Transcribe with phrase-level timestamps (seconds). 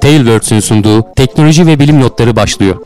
[0.00, 2.76] Tailwords'ün sunduğu teknoloji ve bilim notları başlıyor.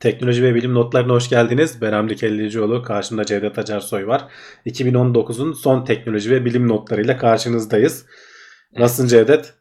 [0.00, 1.80] Teknoloji ve bilim notlarına hoş geldiniz.
[1.80, 2.82] Ben Hamdi Kellecioğlu.
[2.82, 4.24] Karşımda Cevdet Acarsoy var.
[4.66, 8.06] 2019'un son teknoloji ve bilim notlarıyla karşınızdayız.
[8.78, 9.54] Nasılsın Cevdet?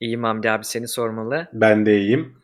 [0.00, 1.48] İyiyim Hamdi abi seni sormalı.
[1.52, 2.36] Ben de iyiyim.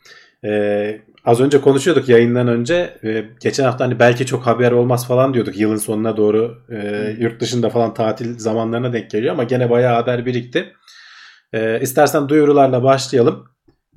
[0.45, 2.99] Ee, az önce konuşuyorduk yayından önce.
[3.05, 5.57] Ee, geçen hafta hani belki çok haber olmaz falan diyorduk.
[5.57, 10.27] Yılın sonuna doğru e, yurt dışında falan tatil zamanlarına denk geliyor ama gene bayağı haber
[10.27, 10.73] birikti.
[11.53, 13.45] Ee, istersen duyurularla başlayalım.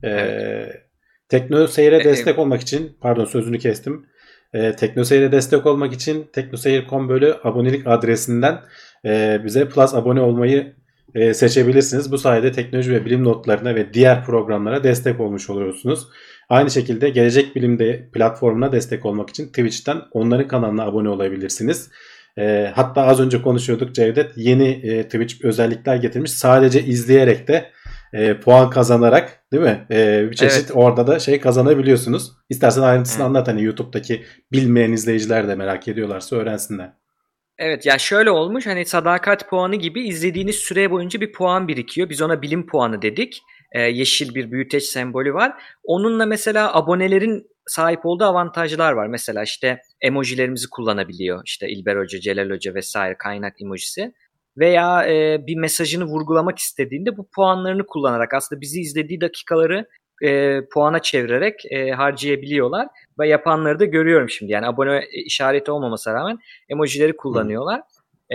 [0.03, 0.83] Ee, evet.
[1.29, 4.05] Tekno Seyir'e destek olmak için pardon sözünü kestim.
[4.53, 8.61] E, Tekno Seyir'e destek olmak için teknoseyir.com bölü abonelik adresinden
[9.05, 10.75] e, bize Plus abone olmayı
[11.15, 12.11] e, seçebilirsiniz.
[12.11, 16.07] Bu sayede teknoloji ve bilim notlarına ve diğer programlara destek olmuş oluyorsunuz.
[16.49, 21.89] Aynı şekilde Gelecek Bilim'de platformuna destek olmak için Twitch'ten onların kanalına abone olabilirsiniz.
[22.37, 26.31] E, hatta az önce konuşuyorduk Cevdet yeni e, Twitch özellikler getirmiş.
[26.31, 27.71] Sadece izleyerek de
[28.13, 29.85] e, puan kazanarak değil mi?
[29.91, 30.71] E, bir çeşit evet.
[30.73, 32.31] orada da şey kazanabiliyorsunuz.
[32.49, 33.29] İstersen ayrıntısını evet.
[33.29, 37.02] anlat hani YouTube'daki bilmeyen izleyiciler de merak ediyorlarsa öğrensinler.
[37.57, 42.09] Evet ya şöyle olmuş hani sadakat puanı gibi izlediğiniz süre boyunca bir puan birikiyor.
[42.09, 43.41] Biz ona bilim puanı dedik.
[43.71, 45.53] Ee, yeşil bir büyüteç sembolü var.
[45.83, 49.07] Onunla mesela abonelerin sahip olduğu avantajlar var.
[49.07, 51.41] Mesela işte emojilerimizi kullanabiliyor.
[51.45, 54.13] İşte İlber Hoca, Celal Hoca vesaire kaynak emojisi
[54.57, 59.85] veya e, bir mesajını vurgulamak istediğinde bu puanlarını kullanarak aslında bizi izlediği dakikaları
[60.23, 62.87] e, puana çevirerek e, harcayabiliyorlar
[63.19, 64.51] ve yapanları da görüyorum şimdi.
[64.51, 66.37] Yani abone işareti olmamasına rağmen
[66.69, 67.81] emojileri kullanıyorlar.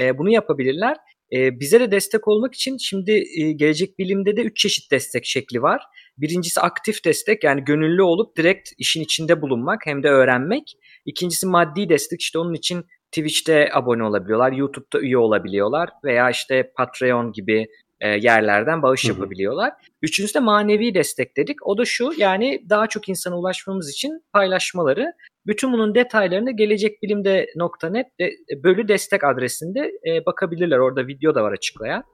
[0.01, 0.97] E, bunu yapabilirler.
[1.33, 5.62] E, bize de destek olmak için şimdi e, gelecek bilimde de 3 çeşit destek şekli
[5.62, 5.83] var.
[6.19, 10.73] Birincisi aktif destek yani gönüllü olup direkt işin içinde bulunmak hem de öğrenmek.
[11.05, 17.33] İkincisi maddi destek işte onun için Twitch'te abone olabiliyorlar, YouTube'da üye olabiliyorlar veya işte Patreon
[17.33, 17.66] gibi
[18.00, 19.12] e, yerlerden bağış Hı-hı.
[19.12, 19.72] yapabiliyorlar.
[20.03, 21.66] Üçüncüsü de manevi destek dedik.
[21.66, 25.12] O da şu yani daha çok insana ulaşmamız için paylaşmaları.
[25.47, 28.31] Bütün bunun detaylarını gelecekbilimde.net de,
[28.64, 30.78] bölü destek adresinde e, bakabilirler.
[30.78, 32.04] Orada video da var açıklayan.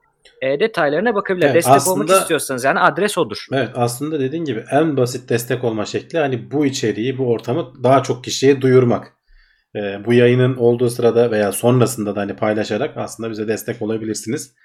[0.41, 1.47] E, detaylarına bakabilirler.
[1.47, 3.45] Evet, destek aslında, olmak istiyorsanız yani adres odur.
[3.53, 8.03] Evet aslında dediğin gibi en basit destek olma şekli hani bu içeriği, bu ortamı daha
[8.03, 9.13] çok kişiye duyurmak
[9.75, 14.55] e, bu yayının olduğu sırada veya sonrasında da hani paylaşarak aslında bize destek olabilirsiniz.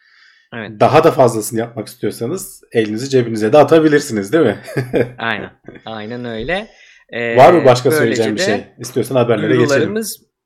[0.55, 0.81] Evet.
[0.81, 4.59] Daha da fazlasını yapmak istiyorsanız elinizi cebinize de atabilirsiniz değil mi?
[5.19, 5.50] Aynen.
[5.84, 6.69] Aynen öyle.
[7.12, 8.65] Ee, Var mı başka söyleyeceğim bir şey?
[8.78, 9.94] İstiyorsan haberlere geçelim.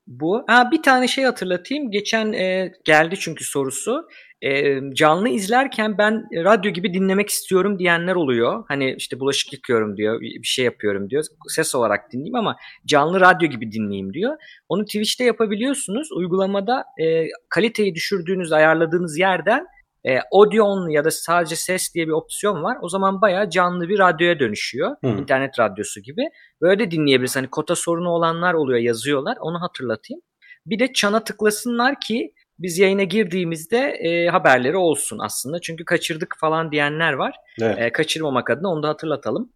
[0.07, 0.43] bu.
[0.47, 1.91] Ha, bir tane şey hatırlatayım.
[1.91, 4.07] Geçen e, geldi çünkü sorusu
[4.41, 8.63] e, canlı izlerken ben radyo gibi dinlemek istiyorum diyenler oluyor.
[8.67, 11.23] Hani işte bulaşık yıkıyorum diyor, bir şey yapıyorum diyor.
[11.47, 12.55] Ses olarak dinleyeyim ama
[12.85, 14.35] canlı radyo gibi dinleyeyim diyor.
[14.69, 16.07] Onu Twitch'te yapabiliyorsunuz.
[16.11, 19.65] Uygulamada e, kaliteyi düşürdüğünüz, ayarladığınız yerden
[20.07, 22.77] e, audio only ya da sadece ses diye bir opsiyon var.
[22.81, 24.95] O zaman bayağı canlı bir radyoya dönüşüyor.
[25.03, 25.07] Hı.
[25.07, 26.21] İnternet radyosu gibi.
[26.61, 27.35] Böyle de dinleyebiliriz.
[27.35, 29.37] Hani kota sorunu olanlar oluyor yazıyorlar.
[29.39, 30.21] Onu hatırlatayım.
[30.65, 35.61] Bir de çana tıklasınlar ki biz yayına girdiğimizde e, haberleri olsun aslında.
[35.61, 37.35] Çünkü kaçırdık falan diyenler var.
[37.61, 37.77] Evet.
[37.79, 39.51] E, kaçırmamak adına onu da hatırlatalım.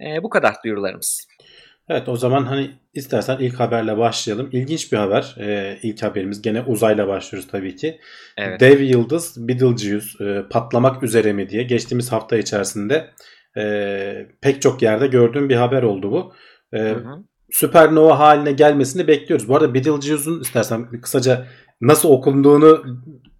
[0.00, 1.26] E, bu kadar duyurularımız.
[1.88, 4.48] Evet o zaman hani istersen ilk haberle başlayalım.
[4.52, 5.36] İlginç bir haber.
[5.38, 8.00] Ee, ilk haberimiz gene uzayla başlıyoruz tabii ki.
[8.36, 8.60] Evet.
[8.60, 13.10] Dev yıldız Betelgeuse e, patlamak üzere mi diye geçtiğimiz hafta içerisinde
[13.56, 16.32] e, pek çok yerde gördüğüm bir haber oldu bu.
[16.76, 17.24] E, hı hı.
[17.50, 19.48] Süpernova haline gelmesini bekliyoruz.
[19.48, 21.46] Bu arada Betelgeuse'un istersen kısaca
[21.80, 22.84] nasıl okunduğunu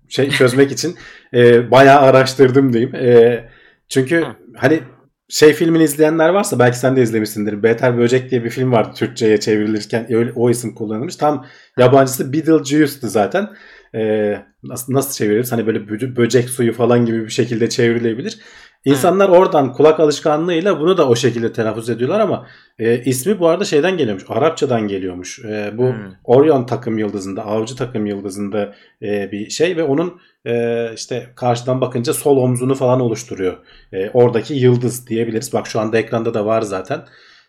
[0.09, 0.97] şey çözmek için
[1.35, 2.95] e, bayağı araştırdım diyeyim.
[2.95, 3.45] E,
[3.89, 4.27] çünkü Hı.
[4.57, 4.81] hani
[5.29, 7.63] şey filmini izleyenler varsa belki sen de izlemişsindir.
[7.63, 11.17] Beter Böcek diye bir film vardı Türkçe'ye çevrilirken öyle, o isim kullanılmış.
[11.17, 11.47] Tam
[11.79, 13.49] yabancısı Beetlejuice'tu zaten.
[13.95, 15.53] Ee, nasıl, nasıl çeviririz?
[15.53, 18.39] Hani böyle böcek suyu falan gibi bir şekilde çevrilebilir.
[18.85, 19.37] İnsanlar hmm.
[19.37, 22.47] oradan kulak alışkanlığıyla bunu da o şekilde telaffuz ediyorlar ama
[22.79, 24.25] e, ismi bu arada şeyden geliyormuş.
[24.29, 25.45] Arapçadan geliyormuş.
[25.45, 26.13] E, bu hmm.
[26.25, 32.15] Orion takım yıldızında, avcı takım yıldızında e, bir şey ve onun e, işte karşıdan bakınca
[32.15, 33.57] sol omzunu falan oluşturuyor.
[33.93, 35.53] E, oradaki yıldız diyebiliriz.
[35.53, 37.05] Bak şu anda ekranda da var zaten.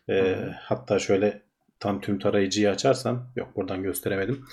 [0.10, 0.36] E.
[0.60, 1.42] Hatta şöyle
[1.80, 4.46] tam tüm tarayıcıyı açarsam yok buradan gösteremedim.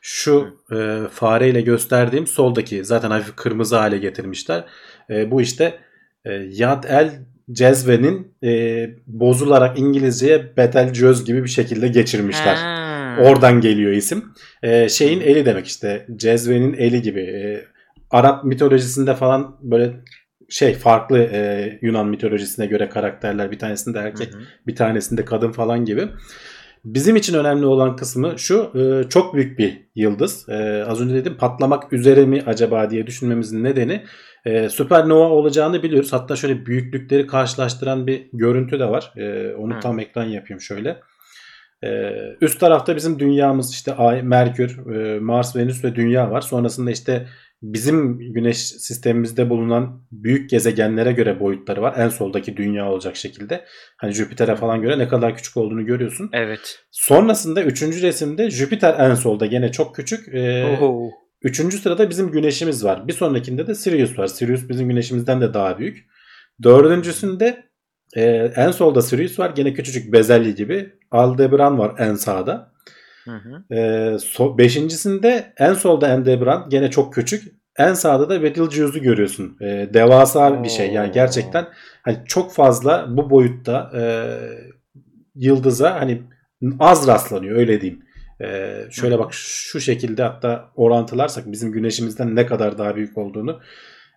[0.00, 4.64] Şu e, fareyle gösterdiğim soldaki zaten hafif kırmızı hale getirmişler.
[5.10, 5.78] E, bu işte
[6.24, 7.10] e, Yad el
[7.52, 12.54] cezvenin e, bozularak İngilizceye Betelgeuse gibi bir şekilde geçirmişler.
[12.54, 13.16] Ha.
[13.20, 14.24] Oradan geliyor isim.
[14.62, 17.20] E, şeyin eli demek işte cezvenin eli gibi.
[17.20, 17.64] E,
[18.10, 20.00] Arap mitolojisinde falan böyle
[20.48, 23.50] şey farklı e, Yunan mitolojisine göre karakterler.
[23.50, 24.42] Bir tanesinde erkek, hı hı.
[24.66, 26.08] bir tanesinde kadın falan gibi.
[26.84, 30.48] Bizim için önemli olan kısmı şu e, çok büyük bir yıldız.
[30.48, 34.04] E, az önce dedim patlamak üzere mi acaba diye düşünmemizin nedeni
[34.44, 36.12] e, süpernova olacağını biliyoruz.
[36.12, 39.12] Hatta şöyle büyüklükleri karşılaştıran bir görüntü de var.
[39.16, 39.80] E, onu hmm.
[39.80, 41.00] tam ekran yapayım şöyle.
[41.84, 46.40] E, üst tarafta bizim dünyamız işte Ay, Merkür, e, Mars, Venüs ve Dünya var.
[46.40, 47.26] Sonrasında işte
[47.62, 51.94] bizim güneş sistemimizde bulunan büyük gezegenlere göre boyutları var.
[51.98, 53.64] En soldaki dünya olacak şekilde.
[53.96, 56.30] Hani Jüpiter'e falan göre ne kadar küçük olduğunu görüyorsun.
[56.32, 56.78] Evet.
[56.90, 60.34] Sonrasında üçüncü resimde Jüpiter en solda gene çok küçük.
[60.34, 60.78] Ee,
[61.42, 63.08] üçüncü sırada bizim güneşimiz var.
[63.08, 64.26] Bir sonrakinde de Sirius var.
[64.26, 66.06] Sirius bizim güneşimizden de daha büyük.
[66.62, 67.70] Dördüncüsünde
[68.16, 68.22] e,
[68.56, 69.50] en solda Sirius var.
[69.50, 70.92] Gene küçücük bezelye gibi.
[71.10, 72.72] Aldebaran var en sağda.
[73.24, 73.74] Hı hı.
[73.74, 77.60] E, so, beşincisinde en solda Endebrand gene çok küçük.
[77.76, 79.56] En sağda da Betelgeuse'u görüyorsun.
[79.60, 80.64] E, devasa Oo.
[80.64, 80.90] bir şey.
[80.90, 81.68] Yani gerçekten
[82.02, 84.02] hani çok fazla bu boyutta e,
[85.34, 86.22] yıldıza hani
[86.78, 88.02] az rastlanıyor öyle diyeyim.
[88.42, 93.60] E, şöyle bak şu şekilde hatta orantılarsak bizim güneşimizden ne kadar daha büyük olduğunu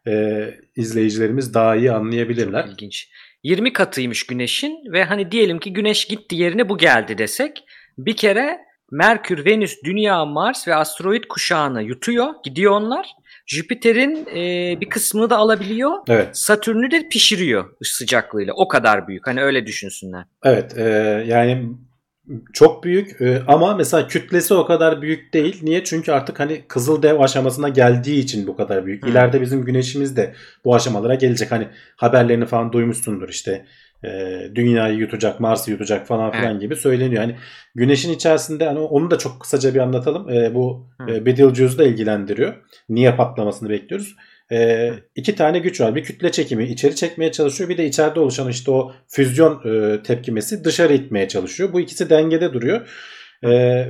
[0.07, 2.63] e, izleyicilerimiz daha iyi anlayabilirler.
[2.63, 3.09] Çok ilginç.
[3.43, 7.63] 20 katıymış güneşin ve hani diyelim ki güneş gitti yerine bu geldi desek
[7.97, 8.59] bir kere
[8.93, 12.27] Merkür, Venüs, Dünya, Mars ve asteroid kuşağını yutuyor.
[12.43, 13.07] Gidiyor onlar.
[13.45, 15.91] Jüpiter'in e, bir kısmını da alabiliyor.
[16.07, 16.37] Evet.
[16.37, 18.53] Satürn'ü de pişiriyor sıcaklığıyla.
[18.53, 19.27] O kadar büyük.
[19.27, 20.23] Hani öyle düşünsünler.
[20.43, 20.77] Evet.
[20.77, 20.83] E,
[21.27, 21.69] yani
[22.53, 25.59] çok büyük e, ama mesela kütlesi o kadar büyük değil.
[25.63, 25.83] Niye?
[25.83, 29.03] Çünkü artık hani kızıl dev aşamasına geldiği için bu kadar büyük.
[29.03, 29.11] Hmm.
[29.11, 30.33] İleride bizim güneşimiz de
[30.65, 31.51] bu aşamalara gelecek.
[31.51, 33.65] Hani haberlerini falan duymuşsundur işte
[34.03, 36.61] e, dünyayı yutacak, Mars'ı yutacak falan filan evet.
[36.61, 37.21] gibi söyleniyor.
[37.21, 37.35] Hani
[37.75, 40.29] güneşin içerisinde hani onu da çok kısaca bir anlatalım.
[40.29, 42.53] E, bu e, Betelgeuse'u da ilgilendiriyor.
[42.89, 44.15] Niye patlamasını bekliyoruz?
[44.51, 45.95] E, iki tane güç var.
[45.95, 47.69] Bir kütle çekimi içeri çekmeye çalışıyor.
[47.69, 51.73] Bir de içeride oluşan işte o füzyon e, tepkimesi dışarı itmeye çalışıyor.
[51.73, 52.89] Bu ikisi dengede duruyor.
[53.45, 53.85] E,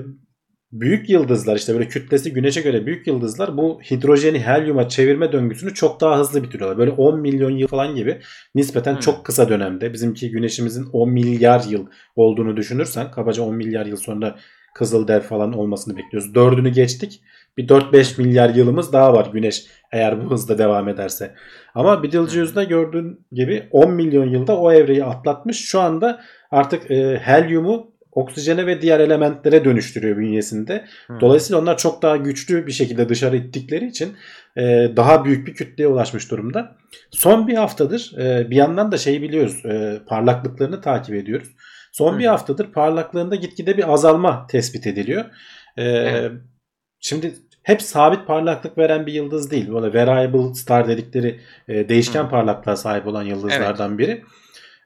[0.74, 6.02] büyük yıldızlar işte böyle kütlesi güneşe göre büyük yıldızlar bu hidrojeni helyuma çevirme döngüsünü çok
[6.02, 6.78] daha hızlı bitiriyorlar.
[6.78, 8.22] Böyle 10 milyon yıl falan gibi
[8.56, 9.00] nispeten hmm.
[9.00, 14.36] çok kısa dönemde bizimki güneşimizin 10 milyar yıl olduğunu düşünürsen kabaca 10 milyar yıl sonra
[14.74, 16.36] kızıl dev falan olmasını bekliyoruz.
[16.36, 17.22] Dördünü geçtik.
[17.58, 21.36] Bir 4-5 milyar yılımız daha var güneş eğer bu hızda devam ederse.
[21.76, 25.66] Ama Betelgeuse'da gördüğün gibi 10 milyon yılda o evreyi atlatmış.
[25.66, 26.22] Şu anda
[26.52, 30.86] artık e, helyumu oksijene ve diğer elementlere dönüştürüyor bünyesinde.
[31.08, 31.20] Hmm.
[31.20, 34.14] Dolayısıyla onlar çok daha güçlü bir şekilde dışarı ittikleri için
[34.58, 34.62] e,
[34.96, 36.76] daha büyük bir kütleye ulaşmış durumda.
[37.12, 41.50] Son bir haftadır e, bir yandan da şeyi biliyoruz e, parlaklıklarını takip ediyoruz.
[41.92, 42.20] Son hmm.
[42.20, 45.26] bir haftadır parlaklığında gitgide bir azalma tespit ediliyor.
[45.78, 46.40] E, hmm.
[47.00, 47.34] Şimdi
[47.64, 49.74] hep sabit parlaklık veren bir yıldız değil.
[49.74, 52.30] Böyle variable star dedikleri e, değişken hmm.
[52.30, 54.00] parlaklığa sahip olan yıldızlardan evet.
[54.00, 54.24] biri.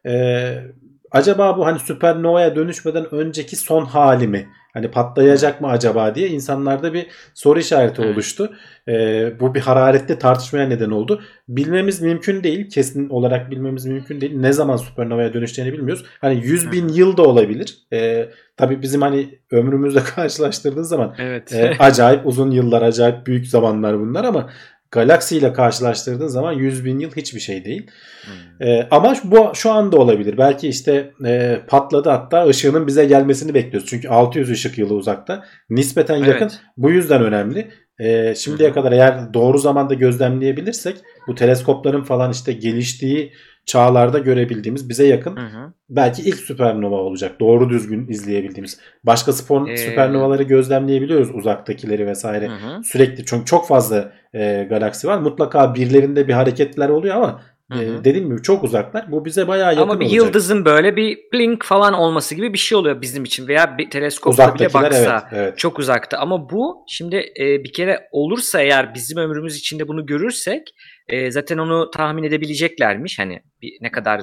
[0.06, 0.78] E,
[1.12, 4.48] acaba bu hani süpernova'ya dönüşmeden önceki son hali mi?
[4.78, 8.14] Hani patlayacak mı acaba diye insanlarda bir soru işareti evet.
[8.14, 8.54] oluştu.
[8.88, 11.22] Ee, bu bir hararetli tartışmaya neden oldu.
[11.50, 12.70] Bilmemiz mümkün değil.
[12.70, 14.40] Kesin olarak bilmemiz mümkün değil.
[14.40, 16.06] Ne zaman süpernova'ya dönüşeceğini bilmiyoruz.
[16.22, 17.78] Hani 100 bin yıl da olabilir.
[17.94, 21.54] Ee, tabii bizim hani ömrümüzle karşılaştırdığınız zaman evet.
[21.54, 24.50] e, acayip uzun yıllar, acayip büyük zamanlar bunlar ama
[24.92, 27.88] galaksiyle karşılaştırdığın zaman 100 bin yıl hiçbir şey değil.
[28.26, 28.68] Hmm.
[28.68, 30.38] E, ama bu şu anda olabilir.
[30.38, 33.90] Belki işte e, patladı hatta ışığının bize gelmesini bekliyoruz.
[33.90, 35.46] Çünkü 600 ışık yılı uzakta.
[35.70, 36.32] Nispeten yakın.
[36.32, 36.60] Evet.
[36.78, 37.72] Bu yüzden önemli.
[38.00, 43.34] E, şimdiye kadar eğer doğru zamanda gözlemleyebilirsek bu teleskopların falan işte geliştiği
[43.66, 45.74] çağlarda görebildiğimiz bize yakın hı hı.
[45.90, 47.40] belki ilk süpernova olacak.
[47.40, 48.80] Doğru düzgün izleyebildiğimiz.
[49.04, 49.78] Başka spor ee...
[49.78, 52.48] süpernovaları gözlemleyebiliyoruz uzaktakileri vesaire.
[52.48, 52.84] Hı hı.
[52.84, 55.18] Sürekli çünkü çok fazla e, galaksi var.
[55.18, 58.04] Mutlaka birilerinde bir hareketler oluyor ama Hı hı.
[58.04, 59.12] dediğim gibi çok uzaklar.
[59.12, 60.24] Bu bize bayağı yakın Ama bir olacak.
[60.24, 64.56] yıldızın böyle bir blink falan olması gibi bir şey oluyor bizim için veya bir teleskopla
[64.56, 65.58] bile baksa evet, evet.
[65.58, 66.18] çok uzakta.
[66.18, 70.62] Ama bu şimdi e, bir kere olursa eğer bizim ömrümüz içinde bunu görürsek
[71.08, 73.20] e, zaten onu tahmin edebileceklermiş.
[73.20, 74.22] Hani bir, ne kadar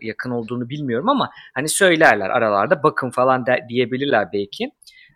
[0.00, 4.70] yakın olduğunu bilmiyorum ama hani söylerler aralarda bakın falan de, diyebilirler belki.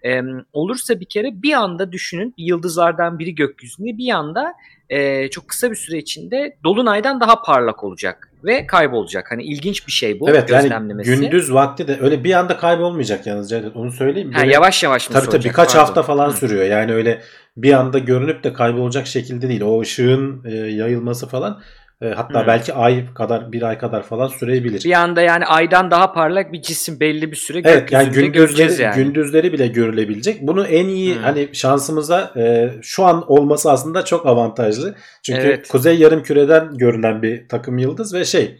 [0.05, 0.21] E,
[0.53, 4.55] olursa bir kere bir anda düşünün yıldızlardan biri gökyüzünde bir anda
[4.91, 9.31] e, çok kısa bir süre içinde dolunaydan daha parlak olacak ve kaybolacak.
[9.31, 11.11] Hani ilginç bir şey bu evet, gözlemlemesi.
[11.11, 14.33] Yani gündüz vakti de öyle bir anda kaybolmayacak yalnız Cevdet onu söyleyeyim.
[14.33, 15.85] Ha, yavaş yavaş mı Tabii tabii birkaç Pardon.
[15.85, 16.37] hafta falan Hı.
[16.37, 16.65] sürüyor.
[16.65, 17.21] Yani öyle
[17.57, 19.61] bir anda görünüp de kaybolacak şekilde değil.
[19.61, 21.61] O ışığın e, yayılması falan
[22.03, 22.47] E, hatta hmm.
[22.47, 24.85] belki ay kadar bir ay kadar falan sürebilir.
[24.85, 28.97] Bir anda yani aydan daha parlak bir cisim belli bir süre evet, yani gündüzleri, yani.
[28.97, 30.43] gündüzleri bile görülebilecek.
[30.43, 31.23] Bunu en iyi hmm.
[31.23, 34.95] hani şansımıza e, şu an olması aslında çok avantajlı.
[35.23, 35.69] Çünkü evet.
[35.69, 38.59] kuzey yarım küreden görünen bir takım yıldız ve şey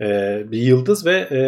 [0.00, 0.06] e,
[0.50, 1.40] bir yıldız ve e,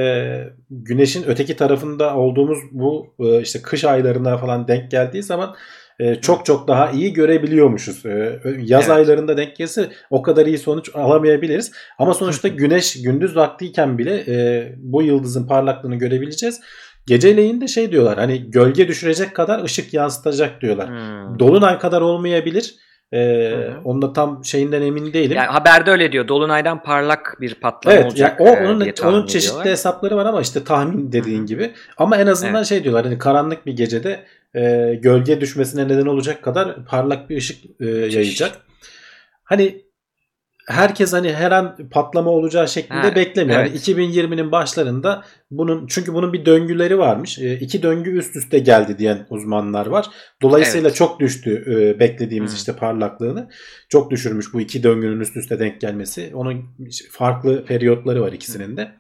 [0.71, 5.55] güneşin öteki tarafında olduğumuz bu e, işte kış aylarına falan denk geldiği zaman
[5.99, 8.07] e, çok çok daha iyi görebiliyormuşuz.
[8.07, 8.97] E, yaz evet.
[8.97, 11.73] aylarında denk gelse o kadar iyi sonuç alamayabiliriz.
[11.99, 16.61] Ama sonuçta güneş gündüz vaktiyken bile e, bu yıldızın parlaklığını görebileceğiz.
[17.07, 20.89] Geceleyin de şey diyorlar hani gölge düşürecek kadar ışık yansıtacak diyorlar.
[20.89, 21.39] Hmm.
[21.39, 22.75] Dolunay kadar olmayabilir.
[23.13, 25.37] Ee, onda tam şeyinden emin değilim.
[25.37, 26.29] Yani haberde öyle diyor.
[26.29, 28.41] Dolunaydan parlak bir patlama evet, olacak.
[28.41, 29.73] Yani o onun onun çeşitli ediyorlar.
[29.73, 31.47] hesapları var ama işte tahmin dediğin Hı-hı.
[31.47, 31.73] gibi.
[31.97, 32.67] Ama en azından evet.
[32.67, 33.05] şey diyorlar.
[33.05, 34.25] Hani karanlık bir gecede
[34.55, 38.57] e, gölge düşmesine neden olacak kadar parlak bir ışık e, yayacak.
[39.45, 39.89] Hani
[40.69, 43.61] herkes hani her an patlama olacağı şeklinde ha, beklemiyor.
[43.61, 43.89] Evet.
[43.89, 47.39] Yani 2020'nin başlarında bunun çünkü bunun bir döngüleri varmış.
[47.39, 50.07] E, iki döngü üst üste geldi diyen uzmanlar var.
[50.43, 50.97] Dolayısıyla evet.
[50.97, 52.57] çok düştü e, beklediğimiz hmm.
[52.57, 53.51] işte parlaklığını.
[53.89, 56.31] Çok düşürmüş bu iki döngünün üst üste denk gelmesi.
[56.35, 56.65] Onun
[57.11, 58.93] farklı periyotları var ikisinin de.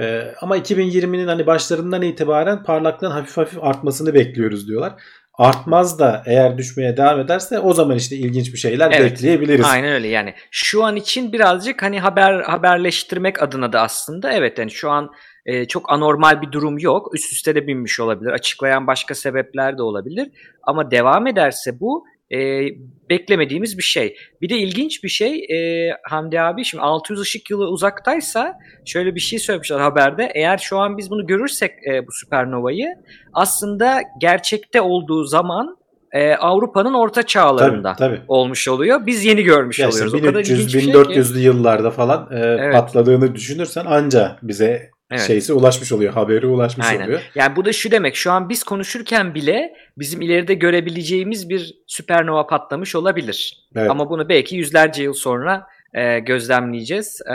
[0.00, 4.94] E, ama 2020'nin hani başlarından itibaren parlaklığın hafif hafif artmasını bekliyoruz diyorlar
[5.38, 9.66] artmaz da eğer düşmeye devam ederse o zaman işte ilginç bir şeyler evet, bekleyebiliriz.
[9.66, 10.34] Aynen öyle yani.
[10.50, 15.10] Şu an için birazcık hani haber haberleştirmek adına da aslında evet yani şu an
[15.46, 17.14] e, çok anormal bir durum yok.
[17.14, 18.30] Üst üste de binmiş olabilir.
[18.30, 20.30] Açıklayan başka sebepler de olabilir.
[20.62, 22.68] Ama devam ederse bu e,
[23.10, 24.16] beklemediğimiz bir şey.
[24.42, 29.20] Bir de ilginç bir şey e, Hamdi abi şimdi 600 ışık yılı uzaktaysa şöyle bir
[29.20, 30.32] şey söylemişler haberde.
[30.34, 32.88] Eğer şu an biz bunu görürsek e, bu süpernovayı
[33.32, 35.76] aslında gerçekte olduğu zaman
[36.12, 38.24] e, Avrupa'nın orta çağlarında tabii, tabii.
[38.28, 39.06] olmuş oluyor.
[39.06, 40.14] Biz yeni görmüş ya oluyoruz.
[40.14, 42.72] 1300 1400'lü şey yıllarda falan e, evet.
[42.72, 45.22] patladığını düşünürsen anca bize Evet.
[45.22, 46.12] şeysi ulaşmış oluyor.
[46.12, 47.04] Haberi ulaşmış Aynen.
[47.04, 47.20] oluyor.
[47.34, 48.16] Yani bu da şu demek.
[48.16, 53.66] Şu an biz konuşurken bile bizim ileride görebileceğimiz bir süpernova patlamış olabilir.
[53.76, 53.90] Evet.
[53.90, 57.20] Ama bunu belki yüzlerce yıl sonra e, gözlemleyeceğiz.
[57.26, 57.34] E,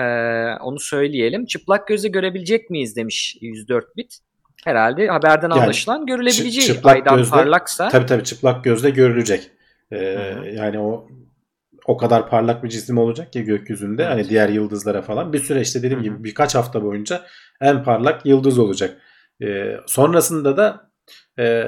[0.61, 1.45] onu söyleyelim.
[1.45, 4.17] Çıplak gözle görebilecek miyiz demiş 104 bit.
[4.65, 7.89] Herhalde haberden yani, anlaşılan görülebileceği çıplak aydan gözle, parlaksa.
[7.89, 9.51] Tabii tabii çıplak gözle görülecek.
[9.91, 9.97] Ee,
[10.53, 11.07] yani o
[11.85, 14.13] o kadar parlak bir cisim olacak ki gökyüzünde evet.
[14.13, 17.21] hani diğer yıldızlara falan bir süreçte dediğim gibi birkaç hafta boyunca
[17.61, 18.97] en parlak yıldız olacak.
[19.43, 20.91] E, sonrasında da
[21.39, 21.65] e,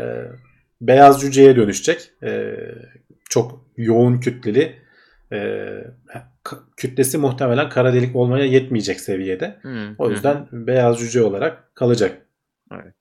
[0.81, 2.11] beyaz cüceye dönüşecek.
[2.23, 2.55] E,
[3.29, 4.81] çok yoğun kütleli
[5.33, 5.69] e,
[6.77, 9.59] kütlesi muhtemelen kara delik olmaya yetmeyecek seviyede.
[9.61, 9.95] Hmm.
[9.97, 10.67] O yüzden hmm.
[10.67, 12.21] beyaz cüce olarak kalacak.
[12.73, 12.95] Evet.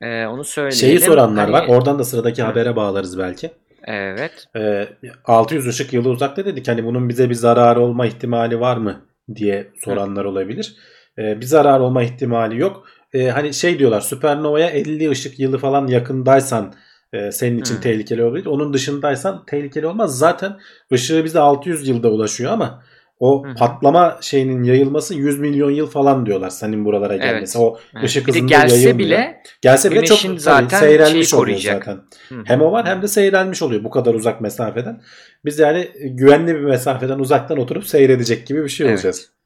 [0.00, 0.78] Ee, onu söyleyelim.
[0.78, 1.52] Şeyi soranlar hani...
[1.52, 1.66] var.
[1.68, 2.48] Oradan da sıradaki hmm.
[2.48, 3.50] habere bağlarız belki.
[3.84, 4.44] Evet.
[4.56, 4.88] Ee,
[5.24, 6.68] 600 ışık yılı uzakta dedik.
[6.68, 10.28] Hani bunun bize bir zararı olma ihtimali var mı diye soranlar Hı.
[10.28, 10.76] olabilir.
[11.18, 12.86] Ee, bir zarar olma ihtimali yok.
[13.12, 16.74] Ee, hani şey diyorlar süpernovaya 50 ışık yılı falan yakındaysan
[17.12, 17.80] e, senin için Hı.
[17.80, 18.46] tehlikeli olabilir.
[18.46, 20.18] Onun dışındaysan tehlikeli olmaz.
[20.18, 20.58] Zaten
[20.92, 22.82] ışığı bize 600 yılda ulaşıyor ama
[23.20, 23.54] o Hı-hı.
[23.54, 27.58] patlama şeyinin yayılması 100 milyon yıl falan diyorlar senin buralara gelmesi.
[27.58, 27.68] Evet.
[27.68, 28.04] O evet.
[28.04, 28.98] ışık hızında gelse yayılmıyor.
[28.98, 32.00] bile gelse bile çok zaten seyrelmiş oluyor zaten.
[32.28, 32.42] Hı-hı.
[32.44, 35.02] Hem o var hem de seyrelmiş oluyor bu kadar uzak mesafeden.
[35.44, 38.96] Biz yani güvenli bir mesafeden uzaktan oturup seyredecek gibi bir şey evet.
[38.96, 39.37] olacağız.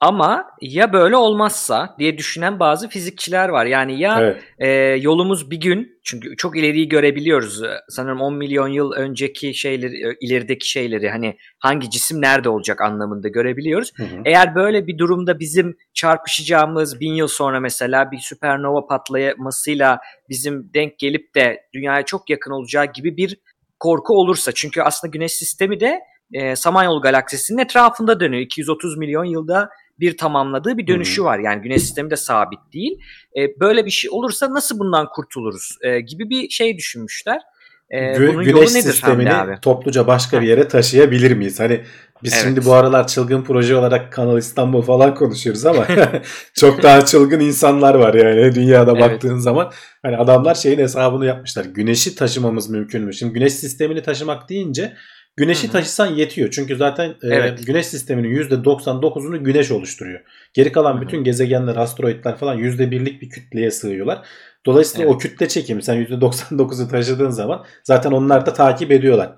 [0.00, 3.66] Ama ya böyle olmazsa diye düşünen bazı fizikçiler var.
[3.66, 4.42] Yani ya evet.
[4.58, 4.68] e,
[5.02, 7.62] yolumuz bir gün çünkü çok ileriyi görebiliyoruz.
[7.88, 13.28] Sanırım 10 milyon yıl önceki şeyleri e, ilerideki şeyleri hani hangi cisim nerede olacak anlamında
[13.28, 13.92] görebiliyoruz.
[13.96, 14.22] Hı hı.
[14.24, 20.98] Eğer böyle bir durumda bizim çarpışacağımız bin yıl sonra mesela bir süpernova patlamasıyla bizim denk
[20.98, 23.36] gelip de dünyaya çok yakın olacağı gibi bir
[23.80, 26.00] korku olursa çünkü aslında güneş sistemi de
[26.32, 28.42] e, Samanyolu galaksisinin etrafında dönüyor.
[28.42, 31.38] 230 milyon yılda bir tamamladığı bir dönüşü var.
[31.38, 32.98] Yani güneş sistemi de sabit değil.
[33.36, 37.40] E, böyle bir şey olursa nasıl bundan kurtuluruz e, gibi bir şey düşünmüşler.
[37.90, 39.58] E, Gü- bunun güneş yolu nedir sistemini abi?
[39.62, 41.60] topluca başka bir yere taşıyabilir miyiz?
[41.60, 41.80] Hani
[42.22, 42.44] biz evet.
[42.44, 45.86] şimdi bu aralar çılgın proje olarak Kanal İstanbul falan konuşuyoruz ama
[46.54, 49.02] çok daha çılgın insanlar var yani dünyada evet.
[49.02, 49.72] baktığın zaman.
[50.02, 51.64] Hani adamlar şeyin hesabını yapmışlar.
[51.64, 53.14] Güneşi taşımamız mümkün mü?
[53.14, 54.92] Şimdi güneş sistemini taşımak deyince
[55.36, 55.72] Güneşi Hı-hı.
[55.72, 56.50] taşısan yetiyor.
[56.50, 57.60] Çünkü zaten evet.
[57.60, 60.20] e, güneş sisteminin %99'unu güneş oluşturuyor.
[60.54, 61.02] Geri kalan Hı-hı.
[61.02, 64.26] bütün gezegenler, asteroidler falan %1'lik bir kütleye sığıyorlar.
[64.66, 65.14] Dolayısıyla evet.
[65.14, 69.32] o kütle çekimi sen %99'u taşıdığın zaman zaten onlar da takip ediyorlar.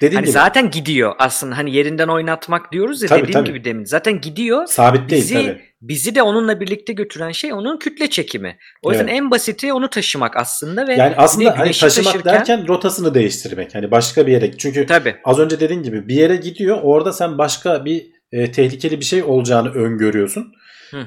[0.00, 0.32] Dediğim hani gibi.
[0.32, 3.48] zaten gidiyor aslında hani yerinden oynatmak diyoruz ya tabii, dediğim tabii.
[3.48, 3.84] gibi demin.
[3.84, 4.66] Zaten gidiyor.
[4.66, 5.60] Sabit değil bizi, tabii.
[5.80, 8.56] Bizi de onunla birlikte götüren şey onun kütle çekimi.
[8.82, 9.16] O yüzden evet.
[9.16, 13.74] en basiti onu taşımak aslında ve yani aslında hani taşımak taşırken, derken rotasını değiştirmek.
[13.74, 14.56] Hani başka bir yere.
[14.58, 15.16] Çünkü tabii.
[15.24, 16.78] az önce dediğin gibi bir yere gidiyor.
[16.82, 20.52] Orada sen başka bir e, tehlikeli bir şey olacağını öngörüyorsun.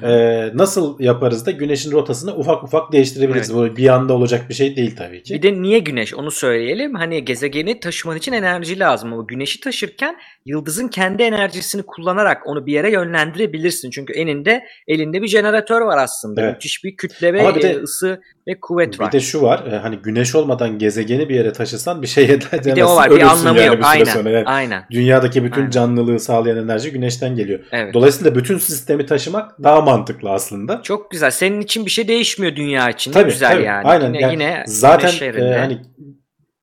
[0.02, 3.50] Ee, nasıl yaparız da güneşin rotasını ufak ufak değiştirebiliriz.
[3.50, 3.72] Evet.
[3.72, 5.34] Bu bir anda olacak bir şey değil tabii ki.
[5.34, 6.94] Bir de niye güneş onu söyleyelim.
[6.94, 10.16] Hani gezegeni taşıman için enerji lazım ama güneşi taşırken
[10.46, 13.90] yıldızın kendi enerjisini kullanarak onu bir yere yönlendirebilirsin.
[13.90, 16.42] Çünkü eninde elinde bir jeneratör var aslında.
[16.42, 16.54] Evet.
[16.54, 19.06] Müthiş bir kütle ve bir de, ısı ve kuvvet var.
[19.06, 19.66] Bir de şu var.
[19.66, 22.58] E, hani güneş olmadan gezegeni bir yere taşısan bir şey edemezsin.
[22.72, 23.10] Bir de o var.
[23.10, 23.78] Bir anlamı yani yok.
[23.78, 24.04] Bir aynen.
[24.04, 24.30] Sonra.
[24.30, 24.84] Yani aynen.
[24.90, 25.70] Dünyadaki bütün aynen.
[25.70, 27.60] canlılığı sağlayan enerji güneşten geliyor.
[27.72, 27.94] Evet.
[27.94, 30.82] Dolayısıyla bütün sistemi taşımak daha mantıklı aslında.
[30.82, 31.30] Çok güzel.
[31.30, 33.12] Senin için bir şey değişmiyor dünya için.
[33.12, 33.64] Tabii, güzel tabii.
[33.64, 33.86] yani.
[33.86, 34.06] Aynen.
[34.06, 35.78] Yine, yani yine zaten e, hani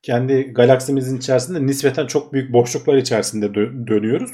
[0.01, 4.32] kendi galaksimizin içerisinde nispeten çok büyük boşluklar içerisinde dö- dönüyoruz.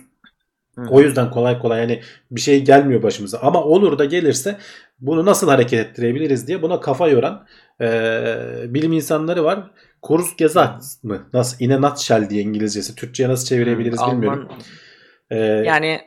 [0.76, 0.86] Hı.
[0.90, 3.40] O yüzden kolay kolay yani bir şey gelmiyor başımıza.
[3.40, 4.58] Ama olur da gelirse
[5.02, 7.46] bunu nasıl hareket ettirebiliriz diye buna kafa yoran
[7.82, 7.86] e,
[8.68, 9.72] bilim insanları var.
[10.02, 11.30] Kurzgesagt mı?
[11.34, 11.66] Nasıl?
[11.66, 12.96] In a nutshell diye İngilizcesi.
[12.96, 14.50] Türkçe'ye nasıl çevirebiliriz Alman, bilmiyorum.
[15.30, 16.02] Ee, yani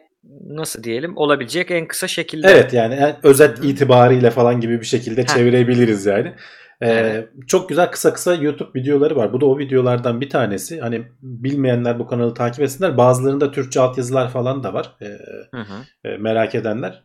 [0.46, 2.48] nasıl diyelim olabilecek en kısa şekilde.
[2.48, 5.26] Evet yani, özet itibariyle falan gibi bir şekilde ha.
[5.26, 6.34] çevirebiliriz yani.
[6.80, 7.28] Ee, evet.
[7.46, 9.32] Çok güzel kısa kısa YouTube videoları var.
[9.32, 10.80] Bu da o videolardan bir tanesi.
[10.80, 12.96] Hani bilmeyenler bu kanalı takip etsinler.
[12.96, 14.96] Bazılarında Türkçe altyazılar falan da var.
[15.02, 15.06] Ee,
[15.50, 16.08] hı hı.
[16.08, 17.02] E, merak edenler.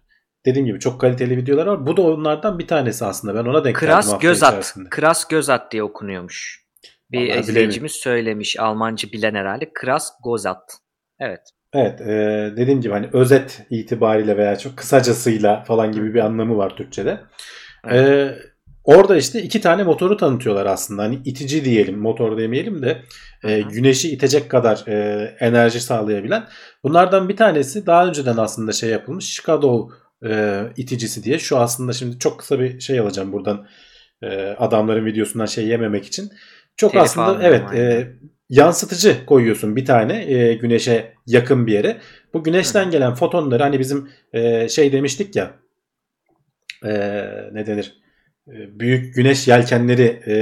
[0.49, 1.87] Dediğim gibi çok kaliteli videolar var.
[1.87, 3.35] Bu da onlardan bir tanesi aslında.
[3.35, 4.49] Ben ona denk Kras geldim Gözat.
[4.49, 4.89] içerisinde.
[4.89, 6.65] Kras Gözat diye okunuyormuş.
[7.11, 8.59] Bir Vallahi izleyicimiz söylemiş.
[8.59, 9.69] Almancı bilen herhalde.
[9.73, 10.77] Kras Gözat.
[11.19, 11.41] Evet.
[11.73, 12.07] Evet e,
[12.57, 17.19] dediğim gibi hani özet itibariyle veya çok kısacasıyla falan gibi bir anlamı var Türkçe'de.
[17.87, 18.07] Evet.
[18.07, 18.35] E,
[18.83, 21.03] orada işte iki tane motoru tanıtıyorlar aslında.
[21.03, 23.01] Hani itici diyelim motor demeyelim de
[23.43, 26.43] e, güneşi itecek kadar e, enerji sağlayabilen.
[26.83, 29.25] Bunlardan bir tanesi daha önceden aslında şey yapılmış.
[29.33, 31.39] Shadow e, iticisi diye.
[31.39, 33.67] Şu aslında şimdi çok kısa bir şey alacağım buradan
[34.21, 36.29] e, adamların videosundan şey yememek için.
[36.77, 38.07] Çok Telif aslında evet e,
[38.49, 41.97] yansıtıcı koyuyorsun bir tane e, güneşe yakın bir yere.
[42.33, 42.91] Bu güneşten Hı.
[42.91, 45.51] gelen fotonları hani bizim e, şey demiştik ya
[46.85, 46.91] e,
[47.53, 47.93] ne denir
[48.47, 50.33] e, büyük güneş yelkenleri e,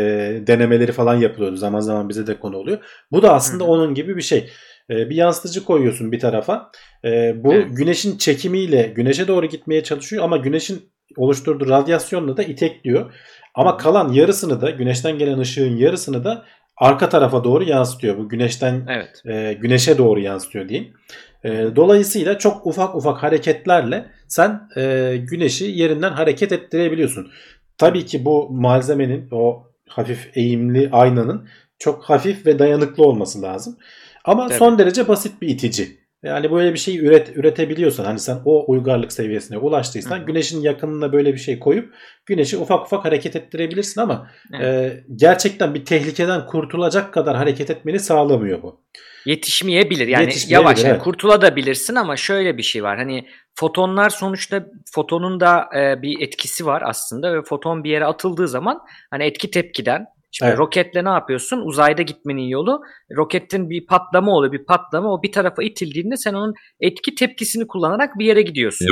[0.48, 1.57] denemeleri falan yapılıyordu.
[1.57, 2.77] Zaman zaman bize de konu oluyor.
[3.12, 3.67] Bu da aslında Hı.
[3.67, 4.50] onun gibi bir şey.
[4.89, 6.72] E, bir yansıtıcı koyuyorsun bir tarafa.
[7.06, 7.67] E, bu evet.
[7.77, 13.13] güneşin çekimiyle güneşe doğru gitmeye çalışıyor ama güneşin oluşturduğu radyasyonla da itekliyor.
[13.56, 16.46] Ama kalan yarısını da güneşten gelen ışığın yarısını da
[16.77, 18.18] arka tarafa doğru yansıtıyor.
[18.18, 19.22] Bu güneşten evet.
[19.25, 20.94] e, güneşe doğru yansıtıyor diyeyim.
[21.44, 27.31] E, dolayısıyla çok ufak ufak hareketlerle sen e, güneşi yerinden hareket ettirebiliyorsun.
[27.77, 31.48] Tabii ki bu malzemenin o hafif eğimli aynanın
[31.79, 33.77] çok hafif ve dayanıklı olması lazım.
[34.27, 34.57] Ama evet.
[34.57, 35.98] son derece basit bir itici.
[36.24, 40.25] Yani böyle bir şey üret, üretebiliyorsan hani sen o uygarlık seviyesine ulaştıysan Hı.
[40.25, 41.94] güneşin yakınına böyle bir şey koyup
[42.25, 44.63] güneşi ufak ufak hareket ettirebilirsin ama evet.
[44.63, 48.81] e, gerçekten bir tehlikeden kurtulacak kadar hareket etmeni sağlamıyor bu.
[49.25, 50.07] Yetişmeyebilir.
[50.07, 51.01] Yani Yetişmeyebilir, yavaş evet.
[51.01, 52.98] kurtulabilirsin ama şöyle bir şey var.
[52.98, 58.48] Hani fotonlar sonuçta fotonun da e, bir etkisi var aslında ve foton bir yere atıldığı
[58.48, 58.79] zaman
[59.11, 60.05] hani etki tepkiden
[60.40, 60.60] Şimdi evet.
[60.60, 61.62] roketle ne yapıyorsun?
[61.66, 62.82] Uzayda gitmenin yolu
[63.16, 64.54] roketin bir patlama oluyor.
[64.54, 68.86] Bir patlama o bir tarafa itildiğinde sen onun etki tepkisini kullanarak bir yere gidiyorsun.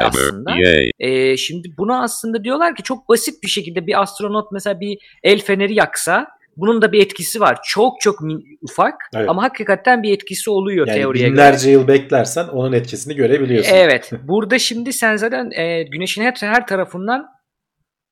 [0.00, 0.54] Ee, aslında.
[0.98, 5.40] Ee, şimdi bunu aslında diyorlar ki çok basit bir şekilde bir astronot mesela bir el
[5.40, 7.58] feneri yaksa bunun da bir etkisi var.
[7.64, 8.18] Çok çok
[8.62, 9.28] ufak evet.
[9.28, 11.80] ama hakikaten bir etkisi oluyor yani teoriye binlerce göre.
[11.80, 13.74] yıl beklersen onun etkisini görebiliyorsun.
[13.74, 14.10] Evet.
[14.22, 17.26] Burada şimdi sen zaten e, güneşin her, her tarafından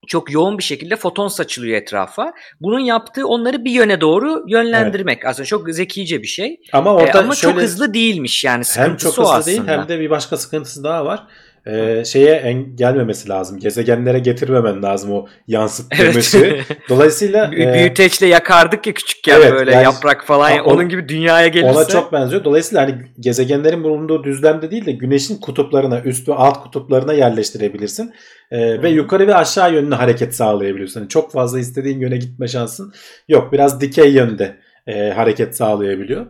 [0.07, 2.33] çok yoğun bir şekilde foton saçılıyor etrafa.
[2.61, 5.19] Bunun yaptığı onları bir yöne doğru yönlendirmek.
[5.19, 5.27] Evet.
[5.27, 6.61] Aslında çok zekice bir şey.
[6.73, 9.47] Ama orada ee, ama şöyle, çok hızlı değilmiş yani sıkıntısı hem çok hızlı o aslında.
[9.47, 11.27] değil hem de bir başka sıkıntısı daha var
[11.66, 13.59] e, şeye en gelmemesi lazım.
[13.59, 16.35] Gezegenlere getirmemen lazım o yansıttığın evet.
[16.88, 20.51] Dolayısıyla e, büyüteçle yakardık ya küçükken evet, böyle yani, yaprak falan.
[20.51, 21.79] Ha, onun gibi dünyaya gelirse.
[21.79, 22.44] Ona çok benziyor.
[22.44, 28.12] Dolayısıyla hani gezegenlerin bulunduğu düzlemde değil de güneşin kutuplarına, üst ve alt kutuplarına yerleştirebilirsin.
[28.51, 31.01] E, ve yukarı ve aşağı yönlü hareket sağlayabiliyorsun.
[31.01, 32.92] Yani çok fazla istediğin yöne gitme şansın
[33.29, 33.53] yok.
[33.53, 36.27] Biraz dikey yönde e, hareket sağlayabiliyor.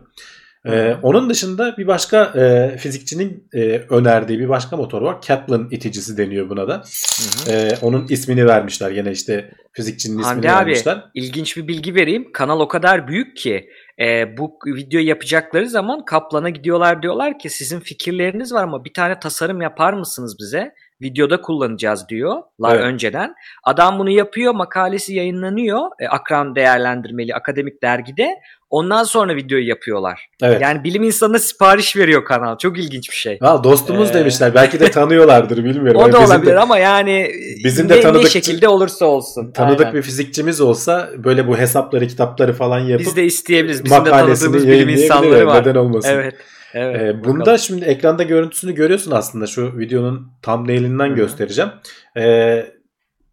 [0.65, 5.21] Ee, onun dışında bir başka e, fizikçinin e, önerdiği bir başka motor var.
[5.21, 6.73] Kaplan iticisi deniyor buna da.
[6.75, 7.55] Hı hı.
[7.55, 8.91] E, onun ismini vermişler.
[8.91, 10.93] Yine işte fizikçinin ismini Hamdi vermişler.
[10.93, 12.31] abi ilginç bir bilgi vereyim.
[12.33, 13.69] Kanal o kadar büyük ki
[13.99, 19.19] e, bu videoyu yapacakları zaman Kaplan'a gidiyorlar diyorlar ki sizin fikirleriniz var ama bir tane
[19.19, 20.73] tasarım yapar mısınız bize?
[21.01, 22.83] Videoda kullanacağız diyorlar evet.
[22.83, 23.33] önceden.
[23.63, 28.29] Adam bunu yapıyor, makalesi yayınlanıyor e, akran değerlendirmeli akademik dergide.
[28.69, 30.29] Ondan sonra videoyu yapıyorlar.
[30.43, 30.61] Evet.
[30.61, 32.57] Yani bilim insanına sipariş veriyor kanal.
[32.57, 33.39] Çok ilginç bir şey.
[33.39, 34.13] Ha, dostumuz ee...
[34.13, 34.55] demişler.
[34.55, 36.01] Belki de tanıyorlardır bilmiyorum.
[36.01, 37.31] o da bizim olabilir de, ama yani
[37.63, 39.51] bizim de ne, tanıdık, ne şekilde olursa olsun.
[39.51, 39.93] Tanıdık Aynen.
[39.93, 43.85] bir fizikçimiz olsa böyle bu hesapları, kitapları falan yapıp biz de isteyebiliriz.
[43.85, 45.61] Bizim de tanıdığımız bilim insanları var.
[45.61, 46.09] Neden olmasın?
[46.13, 46.35] Evet.
[46.73, 47.59] Evet, ee, bunda bakalım.
[47.59, 51.15] şimdi ekranda görüntüsünü görüyorsun aslında şu videonun thumbnailinden Hı-hı.
[51.15, 51.71] göstereceğim.
[52.17, 52.65] Ee,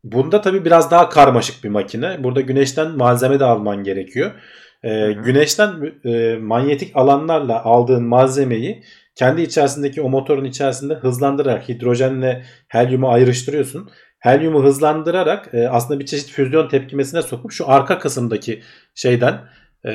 [0.05, 2.25] bunda tabii biraz daha karmaşık bir makine.
[2.25, 4.31] Burada güneşten malzeme de alman gerekiyor.
[4.83, 8.83] Ee, güneşten e, manyetik alanlarla aldığın malzemeyi
[9.15, 13.91] kendi içerisindeki o motorun içerisinde hızlandırarak hidrojenle helyumu ayrıştırıyorsun.
[14.19, 18.63] Helyumu hızlandırarak e, aslında bir çeşit füzyon tepkimesine sokup şu arka kısımdaki
[18.95, 19.41] şeyden
[19.87, 19.93] e,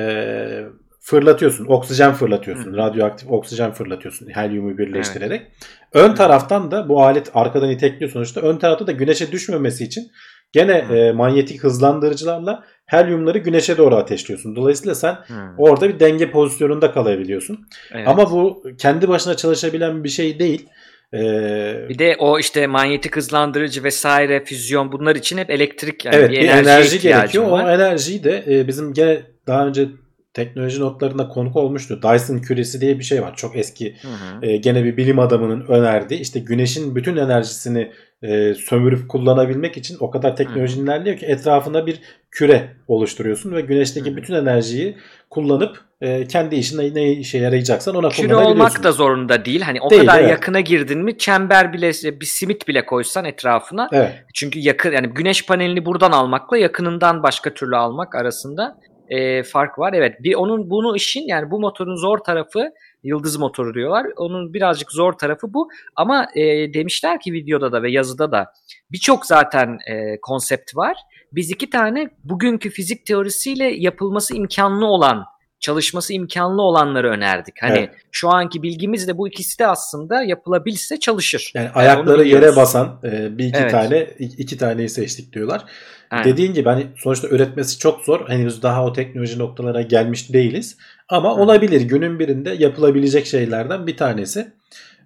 [1.03, 1.65] fırlatıyorsun.
[1.65, 2.73] Oksijen fırlatıyorsun.
[2.73, 2.77] Hı.
[2.77, 5.41] Radyoaktif oksijen fırlatıyorsun helyumu birleştirerek.
[5.41, 5.51] Evet.
[5.93, 8.41] Ön taraftan da bu alet arkadan itekliyor sonuçta.
[8.41, 10.11] Ön tarafta da güneşe düşmemesi için
[10.51, 14.55] gene e, manyetik hızlandırıcılarla helyumları güneşe doğru ateşliyorsun.
[14.55, 15.37] Dolayısıyla sen hmm.
[15.57, 17.67] orada bir denge pozisyonunda kalabiliyorsun.
[17.91, 18.07] Evet.
[18.07, 20.69] Ama bu kendi başına çalışabilen bir şey değil.
[21.13, 26.31] Ee, bir de o işte manyetik hızlandırıcı vesaire füzyon bunlar için hep elektrik yani evet,
[26.31, 27.49] bir enerji, enerji gerekiyor.
[27.49, 27.65] Var.
[27.65, 29.87] O enerjiyi de e, bizim gene daha önce
[30.33, 31.99] teknoloji notlarında konuk olmuştu.
[32.03, 33.35] Dyson küresi diye bir şey var.
[33.35, 34.45] Çok eski hı hı.
[34.45, 36.19] E, gene bir bilim adamının önerdiği.
[36.19, 37.91] İşte güneşin bütün enerjisini
[38.21, 40.83] e, sömürüp kullanabilmek için o kadar teknoloji hı.
[40.83, 41.99] ilerliyor ki etrafına bir
[42.31, 44.15] küre oluşturuyorsun ve güneşteki hı.
[44.15, 44.97] bütün enerjiyi
[45.29, 49.61] kullanıp e, kendi işinde ne işe yarayacaksan ona Küre olmak da zorunda değil.
[49.61, 50.29] Hani o değil, kadar evet.
[50.29, 51.91] yakına girdin mi çember bile
[52.21, 53.89] bir simit bile koysan etrafına.
[53.91, 54.11] Evet.
[54.33, 58.77] Çünkü yakın yani güneş panelini buradan almakla yakınından başka türlü almak arasında
[59.13, 59.93] e, fark var.
[59.93, 62.71] Evet bir onun bunu işin yani bu motorun zor tarafı
[63.03, 64.07] yıldız motoru diyorlar.
[64.17, 65.69] Onun birazcık zor tarafı bu.
[65.95, 68.45] Ama e, demişler ki videoda da ve yazıda da
[68.91, 70.97] birçok zaten e, konsept var.
[71.31, 75.25] Biz iki tane bugünkü fizik teorisiyle yapılması imkanlı olan
[75.59, 77.53] çalışması imkanlı olanları önerdik.
[77.61, 77.89] Hani evet.
[78.11, 81.51] şu anki bilgimizle bu ikisi de aslında yapılabilse çalışır.
[81.55, 83.71] Yani, yani ayakları yere basan e, bir iki evet.
[83.71, 85.65] tane iki taneyi seçtik diyorlar.
[86.13, 86.25] Aynen.
[86.25, 88.29] Dediğin gibi hani sonuçta üretmesi çok zor.
[88.29, 90.77] Henüz daha o teknoloji noktalara gelmiş değiliz.
[91.09, 91.41] Ama Hı.
[91.41, 91.81] olabilir.
[91.81, 94.47] Günün birinde yapılabilecek şeylerden bir tanesi.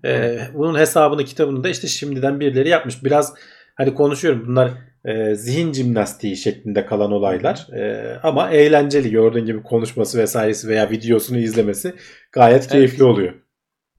[0.06, 3.04] Ee, bunun hesabını kitabını da işte şimdiden birileri yapmış.
[3.04, 3.34] Biraz
[3.76, 4.72] hani konuşuyorum bunlar
[5.06, 7.67] e, zihin jimnastiği şeklinde kalan olaylar.
[7.74, 11.93] E, ama eğlenceli gördüğün gibi konuşması vesairesi veya videosunu izlemesi
[12.32, 13.02] gayet keyifli evet.
[13.02, 13.34] oluyor.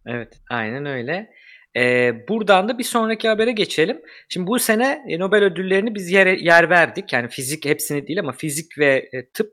[0.07, 1.31] Evet aynen öyle.
[1.78, 4.00] Ee, buradan da bir sonraki habere geçelim.
[4.28, 7.12] Şimdi bu sene e, Nobel ödüllerini biz yer, yer verdik.
[7.12, 9.52] Yani fizik hepsini değil ama fizik ve e, tıp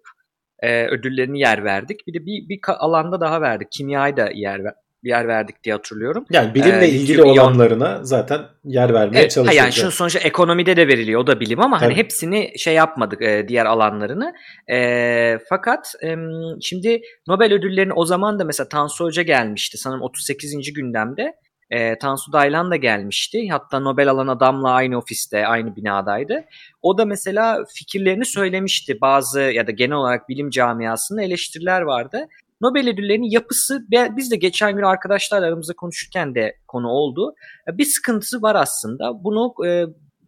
[0.59, 2.07] e, ödüllerini yer verdik.
[2.07, 3.71] Bir de bir, bir alanda daha verdik.
[3.71, 4.61] Kimyayı da yer
[5.05, 6.25] yer verdik diye hatırlıyorum.
[6.31, 9.57] Yani bilimle ee, ilgili olanlarına zaten yer vermeye evet, çalışıyoruz.
[9.57, 11.93] Yani şunun sonuçta ekonomide de veriliyor o da bilim ama hani Tabii.
[11.93, 14.33] hani hepsini şey yapmadık e, diğer alanlarını.
[14.71, 16.15] E, fakat e,
[16.61, 20.73] şimdi Nobel ödüllerini o zaman da mesela Tansu Hoca gelmişti sanırım 38.
[20.73, 21.33] gündemde.
[21.69, 23.49] E, Tansu Daylan da gelmişti.
[23.49, 26.45] Hatta Nobel alan adamla aynı ofiste, aynı binadaydı.
[26.81, 29.01] O da mesela fikirlerini söylemişti.
[29.01, 32.27] Bazı ya da genel olarak bilim camiasında eleştiriler vardı.
[32.61, 37.35] Nobel ödüllerinin yapısı biz de geçen gün arkadaşlarla aramızda konuşurken de konu oldu.
[37.67, 39.23] Bir sıkıntısı var aslında.
[39.23, 39.85] Bunu e,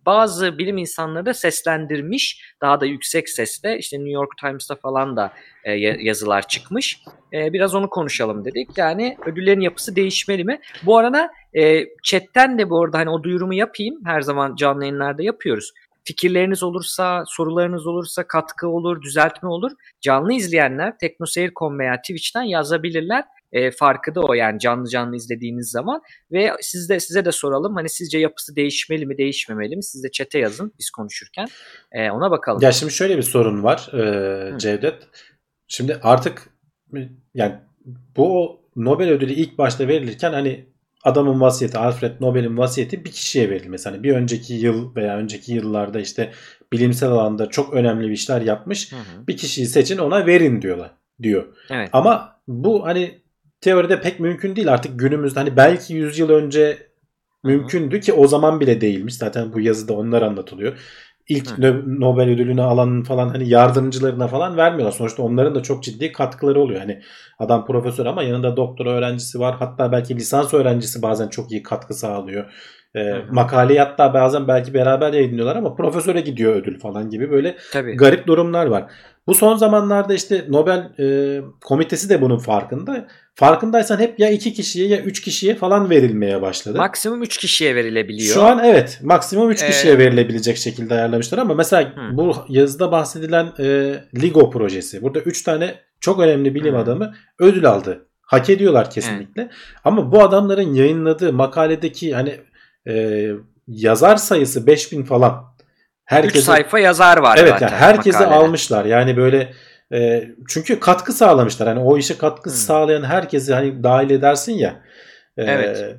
[0.08, 2.42] bazı bilim insanları da seslendirmiş.
[2.62, 7.02] Daha da yüksek sesle işte New York Times'ta falan da e, yazılar çıkmış.
[7.34, 8.78] E, biraz onu konuşalım dedik.
[8.78, 10.60] Yani ödüllerin yapısı değişmeli mi?
[10.84, 13.96] Bu arada e, chatten de bu arada hani o duyurumu yapayım.
[14.06, 15.72] Her zaman canlı yayınlarda yapıyoruz.
[16.08, 19.72] Fikirleriniz olursa, sorularınız olursa, katkı olur, düzeltme olur.
[20.02, 23.24] Canlı izleyenler teknoseyir.com veya Twitch'ten yazabilirler.
[23.52, 27.76] E, farkı da o yani canlı canlı izlediğiniz zaman ve siz de size de soralım
[27.76, 31.48] hani sizce yapısı değişmeli mi değişmemeli mi siz de çete yazın biz konuşurken
[31.92, 32.62] e, ona bakalım.
[32.62, 35.08] Ya şimdi şöyle bir sorun var e, Cevdet.
[35.68, 36.50] Şimdi artık
[37.34, 37.56] yani
[38.18, 40.66] bu Nobel ödülü ilk başta verilirken hani
[41.08, 43.90] adamın vasiyeti Alfred Nobel'in vasiyeti bir kişiye verilmesi.
[43.90, 46.32] Hani bir önceki yıl veya önceki yıllarda işte
[46.74, 48.92] bilimsel alanda çok önemli bir işler yapmış.
[48.92, 49.28] Hı hı.
[49.28, 50.92] Bir kişiyi seçin ona verin diyorlar
[51.22, 51.46] diyor.
[51.70, 51.90] Evet.
[51.94, 53.22] Ama bu hani
[53.62, 56.78] teoride pek mümkün değil artık günümüzde hani belki 100 yıl önce
[57.44, 59.16] mümkündü ki o zaman bile değilmiş.
[59.16, 60.78] Zaten bu yazıda onlar anlatılıyor.
[61.28, 61.84] İlk Hı.
[62.02, 64.92] Nobel ödülünü alan falan hani yardımcılarına falan vermiyorlar.
[64.92, 66.80] Sonuçta onların da çok ciddi katkıları oluyor.
[66.80, 67.02] Hani
[67.40, 69.56] adam profesör ama yanında doktora öğrencisi var.
[69.60, 72.54] Hatta belki lisans öğrencisi bazen çok iyi katkı sağlıyor.
[72.98, 77.96] E, makaleyi hatta bazen belki beraber yayınlıyorlar ama profesöre gidiyor ödül falan gibi böyle Tabii.
[77.96, 78.86] garip durumlar var.
[79.28, 81.06] Bu son zamanlarda işte Nobel e,
[81.66, 83.08] komitesi de bunun farkında.
[83.36, 86.78] Farkındaysan hep ya iki kişiye ya üç kişiye falan verilmeye başladı.
[86.78, 88.34] Maksimum üç kişiye verilebiliyor.
[88.34, 89.68] Şu an evet maksimum üç ee...
[89.68, 92.18] kişiye verilebilecek şekilde ayarlamışlar ama mesela hmm.
[92.18, 95.02] bu yazıda bahsedilen e, LIGO projesi.
[95.02, 96.80] Burada üç tane çok önemli bilim hmm.
[96.80, 98.08] adamı ödül aldı.
[98.22, 99.44] Hak ediyorlar kesinlikle.
[99.44, 99.52] Hmm.
[99.86, 102.36] Ama bu adamların yayınladığı makaledeki hani
[102.90, 103.26] e,
[103.68, 105.58] yazar sayısı 5000 falan.
[106.06, 107.38] Herkese, 3 sayfa yazar var.
[107.42, 108.36] Evet yani herkese makalede.
[108.36, 108.86] almışlar.
[108.86, 109.54] Yani böyle
[109.94, 111.68] E, çünkü katkı sağlamışlar.
[111.68, 112.58] Hani o işe katkı hmm.
[112.58, 114.84] sağlayan herkesi hani dahil edersin ya.
[115.38, 115.96] E, evet.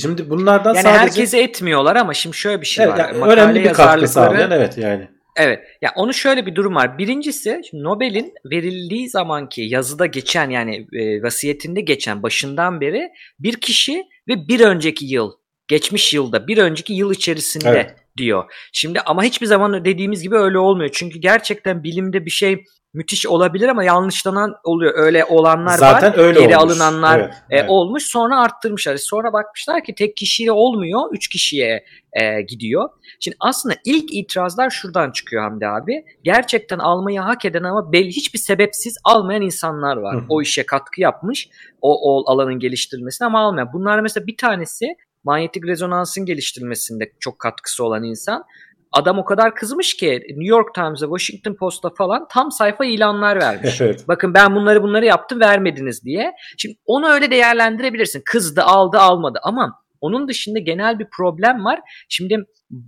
[0.00, 0.98] Şimdi bunlardan yani sadece...
[0.98, 2.98] herkese etmiyorlar ama şimdi şöyle bir şey evet, var.
[2.98, 5.08] Yani önemli bir katkı sağlayan evet yani.
[5.36, 5.60] Evet.
[5.82, 6.98] Ya onu şöyle bir durum var.
[6.98, 14.48] Birincisi Nobel'in verildiği zamanki yazıda geçen yani e, vasiyetinde geçen başından beri bir kişi ve
[14.48, 15.32] bir önceki yıl,
[15.72, 17.96] geçmiş yılda, bir önceki yıl içerisinde evet.
[18.16, 18.44] diyor.
[18.72, 20.90] Şimdi ama hiçbir zaman dediğimiz gibi öyle olmuyor.
[20.92, 24.92] Çünkü gerçekten bilimde bir şey müthiş olabilir ama yanlışlanan oluyor.
[24.96, 26.18] Öyle olanlar Zaten var.
[26.18, 26.72] öyle geri olmuş.
[26.72, 27.70] alınanlar evet, e, evet.
[27.70, 28.02] olmuş.
[28.02, 28.96] Sonra arttırmışlar.
[28.96, 31.00] Sonra bakmışlar ki tek kişiye olmuyor.
[31.12, 32.88] Üç kişiye e, gidiyor.
[33.20, 36.04] Şimdi aslında ilk itirazlar şuradan çıkıyor Hamdi abi.
[36.24, 40.16] Gerçekten almayı hak eden ama belli hiçbir sebepsiz almayan insanlar var.
[40.16, 40.26] Hı-hı.
[40.28, 41.48] O işe katkı yapmış.
[41.80, 43.72] O, o alanın geliştirilmesine ama almayan.
[43.72, 44.86] Bunlar mesela bir tanesi
[45.24, 48.44] manyetik rezonansın geliştirilmesinde çok katkısı olan insan.
[48.92, 53.80] Adam o kadar kızmış ki New York Times'a, Washington Post'a falan tam sayfa ilanlar vermiş.
[53.80, 54.04] Evet.
[54.08, 56.32] Bakın ben bunları bunları yaptım vermediniz diye.
[56.58, 58.22] Şimdi onu öyle değerlendirebilirsin.
[58.24, 61.80] Kızdı, aldı, almadı ama onun dışında genel bir problem var.
[62.08, 62.36] Şimdi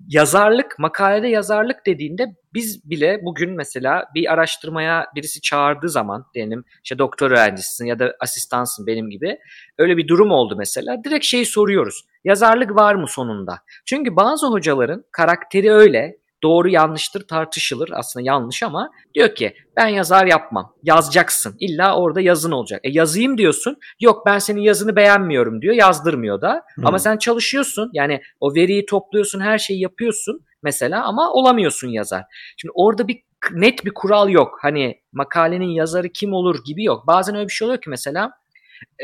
[0.08, 6.98] yazarlık, makalede yazarlık dediğinde biz bile bugün mesela bir araştırmaya birisi çağırdığı zaman diyelim işte
[6.98, 9.38] doktor öğrencisisin ya da asistansın benim gibi
[9.78, 12.04] öyle bir durum oldu mesela direkt şeyi soruyoruz.
[12.24, 13.58] Yazarlık var mı sonunda?
[13.86, 17.90] Çünkü bazı hocaların karakteri öyle doğru yanlıştır tartışılır.
[17.92, 20.74] Aslında yanlış ama diyor ki ben yazar yapmam.
[20.82, 21.56] Yazacaksın.
[21.60, 22.80] İlla orada yazın olacak.
[22.84, 23.76] E yazayım diyorsun.
[24.00, 25.62] Yok ben senin yazını beğenmiyorum.
[25.62, 25.74] diyor.
[25.74, 26.62] Yazdırmıyor da.
[26.74, 26.86] Hmm.
[26.86, 27.90] ama sen çalışıyorsun.
[27.92, 32.24] Yani o veriyi topluyorsun her şeyi yapıyorsun mesela ama olamıyorsun yazar.
[32.56, 33.20] Şimdi orada bir
[33.52, 34.58] net bir kural yok.
[34.62, 37.06] Hani makalenin yazarı kim olur gibi yok.
[37.06, 38.30] Bazen öyle bir şey oluyor ki mesela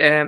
[0.01, 0.23] e,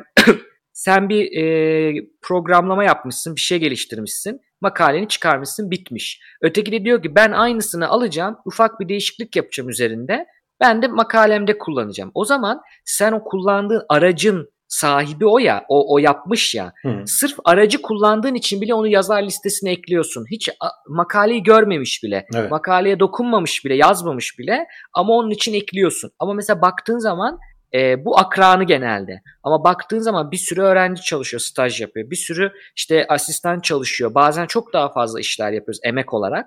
[0.72, 6.20] sen bir e, programlama yapmışsın bir şey geliştirmişsin makaleni çıkarmışsın bitmiş.
[6.40, 10.26] Öteki de diyor ki ben aynısını alacağım ufak bir değişiklik yapacağım üzerinde
[10.61, 12.11] ben de makalemde kullanacağım.
[12.14, 16.72] O zaman sen o kullandığın aracın sahibi o ya, o, o yapmış ya.
[16.82, 17.02] Hı.
[17.06, 20.24] Sırf aracı kullandığın için bile onu yazar listesine ekliyorsun.
[20.30, 22.50] Hiç a, makaleyi görmemiş bile, evet.
[22.50, 26.11] makaleye dokunmamış bile, yazmamış bile ama onun için ekliyorsun.
[26.18, 27.38] Ama mesela baktığın zaman
[27.74, 29.22] e, bu akranı genelde.
[29.42, 32.11] Ama baktığın zaman bir sürü öğrenci çalışıyor, staj yapıyor.
[32.11, 34.14] Bir sürü işte asistan çalışıyor.
[34.14, 36.46] Bazen çok daha fazla işler yapıyoruz emek olarak.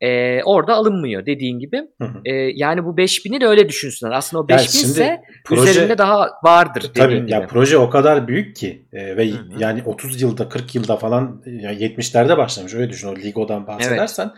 [0.00, 1.82] E, orada alınmıyor dediğin gibi.
[2.00, 2.20] Hı hı.
[2.24, 4.12] E, yani bu 5000'i de öyle düşünsünler.
[4.12, 7.32] Aslında o 5000 yani ise proje, üzerinde daha vardır tabii, gibi.
[7.32, 9.44] Ya proje o kadar büyük ki e, ve hı hı.
[9.58, 14.24] yani 30 yılda 40 yılda falan yani 70'lerde başlamış öyle düşün o Ligo'dan bahsedersen.
[14.24, 14.36] Evet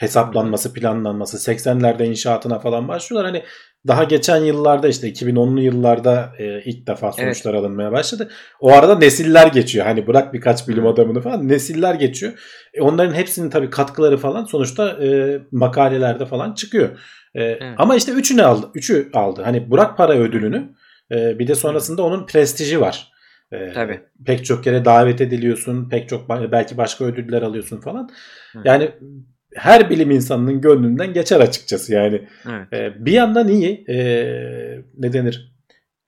[0.00, 3.32] hesaplanması, planlanması, 80'lerde inşaatına falan başlıyorlar.
[3.32, 3.44] Hani
[3.86, 7.60] daha geçen yıllarda işte 2010'lu yıllarda e, ilk defa sonuçlar evet.
[7.60, 8.30] alınmaya başladı.
[8.60, 9.86] O arada nesiller geçiyor.
[9.86, 12.32] Hani bırak birkaç bilim adamını falan nesiller geçiyor.
[12.74, 16.88] E, onların hepsinin tabii katkıları falan sonuçta e, makalelerde falan çıkıyor.
[17.34, 17.74] E, evet.
[17.78, 18.70] Ama işte üçünü aldı.
[18.74, 19.42] Üçü aldı.
[19.44, 20.68] Hani Burak Para ödülünü
[21.12, 23.10] e, bir de sonrasında onun prestiji var.
[23.52, 24.00] Ee, Tabii.
[24.26, 25.88] Pek çok kere davet ediliyorsun.
[25.88, 28.10] Pek çok belki başka ödüller alıyorsun falan.
[28.52, 28.58] Hı.
[28.64, 28.90] Yani
[29.54, 32.28] her bilim insanının gönlünden geçer açıkçası yani.
[32.48, 32.72] Evet.
[32.72, 33.96] E, bir yandan iyi e,
[34.98, 35.52] ne denir?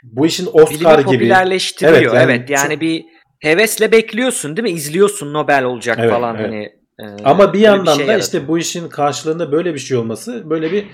[0.03, 1.05] Bu işin Oscar Bilimi gibi.
[1.05, 1.97] popülerleştiriyor.
[1.97, 2.81] Evet yani, evet, yani çok...
[2.81, 3.05] bir
[3.41, 4.71] hevesle bekliyorsun değil mi?
[4.71, 6.47] İzliyorsun Nobel olacak evet, falan evet.
[6.47, 6.83] hani.
[7.01, 10.51] E, Ama bir yandan bir şey da işte bu işin karşılığında böyle bir şey olması
[10.51, 10.87] böyle bir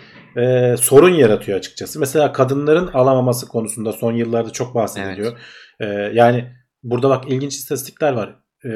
[0.42, 2.00] e, sorun yaratıyor açıkçası.
[2.00, 5.38] Mesela kadınların alamaması konusunda son yıllarda çok bahsediliyor.
[5.80, 6.12] Evet.
[6.12, 8.36] E, yani burada bak ilginç istatistikler var.
[8.64, 8.70] E,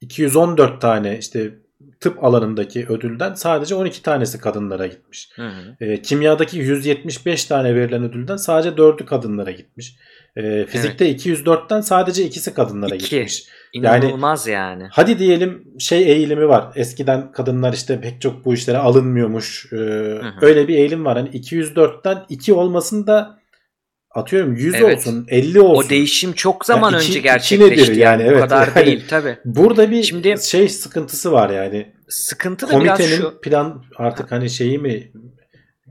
[0.00, 1.54] 214 tane işte
[2.00, 5.30] tıp alanındaki ödülden sadece 12 tanesi kadınlara gitmiş.
[5.36, 5.84] Hı hı.
[5.84, 9.96] E, kimyadaki 175 tane verilen ödülden sadece 4'ü kadınlara gitmiş.
[10.36, 11.26] E, fizikte evet.
[11.26, 13.10] 204'ten sadece ikisi kadınlara İki.
[13.10, 13.44] gitmiş.
[13.72, 14.90] İnanılmaz yani, yani.
[14.92, 16.72] Hadi diyelim şey eğilimi var.
[16.76, 19.72] Eskiden kadınlar işte pek çok bu işlere alınmıyormuş.
[19.72, 20.46] E, hı hı.
[20.46, 21.18] Öyle bir eğilim var.
[21.18, 23.37] Hani 204'ten 2 olmasın da
[24.10, 24.98] atıyorum 100 evet.
[24.98, 25.86] olsun 50 olsun.
[25.86, 28.00] O değişim çok zaman yani iki, önce gerçekleşti.
[28.00, 28.36] Yani, yani evet.
[28.36, 29.38] O kadar yani, değil tabi.
[29.44, 31.92] Burada bir Şimdi, şey sıkıntısı var yani.
[32.08, 33.40] Sıkıntı da Komitenin biraz şu.
[33.40, 35.12] plan artık hani şeyi mi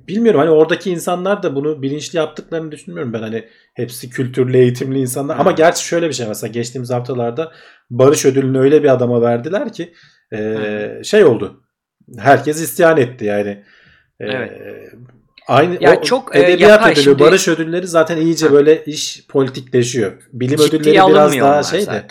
[0.07, 5.35] bilmiyorum hani oradaki insanlar da bunu bilinçli yaptıklarını düşünmüyorum ben hani hepsi kültürlü eğitimli insanlar
[5.35, 5.41] hmm.
[5.41, 7.51] ama gerçi şöyle bir şey mesela geçtiğimiz haftalarda
[7.89, 9.93] Barış ödülünü öyle bir adama verdiler ki
[10.31, 11.05] e, hmm.
[11.05, 11.63] şey oldu
[12.17, 13.63] herkes isyan etti yani
[14.19, 14.93] e, evet.
[15.47, 20.11] Aynı ya o çok e, edebiyat ödülü, şimdi, barış ödülleri zaten iyice böyle iş politikleşiyor.
[20.33, 22.07] Bilim ödülleri biraz daha şey de.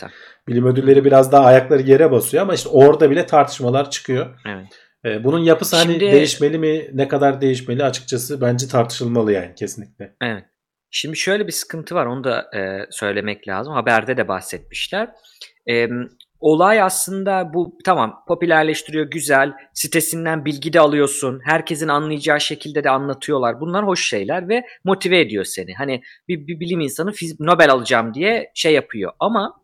[0.49, 4.27] Bilim ödülleri biraz daha ayakları yere basıyor ama işte orada bile tartışmalar çıkıyor.
[4.47, 4.67] Evet.
[5.05, 9.55] E, bunun yapısı hani Şimdi, hani değişmeli mi, ne kadar değişmeli açıkçası bence tartışılmalı yani
[9.55, 10.17] kesinlikle.
[10.23, 10.45] Evet.
[10.91, 13.75] Şimdi şöyle bir sıkıntı var onu da e, söylemek lazım.
[13.75, 15.09] Haberde de bahsetmişler.
[15.69, 15.89] E,
[16.47, 19.53] olay aslında bu tamam popülerleştiriyor güzel.
[19.75, 21.41] Sitesinden bilgi de alıyorsun.
[21.45, 23.61] Herkesin anlayacağı şekilde de anlatıyorlar.
[23.61, 25.75] Bunlar hoş şeyler ve motive ediyor seni.
[25.75, 29.13] Hani bir, bir bilim insanı Nobel alacağım diye şey yapıyor.
[29.21, 29.61] Ama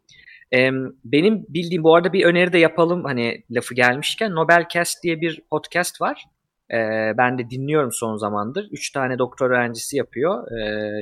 [0.54, 0.70] e,
[1.04, 6.00] benim bildiğim bu arada bir öneri de yapalım hani lafı gelmişken Nobelcast diye bir podcast
[6.00, 6.24] var
[6.72, 8.68] e, ben de dinliyorum son zamandır.
[8.70, 10.52] Üç tane doktor öğrencisi yapıyor.
[10.52, 10.92] E,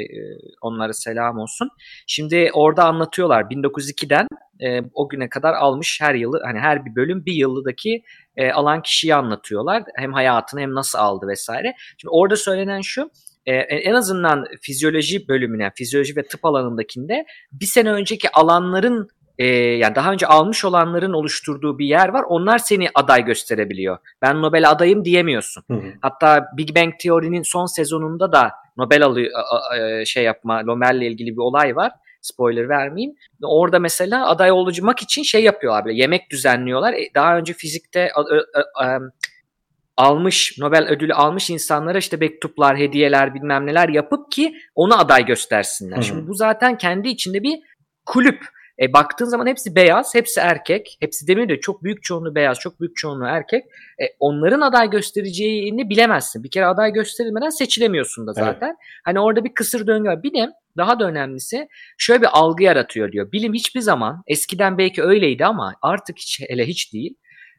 [0.61, 1.69] onlara selam olsun.
[2.07, 4.27] Şimdi orada anlatıyorlar 1902'den
[4.61, 8.03] e, o güne kadar almış her yılı hani her bir bölüm bir yıldaki
[8.37, 9.83] e, alan kişiyi anlatıyorlar.
[9.97, 11.75] Hem hayatını hem nasıl aldı vesaire.
[11.99, 13.11] Şimdi orada söylenen şu
[13.47, 19.09] e, en azından fizyoloji bölümüne, fizyoloji ve tıp alanındakinde bir sene önceki alanların
[19.41, 22.25] e, yani daha önce almış olanların oluşturduğu bir yer var.
[22.29, 23.99] Onlar seni aday gösterebiliyor.
[24.23, 25.65] Ben Nobel adayım diyemiyorsun.
[25.71, 25.93] Hı hı.
[26.03, 29.31] Hatta Big Bang Theory'nin son sezonunda da Nobel alıyor
[30.05, 31.93] şey yapma, Nobel'le ilgili bir olay var.
[32.21, 33.17] Spoiler vermeyeyim.
[33.43, 36.93] Orada mesela aday olacak için şey yapıyorlar böyle yemek düzenliyorlar.
[36.93, 38.13] E, daha önce fizikte
[39.97, 45.97] almış Nobel ödülü almış insanlara işte mektuplar, hediyeler bilmem neler yapıp ki onu aday göstersinler.
[45.97, 46.05] Hı hı.
[46.05, 47.59] Şimdi bu zaten kendi içinde bir
[48.07, 48.60] kulüp.
[48.81, 50.97] E, baktığın zaman hepsi beyaz, hepsi erkek.
[51.01, 53.65] Hepsi demiyor de çok büyük çoğunluğu beyaz, çok büyük çoğunluğu erkek.
[54.03, 56.45] E, onların aday göstereceğini bilemezsin.
[56.45, 58.67] Bir kere aday gösterilmeden seçilemiyorsun da zaten.
[58.67, 58.77] Evet.
[59.05, 60.23] Hani orada bir kısır döngü var.
[60.23, 63.33] Bir de daha da önemlisi şöyle bir algı yaratıyor diyor.
[63.33, 67.15] Bilim hiçbir zaman eskiden belki öyleydi ama artık hiç hele hiç değil.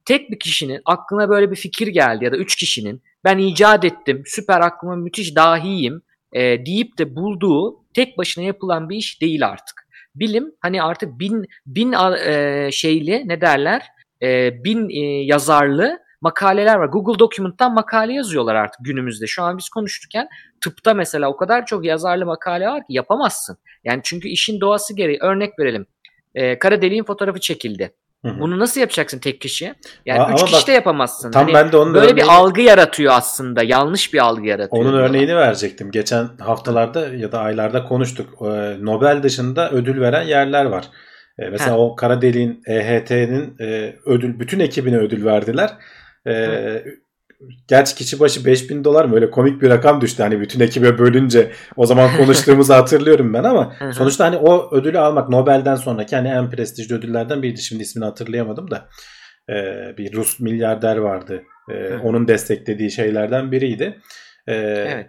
[0.05, 4.23] Tek bir kişinin aklına böyle bir fikir geldi ya da üç kişinin ben icat ettim,
[4.25, 6.01] süper aklıma müthiş dahiyim
[6.33, 9.80] e, deyip de bulduğu tek başına yapılan bir iş değil artık
[10.15, 11.93] bilim hani artık bin bin
[12.25, 13.83] e, şeyli ne derler
[14.21, 16.85] e, bin e, yazarlı makaleler var.
[16.85, 19.27] Google Document'tan makale yazıyorlar artık günümüzde.
[19.27, 20.27] Şu an biz konuşurken
[20.63, 23.57] tıpta mesela o kadar çok yazarlı makale var ki yapamazsın.
[23.83, 25.85] Yani çünkü işin doğası gereği örnek verelim.
[26.35, 27.93] E, kara deliğin fotoğrafı çekildi.
[28.25, 28.39] Hı-hı.
[28.39, 29.73] Bunu nasıl yapacaksın tek kişi?
[30.05, 31.31] Yani Aa, üç kişi bak, de yapamazsın.
[31.31, 33.63] Tam hani ben de onun böyle örneğini, bir algı yaratıyor aslında.
[33.63, 34.85] Yanlış bir algı yaratıyor.
[34.85, 35.91] Onun örneğini verecektim.
[35.91, 38.29] Geçen haftalarda ya da aylarda konuştuk.
[38.41, 38.45] Ee,
[38.85, 40.85] Nobel dışında ödül veren yerler var.
[41.39, 41.79] Ee, mesela Heh.
[41.79, 45.69] o kara deliğin EHT'nin e, ödül bütün ekibine ödül verdiler.
[46.27, 46.83] Ee,
[47.67, 49.15] Gerçi kişi başı 5000 dolar mı?
[49.15, 50.23] Öyle komik bir rakam düştü.
[50.23, 55.29] Hani bütün ekibe bölünce o zaman konuştuğumuzu hatırlıyorum ben ama sonuçta hani o ödülü almak
[55.29, 57.61] Nobel'den sonraki hani en prestijli ödüllerden biriydi.
[57.61, 58.89] Şimdi ismini hatırlayamadım da.
[59.49, 61.43] Ee, bir Rus milyarder vardı.
[61.71, 63.99] Ee, onun desteklediği şeylerden biriydi.
[64.47, 64.53] Ee,
[64.87, 65.07] evet.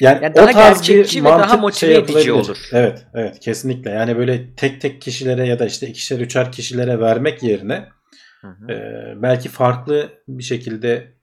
[0.00, 2.58] Yani, yani o tarz bir mantık daha motive şey edici olur.
[2.72, 3.90] Evet, evet kesinlikle.
[3.90, 7.88] Yani böyle tek tek kişilere ya da işte ikişer üçer kişilere vermek yerine
[8.40, 8.72] hı hı.
[8.72, 11.15] E, belki farklı bir şekilde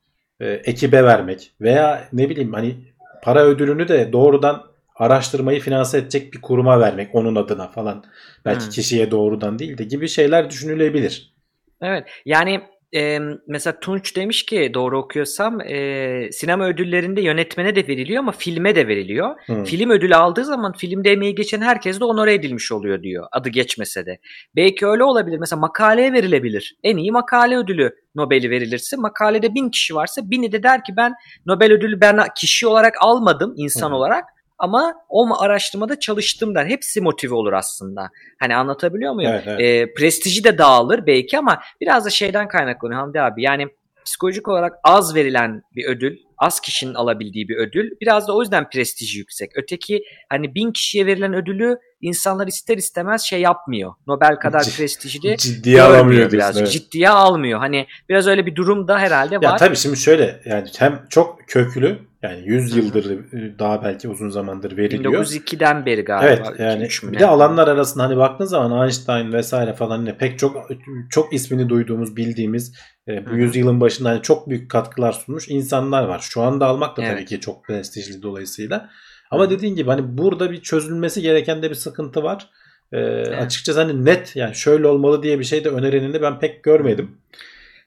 [0.44, 2.76] e, ekibe vermek veya ne bileyim hani
[3.22, 4.64] para ödülünü de doğrudan
[4.96, 8.04] araştırmayı finanse edecek bir kuruma vermek onun adına falan.
[8.46, 8.72] Belki hmm.
[8.72, 11.34] kişiye doğrudan değil de gibi şeyler düşünülebilir.
[11.82, 12.62] Evet yani
[12.96, 18.76] e, mesela Tunç demiş ki doğru okuyorsam e, sinema ödüllerinde yönetmene de veriliyor ama filme
[18.76, 19.36] de veriliyor.
[19.46, 19.64] Hmm.
[19.64, 23.28] Film ödülü aldığı zaman filmde emeği geçen herkes de onore edilmiş oluyor diyor.
[23.32, 24.20] Adı geçmese de.
[24.56, 25.38] Belki öyle olabilir.
[25.38, 26.76] Mesela makaleye verilebilir.
[26.84, 31.14] En iyi makale ödülü Nobel'i verilirse makalede bin kişi varsa bini de der ki ben
[31.46, 33.96] Nobel ödülü ben kişi olarak almadım insan hmm.
[33.96, 34.26] olarak
[34.64, 36.66] ama o araştırmada çalıştım der.
[36.66, 38.10] Hepsi motive olur aslında.
[38.40, 39.32] Hani anlatabiliyor muyum?
[39.32, 39.90] Evet, evet.
[39.90, 43.44] E, prestiji de dağılır belki ama biraz da şeyden kaynaklanıyor Hamdi abi.
[43.44, 43.68] Yani
[44.06, 47.92] psikolojik olarak az verilen bir ödül, az kişinin alabildiği bir ödül.
[48.02, 49.52] Biraz da o yüzden prestiji yüksek.
[49.56, 53.94] Öteki hani bin kişiye verilen ödülü insanlar ister istemez şey yapmıyor.
[54.08, 56.58] Nobel kadar prestijli ciddiye alamıyor biraz.
[56.58, 56.72] Evet.
[56.72, 57.60] Ciddiye almıyor.
[57.60, 59.44] Hani biraz öyle bir durum da herhalde var.
[59.44, 64.30] Ya tabii şimdi şöyle yani hem çok köklü yani 100 yıldır e, daha belki uzun
[64.30, 65.14] zamandır veriliyor.
[65.14, 66.28] 1902'den beri galiba.
[66.28, 70.70] Evet yani bir de alanlar arasında hani baktığın zaman Einstein vesaire falan yine pek çok
[71.10, 72.74] çok ismini duyduğumuz bildiğimiz
[73.08, 73.38] e, bu Hı-hı.
[73.38, 76.20] yüzyılın başında hani çok büyük katkılar sunmuş insanlar var.
[76.20, 77.14] Şu anda almak da evet.
[77.14, 78.90] tabii ki çok prestijli dolayısıyla.
[79.32, 82.50] Ama dediğin gibi hani burada bir çözülmesi gereken de bir sıkıntı var.
[82.92, 83.42] Ee, evet.
[83.42, 87.12] Açıkçası hani net yani şöyle olmalı diye bir şey de önerenini ben pek görmedim.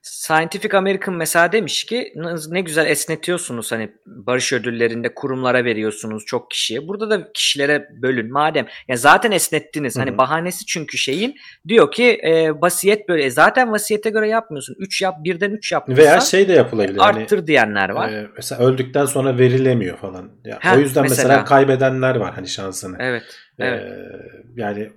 [0.07, 2.13] Scientific American mesela demiş ki
[2.49, 6.89] ne güzel esnetiyorsunuz hani barış ödüllerinde kurumlara veriyorsunuz çok kişiye.
[6.89, 8.67] Burada da kişilere bölün madem.
[8.89, 9.97] Ya zaten esnettiniz.
[9.97, 10.05] Hı-hı.
[10.05, 11.37] Hani bahanesi çünkü şeyin
[11.69, 13.25] diyor ki e, vasiyet böyle.
[13.25, 14.77] E, zaten vasiyete göre yapmıyorsun.
[14.79, 15.89] 3 yap birden 3 yap.
[15.89, 17.09] Veya şey de yapılabilir.
[17.09, 18.09] Arttır hani, diyenler var.
[18.09, 20.31] E, mesela öldükten sonra verilemiyor falan.
[20.45, 22.97] Ya, Heh, o yüzden mesela, mesela kaybedenler var hani şansını.
[23.01, 23.23] Evet.
[23.59, 23.83] Evet.
[23.83, 24.27] Ee,
[24.57, 24.93] yani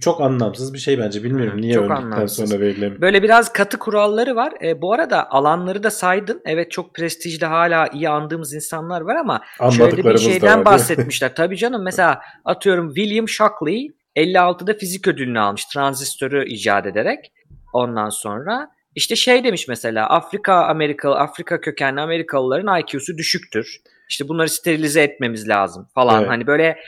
[0.00, 1.24] çok anlamsız bir şey bence.
[1.24, 2.48] Bilmiyorum niye çok öldükten anlamsız.
[2.48, 3.00] sonra verilemiyor.
[3.00, 4.52] Böyle biraz katı kuralları var.
[4.62, 6.42] E, bu arada alanları da saydın.
[6.44, 9.40] Evet çok prestijli hala iyi andığımız insanlar var ama
[9.76, 11.34] şöyle bir şeyden bahsetmişler.
[11.34, 17.32] Tabii canım mesela atıyorum William Shockley 56'da fizik ödülünü almış transistörü icat ederek.
[17.72, 23.80] Ondan sonra işte şey demiş mesela Afrika Amerikalı Afrika kökenli Amerikalıların IQ'su düşüktür.
[24.08, 26.20] İşte bunları sterilize etmemiz lazım falan.
[26.20, 26.30] Evet.
[26.30, 26.78] Hani böyle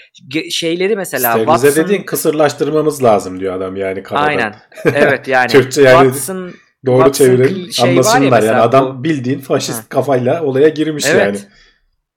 [0.51, 1.85] şeyleri mesela sterilize Watson...
[1.85, 4.27] dediğin kısırlaştırmamız lazım diyor adam yani karadan.
[4.27, 4.55] Aynen.
[4.95, 5.49] Evet yani.
[5.49, 6.53] Türkçe yani Watson
[6.87, 9.05] doğru Watson çevirelim şey anlasınlar ya yani adam bu...
[9.05, 9.89] bildiğin faşist ha.
[9.89, 11.21] kafayla olaya girmiş evet.
[11.21, 11.39] yani.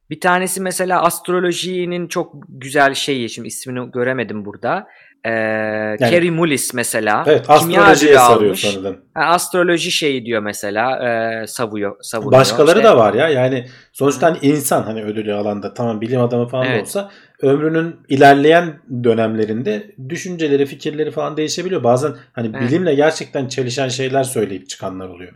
[0.09, 4.87] Bir tanesi mesela astrolojinin çok güzel şeyi şimdi ismini göremedim burada.
[5.25, 7.23] Ee, yani, Kerry Mullis mesela.
[7.27, 8.97] Evet astrolojiye sarıyor sonradan.
[9.13, 12.31] Ha, astroloji şeyi diyor mesela e, savuyor, savunuyor.
[12.31, 12.89] Başkaları işte.
[12.89, 16.81] da var ya yani sonuçta hani insan hani ödülü alanda tamam bilim adamı falan evet.
[16.81, 17.11] olsa
[17.41, 21.83] ömrünün ilerleyen dönemlerinde düşünceleri fikirleri falan değişebiliyor.
[21.83, 22.69] Bazen hani evet.
[22.69, 25.33] bilimle gerçekten çelişen şeyler söyleyip çıkanlar oluyor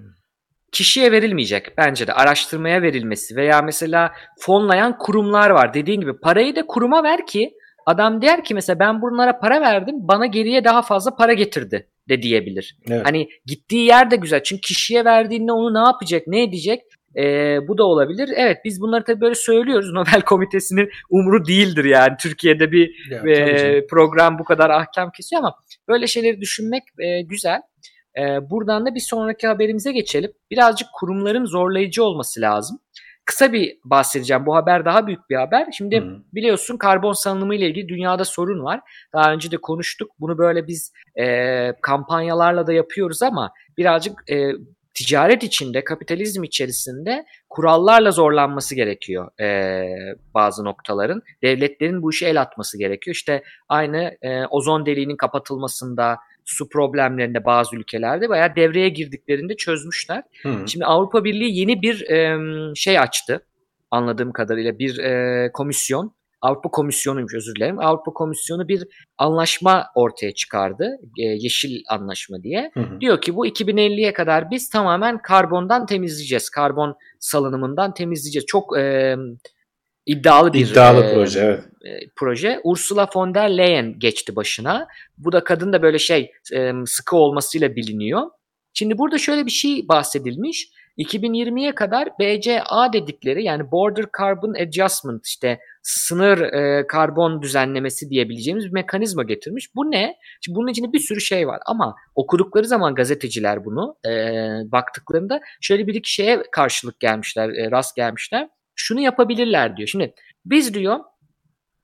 [0.71, 5.73] kişiye verilmeyecek bence de araştırmaya verilmesi veya mesela fonlayan kurumlar var.
[5.73, 7.51] Dediğin gibi parayı da kuruma ver ki
[7.87, 12.21] Adam der ki mesela ben bunlara para verdim bana geriye daha fazla para getirdi de
[12.21, 12.77] diyebilir.
[12.89, 13.05] Evet.
[13.05, 14.43] Hani gittiği yer de güzel.
[14.43, 16.81] Çünkü kişiye verdiğinde onu ne yapacak ne edecek
[17.17, 18.29] ee, bu da olabilir.
[18.35, 19.89] Evet biz bunları tabii böyle söylüyoruz.
[19.93, 22.13] Nobel Komitesi'nin umru değildir yani.
[22.19, 25.55] Türkiye'de bir ya, e, program bu kadar ahkam kesiyor ama
[25.87, 27.61] böyle şeyleri düşünmek e, güzel.
[28.17, 30.31] E, buradan da bir sonraki haberimize geçelim.
[30.51, 32.79] Birazcık kurumların zorlayıcı olması lazım
[33.27, 34.45] kısa bir bahsedeceğim.
[34.45, 35.67] Bu haber daha büyük bir haber.
[35.77, 36.17] Şimdi Hı.
[36.33, 38.79] biliyorsun karbon salınımı ile ilgili dünyada sorun var.
[39.13, 40.11] Daha önce de konuştuk.
[40.19, 44.51] Bunu böyle biz e, kampanyalarla da yapıyoruz ama birazcık e,
[44.93, 49.83] ticaret içinde, kapitalizm içerisinde kurallarla zorlanması gerekiyor e,
[50.33, 51.21] bazı noktaların.
[51.43, 53.15] Devletlerin bu işe el atması gerekiyor.
[53.15, 56.17] İşte aynı e, ozon deliğinin kapatılmasında,
[56.47, 60.23] su problemlerinde bazı ülkelerde veya devreye girdiklerinde çözmüşler.
[60.43, 60.49] Hı.
[60.67, 62.37] Şimdi Avrupa Birliği yeni bir e,
[62.75, 63.45] şey açtı
[63.91, 66.17] anladığım kadarıyla bir e, komisyon.
[66.41, 67.79] Avrupa Komisyonu'ymuş özür dilerim.
[67.79, 68.83] Avrupa Komisyonu bir
[69.17, 70.97] anlaşma ortaya çıkardı.
[71.19, 72.71] E, yeşil anlaşma diye.
[72.73, 73.01] Hı hı.
[73.01, 76.49] Diyor ki bu 2050'ye kadar biz tamamen karbondan temizleyeceğiz.
[76.49, 78.45] Karbon salınımından temizleyeceğiz.
[78.45, 79.15] Çok e,
[80.07, 81.63] iddialı bir iddialı e, proje evet.
[81.85, 82.59] E, proje.
[82.63, 84.87] Ursula von der Leyen geçti başına.
[85.17, 88.21] Bu da kadın da böyle şey e, sıkı olmasıyla biliniyor.
[88.73, 90.69] Şimdi burada şöyle bir şey bahsedilmiş.
[90.97, 98.71] 2020'ye kadar BCA dedikleri yani Border Carbon Adjustment işte sınır e, karbon düzenlemesi diyebileceğimiz bir
[98.71, 99.75] mekanizma getirmiş.
[99.75, 100.15] Bu ne?
[100.41, 104.11] Şimdi bunun içinde bir sürü şey var ama okudukları zaman gazeteciler bunu e,
[104.71, 109.87] baktıklarında şöyle bir iki şeye karşılık gelmişler, e, rast gelmişler şunu yapabilirler diyor.
[109.87, 110.13] Şimdi
[110.45, 110.99] biz diyor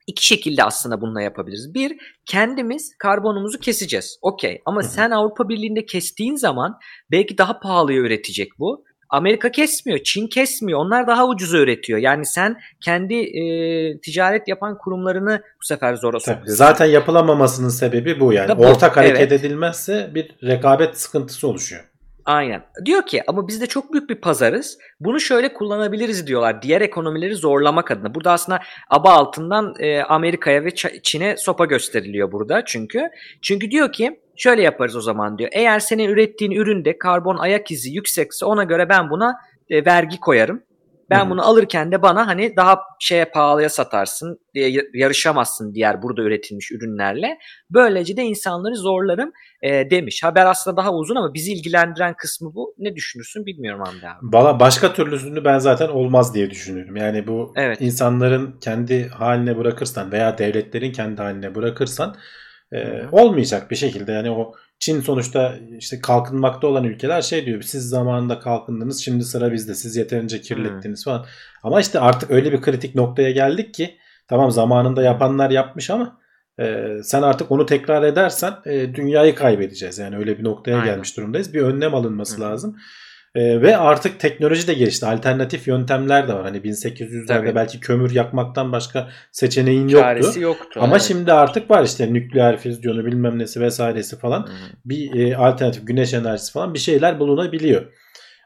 [0.07, 1.73] iki şekilde aslında bununla yapabiliriz.
[1.73, 4.17] Bir, kendimiz karbonumuzu keseceğiz.
[4.21, 4.89] Okey ama Hı-hı.
[4.89, 6.79] sen Avrupa Birliği'nde kestiğin zaman
[7.11, 8.83] belki daha pahalıya üretecek bu.
[9.09, 10.79] Amerika kesmiyor, Çin kesmiyor.
[10.79, 11.99] Onlar daha ucuza üretiyor.
[11.99, 13.41] Yani sen kendi e,
[14.01, 16.53] ticaret yapan kurumlarını bu sefer zora sokuyorsun.
[16.53, 18.57] Zaten yapılamamasının sebebi bu yani.
[18.57, 19.31] Bu, Ortak hareket evet.
[19.31, 21.83] edilmezse bir rekabet sıkıntısı oluşuyor.
[22.25, 22.63] Aynen.
[22.85, 24.77] Diyor ki ama biz de çok büyük bir pazarız.
[24.99, 26.61] Bunu şöyle kullanabiliriz diyorlar.
[26.61, 28.15] Diğer ekonomileri zorlamak adına.
[28.15, 28.59] Burada aslında
[28.89, 33.09] aba altından e, Amerika'ya ve Çin'e sopa gösteriliyor burada çünkü.
[33.41, 35.49] Çünkü diyor ki şöyle yaparız o zaman diyor.
[35.53, 39.35] Eğer senin ürettiğin üründe karbon ayak izi yüksekse ona göre ben buna
[39.69, 40.63] e, vergi koyarım.
[41.13, 46.71] Ben bunu alırken de bana hani daha şeye pahalıya satarsın diye yarışamazsın diğer burada üretilmiş
[46.71, 47.37] ürünlerle.
[47.69, 50.23] Böylece de insanları zorlarım e, demiş.
[50.23, 52.75] Haber aslında daha uzun ama bizi ilgilendiren kısmı bu.
[52.77, 54.17] Ne düşünürsün bilmiyorum Hamdi abi.
[54.21, 56.95] Valla başka türlüsünü ben zaten olmaz diye düşünüyorum.
[56.95, 57.77] Yani bu evet.
[57.81, 62.15] insanların kendi haline bırakırsan veya devletlerin kendi haline bırakırsan
[62.71, 64.11] e, olmayacak bir şekilde.
[64.11, 64.53] Yani o
[64.83, 69.95] Çin sonuçta işte kalkınmakta olan ülkeler şey diyor siz zamanında kalkındınız şimdi sıra bizde siz
[69.95, 71.25] yeterince kirlettiniz falan.
[71.63, 76.19] Ama işte artık öyle bir kritik noktaya geldik ki tamam zamanında yapanlar yapmış ama
[76.59, 79.99] e, sen artık onu tekrar edersen e, dünyayı kaybedeceğiz.
[79.99, 80.85] Yani öyle bir noktaya Aynen.
[80.85, 81.53] gelmiş durumdayız.
[81.53, 82.41] Bir önlem alınması Hı.
[82.41, 82.77] lazım.
[83.35, 85.05] E, ve artık teknoloji de gelişti.
[85.05, 86.43] Alternatif yöntemler de var.
[86.43, 90.61] Hani 1800'lerde belki kömür yakmaktan başka seçeneğin Çaresi yoktu.
[90.63, 91.01] yoktu Ama evet.
[91.01, 94.41] şimdi artık var işte nükleer füzyonu bilmem nesi vesairesi falan.
[94.41, 94.51] Hı.
[94.85, 97.85] Bir e, alternatif güneş enerjisi falan bir şeyler bulunabiliyor.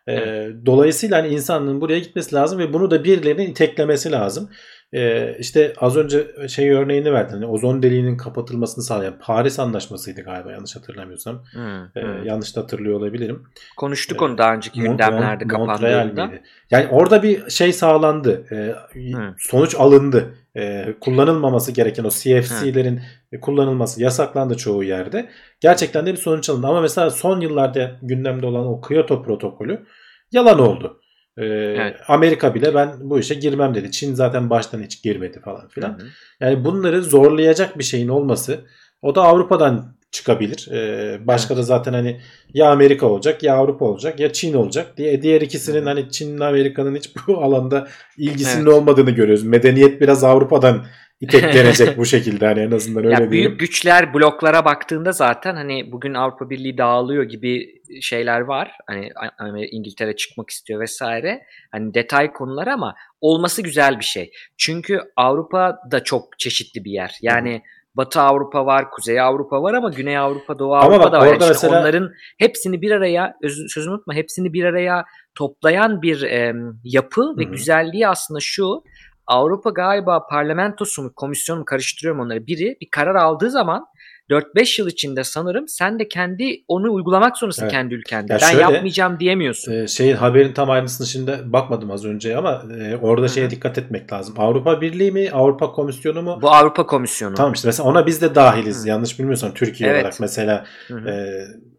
[0.10, 4.50] E, dolayısıyla hani insanlığın buraya gitmesi lazım ve bunu da birilerinin iteklemesi lazım.
[4.94, 7.34] Ee, işte az önce şey örneğini verdin.
[7.34, 11.44] Hani ozon deliğinin kapatılmasını sağlayan Paris Anlaşması'ydı galiba yanlış hatırlamıyorsam.
[11.52, 12.26] Hmm, ee, hmm.
[12.26, 13.44] Yanlış da hatırlıyor olabilirim.
[13.78, 16.32] Konuştuk ee, onu daha önceki gündemlerde Mont- kapandığında.
[16.72, 18.46] Yani orada bir şey sağlandı.
[18.52, 19.34] Ee, hmm.
[19.38, 20.36] Sonuç alındı.
[20.58, 23.40] Ee, kullanılmaması gereken o CFC'lerin hmm.
[23.40, 25.30] kullanılması yasaklandı çoğu yerde.
[25.60, 26.68] Gerçekten de bir sonuç alındı.
[26.68, 29.86] Ama mesela son yıllarda gündemde olan o Kyoto protokolü
[30.32, 31.02] yalan oldu.
[31.38, 31.96] Ee, evet.
[32.08, 33.92] Amerika bile ben bu işe girmem dedi.
[33.92, 35.90] Çin zaten baştan hiç girmedi falan filan.
[35.90, 36.08] Hı hı.
[36.40, 38.66] Yani bunları zorlayacak bir şeyin olması
[39.02, 40.70] o da Avrupa'dan çıkabilir.
[40.72, 41.62] Ee, başka evet.
[41.62, 42.22] da zaten hani
[42.54, 46.96] ya Amerika olacak ya Avrupa olacak ya Çin olacak diye diğer ikisinin hani Çin'le Amerika'nın
[46.96, 48.74] hiç bu alanda ilgisinin evet.
[48.74, 49.44] olmadığını görüyoruz.
[49.44, 50.86] Medeniyet biraz Avrupa'dan
[51.22, 56.14] iteklenecek bu şekilde hani en azından öyle ya Büyük güçler bloklara baktığında zaten hani bugün
[56.14, 58.72] Avrupa Birliği dağılıyor gibi şeyler var.
[58.88, 61.42] Hani, hani İngiltere çıkmak istiyor vesaire.
[61.72, 64.32] Hani detay konular ama olması güzel bir şey.
[64.58, 67.18] Çünkü Avrupa da çok çeşitli bir yer.
[67.22, 67.62] Yani hmm.
[67.98, 71.26] Batı Avrupa var, Kuzey Avrupa var ama Güney Avrupa, Doğu Avrupa bak, da var.
[71.26, 71.80] Yani işte mesela...
[71.80, 73.34] Onların hepsini bir araya,
[73.68, 75.06] sözünü unutma, hepsini bir araya
[75.36, 76.54] toplayan bir e,
[76.84, 77.38] yapı Hı-hı.
[77.38, 78.84] ve güzelliği aslında şu.
[79.28, 82.48] Avrupa galiba parlamentosu mu komisyonu mu karıştırıyorum onları.
[82.48, 83.86] Biri bir karar aldığı zaman
[84.30, 87.72] 4-5 yıl içinde sanırım sen de kendi onu uygulamak zorundasın evet.
[87.72, 88.34] kendi ülkende.
[88.34, 89.72] Ya ben şöyle, yapmayacağım diyemiyorsun.
[89.72, 93.34] E, şeyin haberin tam ayrıntısını şimdi bakmadım az önce ama e, orada Hı-hı.
[93.34, 94.36] şeye dikkat etmek lazım.
[94.38, 96.40] Avrupa Birliği mi, Avrupa Komisyonu mu?
[96.42, 97.36] Bu Avrupa Komisyonu.
[97.36, 98.80] Tamam işte mesela ona biz de dahiliz.
[98.80, 98.88] Hı-hı.
[98.88, 100.02] Yanlış bilmiyorsam Türkiye evet.
[100.02, 101.14] olarak mesela e,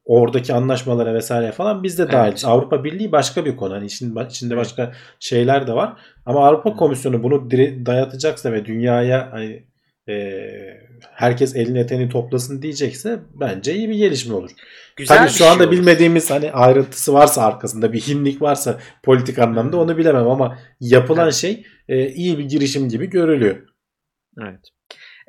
[0.09, 2.45] oradaki anlaşmalara vesaire falan biz de dahiliz.
[2.45, 2.55] Evet.
[2.55, 3.75] Avrupa Birliği başka bir konu.
[3.75, 5.93] Hani içinde, içinde başka şeyler de var.
[6.27, 7.51] Ama Avrupa Komisyonu bunu
[7.87, 9.63] dayatacaksa ve dünyaya hani
[10.09, 10.41] e,
[11.01, 14.51] herkes elini eteni toplasın diyecekse bence iyi bir gelişme olur.
[14.97, 19.77] Güzel Tabii şu anda şey bilmediğimiz hani ayrıntısı varsa arkasında bir hinlik varsa politik anlamda
[19.77, 21.35] onu bilemem ama yapılan evet.
[21.35, 23.57] şey e, iyi bir girişim gibi görülüyor.
[24.41, 24.61] Evet.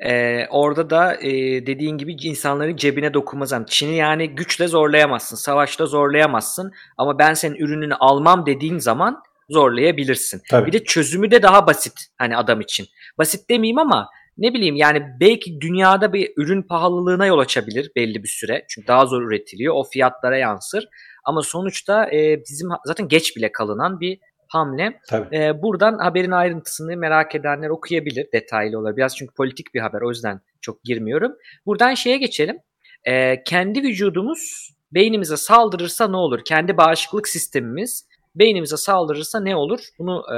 [0.06, 1.30] Ee, orada da e,
[1.66, 3.52] dediğin gibi insanların cebine dokunmaz.
[3.66, 10.42] Çin'i yani güçle zorlayamazsın, savaşta zorlayamazsın ama ben senin ürününü almam dediğin zaman zorlayabilirsin.
[10.50, 10.66] Tabii.
[10.66, 12.86] Bir de çözümü de daha basit hani adam için.
[13.18, 18.28] Basit demeyeyim ama ne bileyim yani belki dünyada bir ürün pahalılığına yol açabilir belli bir
[18.28, 18.64] süre.
[18.68, 19.74] Çünkü daha zor üretiliyor.
[19.74, 20.88] O fiyatlara yansır.
[21.24, 24.18] Ama sonuçta e, bizim zaten geç bile kalınan bir
[24.50, 25.00] hamle.
[25.08, 25.36] Tabii.
[25.36, 28.26] E, buradan haberin ayrıntısını merak edenler okuyabilir.
[28.32, 28.96] Detaylı olabilir.
[28.96, 30.00] Biraz çünkü politik bir haber.
[30.00, 31.32] O yüzden çok girmiyorum.
[31.66, 32.58] Buradan şeye geçelim.
[33.04, 36.40] E, kendi vücudumuz beynimize saldırırsa ne olur?
[36.44, 39.80] Kendi bağışıklık sistemimiz beynimize saldırırsa ne olur?
[39.98, 40.36] Bunu e,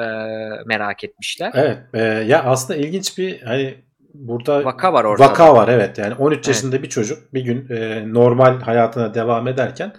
[0.66, 1.52] merak etmişler.
[1.54, 1.78] Evet.
[1.94, 3.74] E, ya aslında ilginç bir hani
[4.14, 5.28] burada vaka var ortada.
[5.28, 5.98] Vaka var evet.
[5.98, 6.48] Yani 13 evet.
[6.48, 9.92] yaşında bir çocuk bir gün e, normal hayatına devam ederken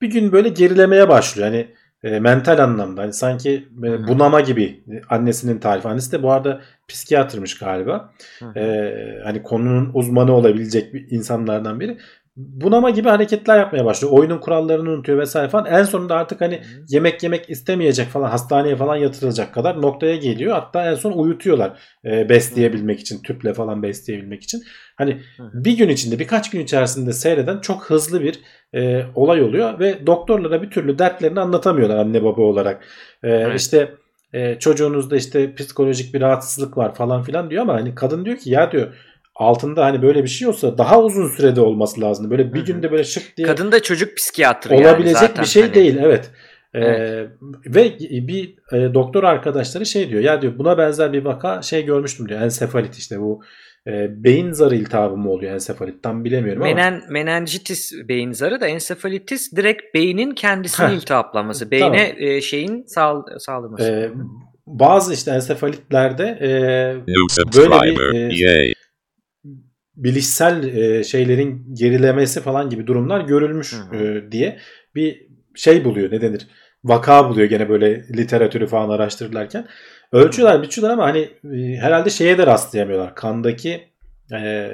[0.00, 1.48] bir gün böyle gerilemeye başlıyor.
[1.48, 1.68] Hani
[2.02, 5.88] e, mental anlamda hani sanki e, bunama gibi annesinin tarifi.
[5.88, 8.12] Annesi de bu arada psikiyatrmış galiba.
[8.56, 8.92] E,
[9.24, 11.98] hani konunun uzmanı olabilecek bir insanlardan biri
[12.36, 14.12] bunama gibi hareketler yapmaya başlıyor.
[14.12, 15.66] Oyunun kurallarını unutuyor vesaire falan.
[15.66, 20.54] En sonunda artık hani yemek yemek istemeyecek falan hastaneye falan yatırılacak kadar noktaya geliyor.
[20.54, 24.62] Hatta en son uyutuyorlar e, besleyebilmek için tüple falan besleyebilmek için.
[24.96, 28.40] Hani bir gün içinde birkaç gün içerisinde seyreden çok hızlı bir
[28.74, 32.84] e, olay oluyor ve doktorlara bir türlü dertlerini anlatamıyorlar anne baba olarak.
[33.22, 33.60] E, evet.
[33.60, 33.94] İşte
[34.32, 38.50] e, çocuğunuzda işte psikolojik bir rahatsızlık var falan filan diyor ama hani kadın diyor ki
[38.50, 38.94] ya diyor
[39.34, 42.30] altında hani böyle bir şey olsa daha uzun sürede olması lazım.
[42.30, 42.66] Böyle bir Hı-hı.
[42.66, 43.46] günde böyle şık diye.
[43.46, 45.74] Kadın da çocuk psikiyatrı olabilecek yani bir şey hani.
[45.74, 46.30] değil evet.
[46.74, 47.30] Ee, evet.
[47.66, 52.28] ve bir e, doktor arkadaşları şey diyor ya diyor buna benzer bir vaka şey görmüştüm
[52.28, 53.42] diyor ensefalit işte bu
[53.86, 57.02] e, beyin zarı iltihabı mı oluyor ensefalit tam bilemiyorum Menen, ama.
[57.10, 60.94] Menenjitis beyin zarı da ensefalitis direkt beynin kendisinin Heh.
[60.94, 61.70] iltihaplanması.
[61.70, 62.28] Beyne tamam.
[62.28, 63.84] e, şeyin sağ, sağlaması.
[63.84, 64.10] Ee,
[64.66, 66.48] bazı işte ensefalitlerde e,
[67.56, 68.72] böyle bir e,
[69.96, 74.58] bilişsel e, şeylerin gerilemesi falan gibi durumlar görülmüş e, diye
[74.94, 76.48] bir şey buluyor ne denir?
[76.84, 79.66] Vaka buluyor gene böyle literatürü falan araştırırlarken.
[80.12, 81.18] Ölçüyorlar biçiyorlar ama hani
[81.54, 83.14] e, herhalde şeye de rastlayamıyorlar.
[83.14, 83.88] Kandaki
[84.32, 84.68] e,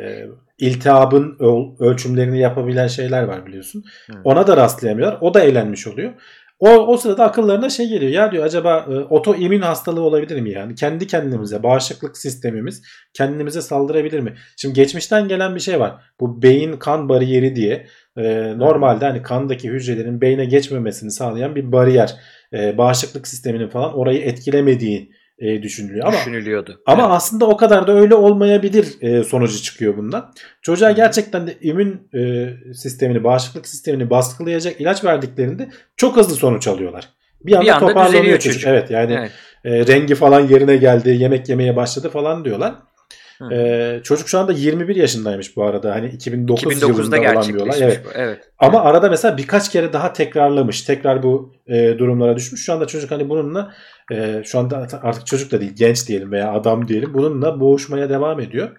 [0.59, 1.37] iltihabın
[1.81, 3.85] ölçümlerini yapabilen şeyler var biliyorsun.
[4.25, 5.19] Ona da rastlayamıyorlar.
[5.21, 6.13] O da eğlenmiş oluyor
[6.59, 8.13] o, o sırada akıllarına şey geliyor.
[8.13, 10.75] Ya diyor acaba e, otoimmün hastalığı olabilir mi yani?
[10.75, 12.83] Kendi kendimize bağışıklık sistemimiz
[13.15, 14.35] kendimize saldırabilir mi?
[14.57, 16.03] Şimdi geçmişten gelen bir şey var.
[16.21, 17.87] Bu beyin kan bariyeri diye
[18.17, 22.17] e, normalde hani kandaki hücrelerin beyne geçmemesini sağlayan bir bariyer.
[22.53, 26.07] E, bağışıklık sisteminin falan orayı etkilemediği e, düşünülüyor.
[26.07, 26.81] Ama, Düşünülüyordu.
[26.87, 27.13] Ama evet.
[27.13, 30.33] aslında o kadar da öyle olmayabilir e, sonucu çıkıyor bundan.
[30.63, 37.09] Çocuğa gerçekten de immün e, sistemini, bağışıklık sistemini baskılayacak ilaç verdiklerinde çok hızlı sonuç alıyorlar.
[37.45, 38.53] Bir anda, bir anda toparlanıyor çocuk.
[38.53, 38.69] çocuk.
[38.69, 39.31] Evet yani evet.
[39.65, 42.75] E, rengi falan yerine geldi, yemek yemeye başladı falan diyorlar.
[43.53, 45.95] Ee, çocuk şu anda 21 yaşındaymış bu arada.
[45.95, 47.79] Hani 2009 yılında olan bir olay.
[47.83, 48.01] Evet.
[48.15, 48.51] evet.
[48.59, 50.83] Ama arada mesela birkaç kere daha tekrarlamış.
[50.83, 52.65] Tekrar bu e, durumlara düşmüş.
[52.65, 53.75] Şu anda çocuk hani bununla
[54.13, 58.41] e, şu anda artık çocuk da değil genç diyelim veya adam diyelim bununla boğuşmaya devam
[58.41, 58.71] ediyor.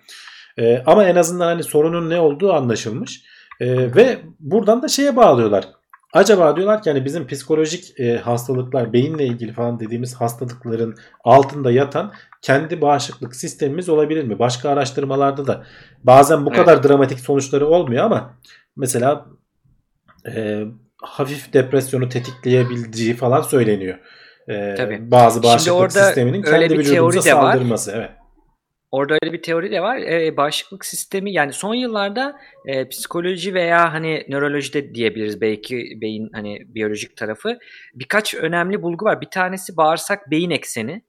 [0.57, 3.21] E, ama en azından hani sorunun ne olduğu anlaşılmış.
[3.59, 5.65] E, ve buradan da şeye bağlıyorlar.
[6.13, 12.13] Acaba diyorlar ki hani bizim psikolojik e, hastalıklar, beyinle ilgili falan dediğimiz hastalıkların altında yatan
[12.41, 14.39] kendi bağışıklık sistemimiz olabilir mi?
[14.39, 15.63] Başka araştırmalarda da
[16.03, 16.59] bazen bu evet.
[16.59, 18.33] kadar dramatik sonuçları olmuyor ama
[18.75, 19.25] mesela
[20.35, 20.63] e,
[21.01, 23.97] hafif depresyonu tetikleyebildiği falan söyleniyor.
[24.47, 25.11] E, Tabii.
[25.11, 27.91] Bazı bağışıklık sisteminin kendi vücudumuza saldırması.
[27.95, 28.09] Evet.
[28.91, 29.97] Orada öyle bir teori de var.
[29.97, 36.29] E, bağışıklık sistemi yani son yıllarda e, psikoloji veya hani nöroloji de diyebiliriz belki beyin
[36.33, 37.57] hani biyolojik tarafı.
[37.93, 39.21] Birkaç önemli bulgu var.
[39.21, 41.01] Bir tanesi bağırsak beyin ekseni.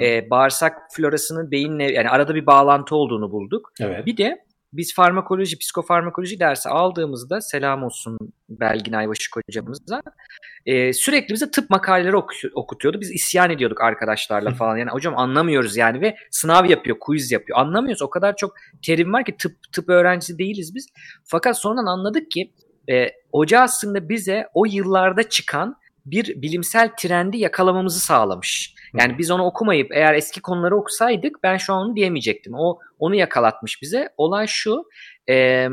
[0.00, 3.72] E, bağırsak florasının beyinle yani arada bir bağlantı olduğunu bulduk.
[3.80, 4.06] Evet.
[4.06, 10.02] Bir de biz farmakoloji, psikofarmakoloji dersi aldığımızda selam olsun Belgin Aybaşık hocamıza
[10.66, 13.00] e, sürekli bize tıp makaleleri oku- okutuyordu.
[13.00, 14.76] Biz isyan ediyorduk arkadaşlarla falan.
[14.76, 17.58] Yani hocam anlamıyoruz yani ve sınav yapıyor, quiz yapıyor.
[17.58, 18.02] Anlamıyoruz.
[18.02, 18.54] O kadar çok
[18.86, 20.86] terim var ki tıp tıp öğrencisi değiliz biz.
[21.24, 22.52] Fakat sonradan anladık ki
[22.90, 25.76] e, hoca aslında bize o yıllarda çıkan
[26.10, 28.74] bir bilimsel trendi yakalamamızı sağlamış.
[28.98, 32.54] Yani biz onu okumayıp eğer eski konuları okusaydık ben şu an onu diyemeyecektim.
[32.54, 34.08] O onu yakalatmış bize.
[34.16, 34.84] Olay şu.
[35.28, 35.68] E,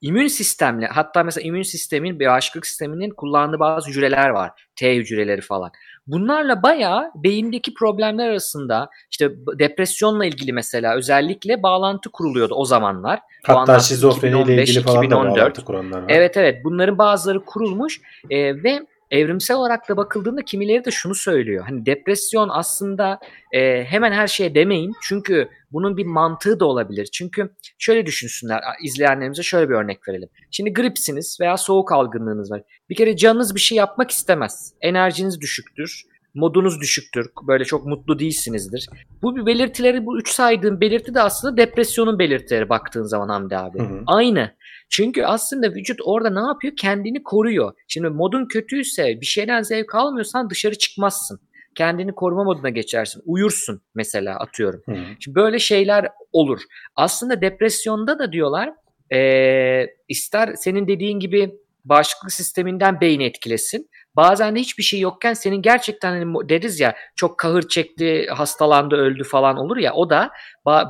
[0.00, 4.68] immün sistemle hatta mesela immün sistemin bağışıklık sisteminin kullandığı bazı hücreler var.
[4.76, 5.70] T hücreleri falan.
[6.08, 13.20] Bunlarla bayağı beyindeki problemler arasında işte depresyonla ilgili mesela özellikle bağlantı kuruluyordu o zamanlar.
[13.42, 15.36] Hatta şizofreniyle ilgili falan 2014.
[15.36, 16.08] da bağlantı kuranlar var.
[16.08, 18.00] Evet evet bunların bazıları kurulmuş
[18.30, 21.64] e, ve evrimsel olarak da bakıldığında kimileri de şunu söylüyor.
[21.68, 23.20] Hani depresyon aslında
[23.52, 24.92] e, hemen her şeye demeyin.
[25.02, 27.08] Çünkü bunun bir mantığı da olabilir.
[27.12, 30.28] Çünkü şöyle düşünsünler izleyenlerimize şöyle bir örnek verelim.
[30.50, 32.62] Şimdi gripsiniz veya soğuk algınlığınız var.
[32.90, 34.74] Bir kere canınız bir şey yapmak istemez.
[34.80, 36.04] Enerjiniz düşüktür
[36.34, 37.30] modunuz düşüktür.
[37.46, 38.86] Böyle çok mutlu değilsinizdir.
[39.22, 43.78] Bu bir belirtileri bu üç saydığım belirti de aslında depresyonun belirtileri baktığın zaman Hamdi abi.
[43.78, 44.02] Hı hı.
[44.06, 44.52] Aynı.
[44.90, 46.72] Çünkü aslında vücut orada ne yapıyor?
[46.76, 47.72] Kendini koruyor.
[47.88, 51.40] Şimdi modun kötüyse bir şeyden zevk almıyorsan dışarı çıkmazsın.
[51.74, 53.22] Kendini koruma moduna geçersin.
[53.26, 54.82] Uyursun mesela atıyorum.
[54.86, 54.96] Hı.
[55.20, 56.60] Şimdi böyle şeyler olur.
[56.96, 58.70] Aslında depresyonda da diyorlar
[59.12, 63.90] e, ister senin dediğin gibi bağışıklık sisteminden beyni etkilesin.
[64.18, 69.24] Bazen de hiçbir şey yokken senin gerçekten hani deriz ya çok kahır çekti, hastalandı, öldü
[69.24, 70.30] falan olur ya o da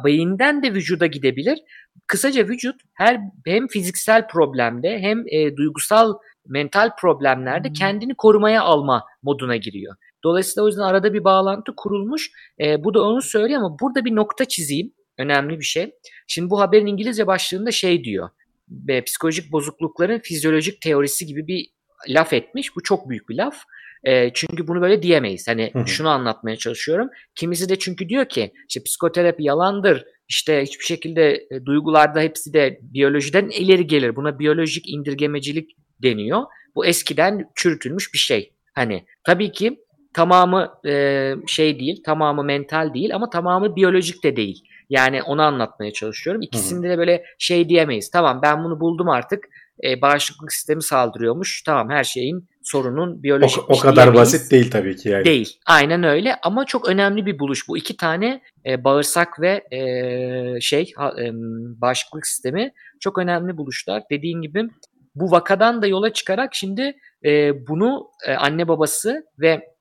[0.04, 1.58] beyinden de vücuda gidebilir.
[2.06, 6.14] Kısaca vücut her hem fiziksel problemde hem e, duygusal
[6.46, 9.94] mental problemlerde kendini korumaya alma moduna giriyor.
[10.24, 12.30] Dolayısıyla o yüzden arada bir bağlantı kurulmuş.
[12.60, 14.92] E, bu da onu söylüyor ama burada bir nokta çizeyim.
[15.18, 15.90] Önemli bir şey.
[16.26, 18.28] Şimdi bu haberin İngilizce başlığında şey diyor.
[18.88, 21.77] E, psikolojik bozuklukların fizyolojik teorisi gibi bir
[22.09, 22.76] laf etmiş.
[22.76, 23.62] Bu çok büyük bir laf.
[24.05, 25.49] E, çünkü bunu böyle diyemeyiz.
[25.49, 25.86] Hani hı hı.
[25.86, 27.09] şunu anlatmaya çalışıyorum.
[27.34, 30.05] Kimisi de çünkü diyor ki işte psikoterapi yalandır.
[30.28, 34.16] İşte hiçbir şekilde e, duygularda hepsi de biyolojiden ileri gelir.
[34.16, 35.70] Buna biyolojik indirgemecilik
[36.03, 36.42] deniyor.
[36.74, 38.53] Bu eskiden çürütülmüş bir şey.
[38.74, 39.78] Hani tabii ki
[40.14, 44.64] tamamı e, şey değil, tamamı mental değil ama tamamı biyolojik de değil.
[44.90, 46.42] Yani onu anlatmaya çalışıyorum.
[46.42, 48.11] İkisinde de böyle şey diyemeyiz.
[48.11, 49.44] Tamam ben bunu buldum artık.
[49.84, 51.62] E, bağışıklık sistemi saldırıyormuş.
[51.62, 53.58] Tamam her şeyin sorunun biyolojik.
[53.58, 55.24] O, o kadar basit değil tabii ki yani.
[55.24, 55.58] Değil.
[55.66, 57.78] Aynen öyle ama çok önemli bir buluş bu.
[57.78, 61.30] iki tane e, bağırsak ve e, şey ha, e,
[61.80, 64.02] bağışıklık sistemi çok önemli buluşlar.
[64.10, 64.68] Dediğin gibi
[65.14, 69.78] bu vakadan da yola çıkarak şimdi e, bunu e, anne babası ve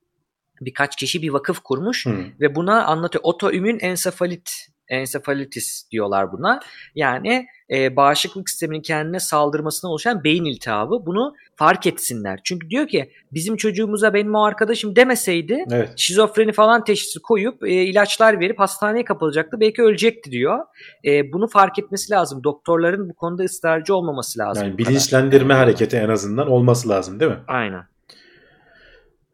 [0.61, 2.25] birkaç kişi bir vakıf kurmuş hmm.
[2.39, 3.23] ve buna anlatıyor.
[3.23, 4.51] Otoimmün ensefalit
[4.89, 6.59] ensefalitis diyorlar buna.
[6.95, 11.05] Yani e, bağışıklık sisteminin kendine saldırmasından oluşan beyin iltihabı.
[11.05, 12.39] Bunu fark etsinler.
[12.43, 15.89] Çünkü diyor ki bizim çocuğumuza benim o arkadaşım demeseydi evet.
[15.95, 19.59] şizofreni falan teşhisi koyup e, ilaçlar verip hastaneye kapılacaktı.
[19.59, 20.59] Belki ölecekti diyor.
[21.05, 22.43] E, bunu fark etmesi lazım.
[22.43, 24.63] Doktorların bu konuda ısrarcı olmaması lazım.
[24.63, 25.63] Yani bilinçlendirme kadar.
[25.63, 27.39] hareketi en azından olması lazım değil mi?
[27.47, 27.83] Aynen.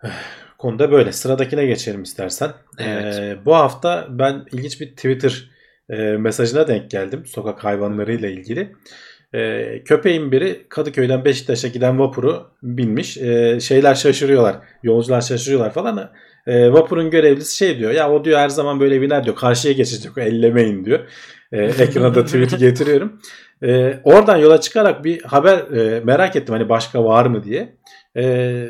[0.57, 1.11] konuda böyle.
[1.11, 2.51] Sıradakine geçelim istersen.
[2.77, 3.15] Evet.
[3.15, 5.52] Ee, bu hafta ben ilginç bir Twitter
[5.89, 7.25] e, mesajına denk geldim.
[7.25, 8.71] Sokak hayvanlarıyla ilgili.
[9.33, 13.17] E, köpeğin biri Kadıköy'den Beşiktaş'a giden vapuru binmiş.
[13.17, 14.55] E, şeyler şaşırıyorlar.
[14.83, 16.11] Yolcular şaşırıyorlar falan.
[16.47, 17.91] E, vapurun görevlisi şey diyor.
[17.91, 19.35] Ya o diyor her zaman böyle biner diyor.
[19.35, 20.99] Karşıya geçecek ellemeyin diyor.
[21.51, 23.19] E, ekrana da tweet'i getiriyorum.
[23.63, 26.55] E, oradan yola çıkarak bir haber e, merak ettim.
[26.55, 27.75] Hani başka var mı diye.
[28.17, 28.67] E,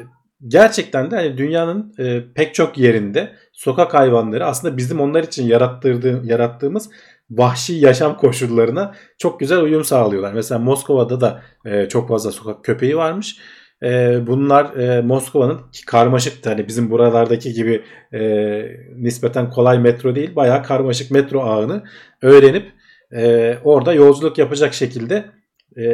[0.47, 3.33] gerçekten de hani dünyanın e, pek çok yerinde
[3.63, 6.89] sokak hayvanları aslında bizim onlar için yarattırdığım, yarattığımız
[7.31, 10.33] vahşi yaşam koşullarına çok güzel uyum sağlıyorlar.
[10.33, 13.37] Mesela Moskova'da da e, çok fazla sokak köpeği varmış.
[13.83, 17.83] E, bunlar e, Moskova'nın karmaşık hani bizim buralardaki gibi
[18.13, 18.21] e,
[18.95, 21.83] nispeten kolay metro değil bayağı karmaşık metro ağını
[22.21, 22.71] öğrenip
[23.15, 25.25] e, orada yolculuk yapacak şekilde
[25.77, 25.85] e,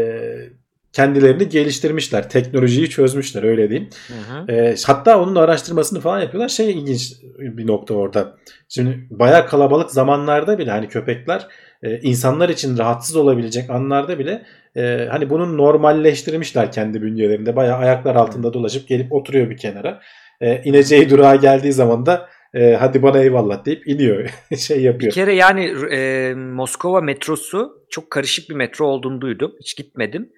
[0.94, 2.30] kendilerini geliştirmişler.
[2.30, 3.90] Teknolojiyi çözmüşler öyle diyeyim.
[4.08, 4.52] Hı hı.
[4.52, 6.50] E, hatta onun araştırmasını falan yapıyorlar.
[6.50, 8.36] Şey ilginç bir nokta orada.
[8.70, 11.48] Şimdi bayağı kalabalık zamanlarda bile hani köpekler
[11.84, 17.56] e, insanlar için rahatsız olabilecek anlarda bile e, hani bunu normalleştirmişler kendi bünyelerinde.
[17.56, 20.02] Bayağı ayaklar altında dolaşıp gelip oturuyor bir kenara.
[20.42, 24.30] E, ineceği durağa geldiği zaman da e, hadi bana eyvallah deyip iniyor.
[24.58, 25.12] şey yapıyor.
[25.12, 29.52] Bir kere yani e, Moskova metrosu çok karışık bir metro olduğunu duydum.
[29.60, 30.30] Hiç gitmedim.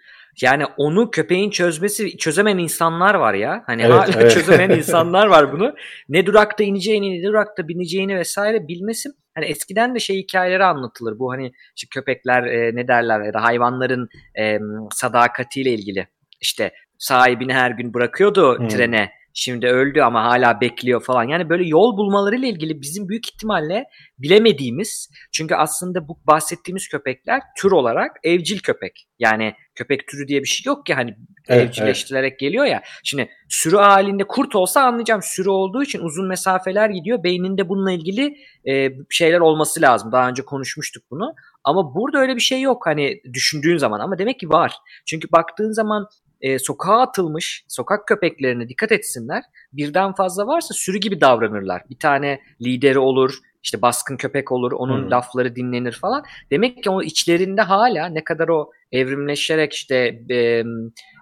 [0.42, 3.64] Yani onu köpeğin çözmesi çözemeyen insanlar var ya.
[3.66, 4.32] Hani evet, hala evet.
[4.32, 5.76] çözemeyen insanlar var bunu.
[6.10, 9.10] Ne durakta ineceğini, ne durakta bineceğini vesaire bilmesi.
[9.36, 11.20] Hani eskiden de şey hikayeleri anlatılır.
[11.20, 14.10] Bu hani işte köpekler e, ne derler ya da hayvanların
[14.40, 14.60] e,
[14.94, 16.08] sadakatiyle ilgili.
[16.42, 18.68] İşte sahibini her gün bırakıyordu hmm.
[18.68, 21.24] trene Şimdi öldü ama hala bekliyor falan.
[21.24, 23.86] Yani böyle yol bulmalarıyla ilgili bizim büyük ihtimalle
[24.18, 29.08] bilemediğimiz çünkü aslında bu bahsettiğimiz köpekler tür olarak evcil köpek.
[29.20, 31.16] Yani köpek türü diye bir şey yok ki hani
[31.48, 32.40] evet, evcilleştirilerek evet.
[32.40, 32.82] geliyor ya.
[33.04, 35.22] Şimdi sürü halinde kurt olsa anlayacağım.
[35.24, 37.24] Sürü olduğu için uzun mesafeler gidiyor.
[37.24, 38.36] Beyninde bununla ilgili
[38.70, 40.12] e, şeyler olması lazım.
[40.12, 41.34] Daha önce konuşmuştuk bunu.
[41.64, 44.74] Ama burada öyle bir şey yok hani düşündüğün zaman ama demek ki var.
[45.06, 46.08] Çünkü baktığın zaman
[46.42, 49.44] e, sokağa atılmış sokak köpeklerine dikkat etsinler.
[49.74, 51.82] Birden fazla varsa sürü gibi davranırlar.
[51.90, 53.34] Bir tane lideri olur,
[53.64, 55.12] işte baskın köpek olur, onun hmm.
[55.12, 56.24] lafları dinlenir falan.
[56.52, 60.64] Demek ki o içlerinde hala ne kadar o evrimleşerek işte e,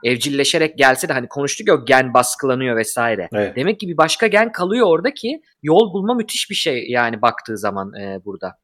[0.03, 3.29] evcilleşerek gelse de hani konuştuk ya gen baskılanıyor vesaire.
[3.33, 3.55] Evet.
[3.55, 7.57] Demek ki bir başka gen kalıyor orada ki yol bulma müthiş bir şey yani baktığı
[7.57, 8.55] zaman e, burada.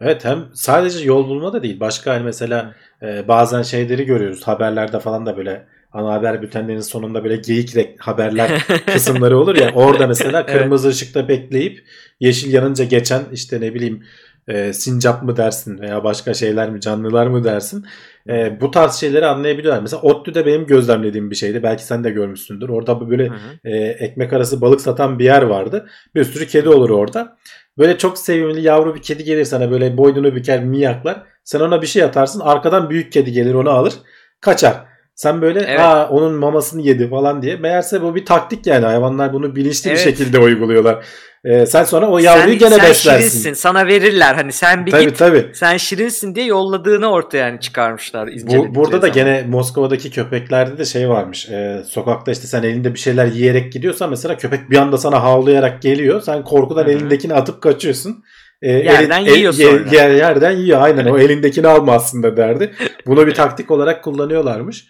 [0.00, 1.80] Evet hem sadece yol bulma da değil.
[1.80, 4.48] Başka hani mesela e, bazen şeyleri görüyoruz.
[4.48, 9.72] Haberlerde falan da böyle ana haber bültenlerinin sonunda böyle geyik haberler kısımları olur ya.
[9.74, 10.96] Orada mesela kırmızı evet.
[10.96, 11.84] ışıkta bekleyip
[12.20, 14.02] yeşil yanınca geçen işte ne bileyim
[14.48, 17.84] e, sincap mı dersin veya başka şeyler mi canlılar mı dersin.
[18.28, 19.82] E, bu tarz şeyleri anlayabiliyorlar.
[19.82, 21.62] Mesela ODTÜ'de benim gözlemlediğim bir şeydi.
[21.62, 22.68] Belki sen de görmüşsündür.
[22.68, 23.32] Orada böyle
[23.64, 25.88] E, ekmek arası balık satan bir yer vardı.
[26.14, 27.36] Bir sürü kedi olur orada.
[27.78, 31.22] Böyle çok sevimli yavru bir kedi gelir sana böyle boynunu büker miyaklar.
[31.44, 33.94] Sen ona bir şey atarsın arkadan büyük kedi gelir onu alır
[34.40, 34.93] kaçar.
[35.14, 35.80] Sen böyle evet.
[35.80, 37.56] Aa, onun mamasını yedi falan diye.
[37.56, 39.98] Meğerse bu bir taktik yani hayvanlar bunu bilinçli evet.
[39.98, 41.04] bir şekilde uyguluyorlar.
[41.44, 43.10] Ee, sen sonra o yavruyu sen, gene sen beslersin.
[43.10, 45.46] Sen şirinsin sana verirler hani sen bir tabii, git tabii.
[45.54, 48.28] sen şirinsin diye yolladığını ortaya yani çıkarmışlar.
[48.42, 49.14] Bu, burada da zaman.
[49.14, 51.48] gene Moskova'daki köpeklerde de şey varmış.
[51.50, 55.82] Ee, sokakta işte sen elinde bir şeyler yiyerek gidiyorsan mesela köpek bir anda sana havlayarak
[55.82, 56.20] geliyor.
[56.20, 56.92] Sen korkudan Hı-hı.
[56.92, 58.24] elindekini atıp kaçıyorsun.
[58.62, 62.72] E, yerden elin, yiyor el, Yer, yerden yiyor aynen o elindekini alma aslında derdi.
[63.06, 64.84] Bunu bir taktik olarak kullanıyorlarmış.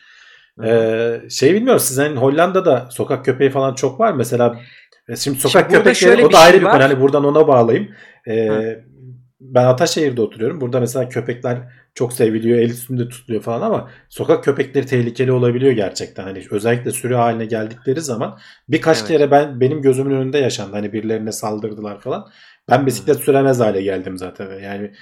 [0.64, 4.12] Ee, şey bilmiyorum sizin Hollanda'da sokak köpeği falan çok var.
[4.12, 4.61] Mesela
[5.09, 6.82] e, şimdi sokak şimdi köpekleri o da ayrı şey bir konu.
[6.82, 7.88] Hani buradan ona bağlayayım.
[8.28, 8.78] Ee,
[9.40, 10.61] ben Ataşehir'de oturuyorum.
[10.61, 11.59] Burada mesela köpekler
[11.94, 16.24] çok seviliyor, el üstünde tutuluyor falan ama sokak köpekleri tehlikeli olabiliyor gerçekten.
[16.24, 18.38] Hani özellikle sürü haline geldikleri zaman
[18.68, 19.09] birkaç evet.
[19.09, 20.72] kere ben benim gözümün önünde yaşandı.
[20.72, 22.28] Hani birilerine saldırdılar falan.
[22.70, 24.59] Ben bisiklet süremez hale geldim zaten.
[24.59, 24.92] Yani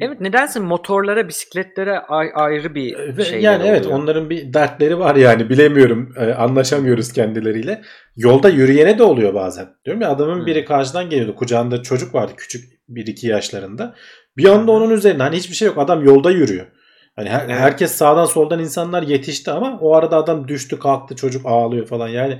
[0.00, 1.98] Evet nedense motorlara, bisikletlere
[2.34, 3.40] ayrı bir şey.
[3.40, 3.74] Yani oluyor.
[3.74, 6.14] evet onların bir dertleri var yani bilemiyorum.
[6.16, 7.82] E, anlaşamıyoruz kendileriyle.
[8.16, 9.68] Yolda yürüyene de oluyor bazen.
[9.84, 10.46] Diyorum ya adamın hmm.
[10.46, 11.34] biri karşıdan geliyordu.
[11.34, 13.94] Kucağında çocuk vardı küçük 1-2 yaşlarında.
[14.36, 15.78] Bir anda onun üzerine hani hiçbir şey yok.
[15.78, 16.66] Adam yolda yürüyor.
[17.16, 21.86] Hani her, herkes sağdan soldan insanlar yetişti ama o arada adam düştü kalktı çocuk ağlıyor
[21.86, 22.08] falan.
[22.08, 22.38] Yani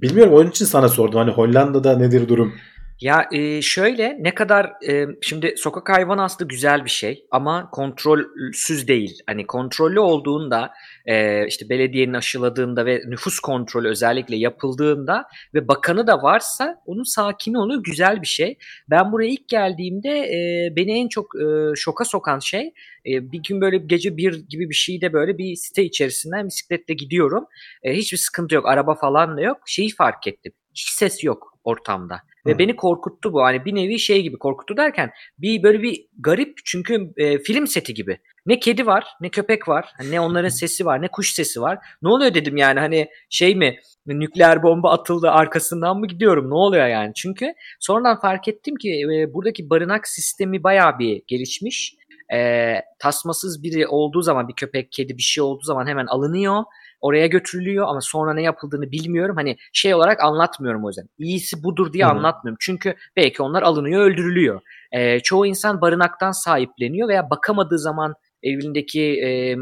[0.00, 1.18] bilmiyorum onun için sana sordum.
[1.18, 2.54] Hani Hollanda'da nedir durum?
[3.00, 8.88] Ya e, şöyle ne kadar e, şimdi sokak hayvanı aslında güzel bir şey ama kontrolsüz
[8.88, 9.18] değil.
[9.26, 10.70] Hani kontrollü olduğunda
[11.06, 15.24] e, işte belediyenin aşıladığında ve nüfus kontrolü özellikle yapıldığında
[15.54, 18.58] ve bakanı da varsa onun sakin oluyor güzel bir şey.
[18.90, 22.72] Ben buraya ilk geldiğimde e, beni en çok e, şoka sokan şey
[23.06, 27.44] e, bir gün böyle gece bir gibi bir şeyde böyle bir site içerisinden bisikletle gidiyorum.
[27.82, 29.58] E, hiçbir sıkıntı yok araba falan da yok.
[29.66, 32.20] Şeyi fark ettim hiç ses yok ortamda.
[32.46, 32.58] Ve Hı.
[32.58, 33.42] beni korkuttu bu.
[33.42, 37.94] Hani bir nevi şey gibi korkuttu derken bir böyle bir garip çünkü e, film seti
[37.94, 38.18] gibi.
[38.46, 41.78] Ne kedi var, ne köpek var, hani ne onların sesi var, ne kuş sesi var.
[42.02, 43.76] Ne oluyor dedim yani hani şey mi
[44.06, 47.12] nükleer bomba atıldı arkasından mı gidiyorum ne oluyor yani.
[47.14, 51.94] Çünkü sonradan fark ettim ki e, buradaki barınak sistemi bayağı bir gelişmiş.
[52.34, 56.62] E, tasmasız biri olduğu zaman bir köpek, kedi bir şey olduğu zaman hemen alınıyor
[57.00, 59.36] oraya götürülüyor ama sonra ne yapıldığını bilmiyorum.
[59.36, 61.08] Hani şey olarak anlatmıyorum o yüzden.
[61.18, 62.12] İyisi budur diye Hı-hı.
[62.12, 62.58] anlatmıyorum.
[62.60, 64.60] Çünkü belki onlar alınıyor, öldürülüyor.
[64.92, 69.56] Ee, çoğu insan barınaktan sahipleniyor veya bakamadığı zaman evindeki e,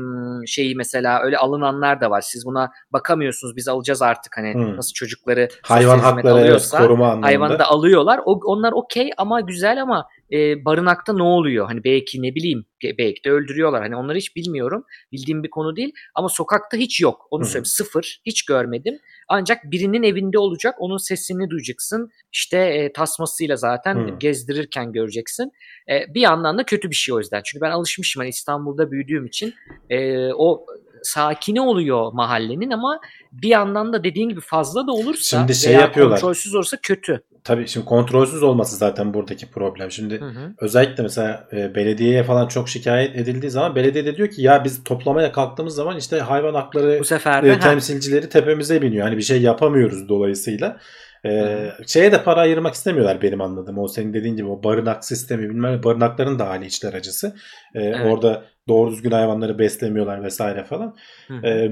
[0.47, 2.21] şeyi mesela öyle alınanlar da var.
[2.21, 4.77] Siz buna bakamıyorsunuz biz alacağız artık hani hmm.
[4.77, 7.27] nasıl çocukları hayvan hakları alıyorsa, koruma anlamında.
[7.27, 8.21] Hayvanı da alıyorlar.
[8.25, 11.67] O, onlar okey ama güzel ama e, barınakta ne oluyor?
[11.67, 12.65] Hani belki ne bileyim
[12.99, 13.83] belki de öldürüyorlar.
[13.83, 14.85] Hani onları hiç bilmiyorum.
[15.13, 15.93] Bildiğim bir konu değil.
[16.15, 17.27] Ama sokakta hiç yok.
[17.31, 17.65] Onu söyleyeyim.
[17.65, 18.21] Sıfır.
[18.27, 18.99] Hiç görmedim.
[19.29, 20.75] Ancak birinin evinde olacak.
[20.79, 22.11] Onun sesini duyacaksın.
[22.33, 24.19] İşte e, tasmasıyla zaten Hı.
[24.19, 25.53] gezdirirken göreceksin.
[25.91, 27.43] E, bir yandan da kötü bir şey o yüzden.
[27.45, 28.21] Çünkü ben alışmışım.
[28.21, 29.55] Hani İstanbul'da büyüdüğüm için
[29.91, 30.67] e, o
[31.03, 33.01] sakini oluyor mahallenin ama
[33.33, 36.21] bir yandan da dediğin gibi fazla da olursa Şimdi şey veya yapıyorlar.
[36.21, 37.23] kontrolsüz olursa kötü.
[37.45, 39.91] Tabii şimdi kontrolsüz olması zaten buradaki problem.
[39.91, 40.55] Şimdi hı hı.
[40.61, 44.85] özellikle mesela e, belediyeye falan çok şikayet edildiği zaman belediye de diyor ki ya biz
[44.85, 48.29] toplamaya kalktığımız zaman işte hayvan hakları Bu sefer e, temsilcileri ha.
[48.29, 49.05] tepemize biniyor.
[49.05, 50.79] Hani bir şey yapamıyoruz dolayısıyla.
[51.27, 53.79] Ee, şeye de para ayırmak istemiyorlar benim anladığım.
[53.79, 57.37] O senin dediğin gibi o barınak sistemi bilmem barınakların da hali içler acısı.
[57.75, 58.07] Ee, evet.
[58.07, 60.97] Orada doğru düzgün hayvanları beslemiyorlar vesaire falan.
[61.45, 61.71] Ee,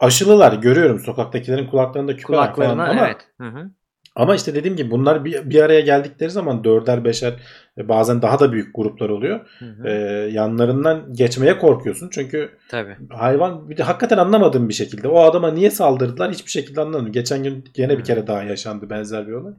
[0.00, 3.16] aşılılar görüyorum sokaktakilerin kulaklarında küpe var falan ama evet.
[3.40, 3.70] Hı hı.
[4.14, 7.34] Ama işte dediğim gibi bunlar bir, bir araya geldikleri zaman dörder beşer
[7.78, 9.40] e, bazen daha da büyük gruplar oluyor.
[9.58, 9.88] Hı hı.
[9.88, 9.92] Ee,
[10.32, 12.08] yanlarından geçmeye korkuyorsun.
[12.12, 12.96] Çünkü Tabii.
[13.10, 15.08] hayvan bir de hakikaten anlamadığım bir şekilde.
[15.08, 17.12] O adama niye saldırdılar hiçbir şekilde anlamadım.
[17.12, 19.52] Geçen gün gene bir kere daha yaşandı benzer bir olay.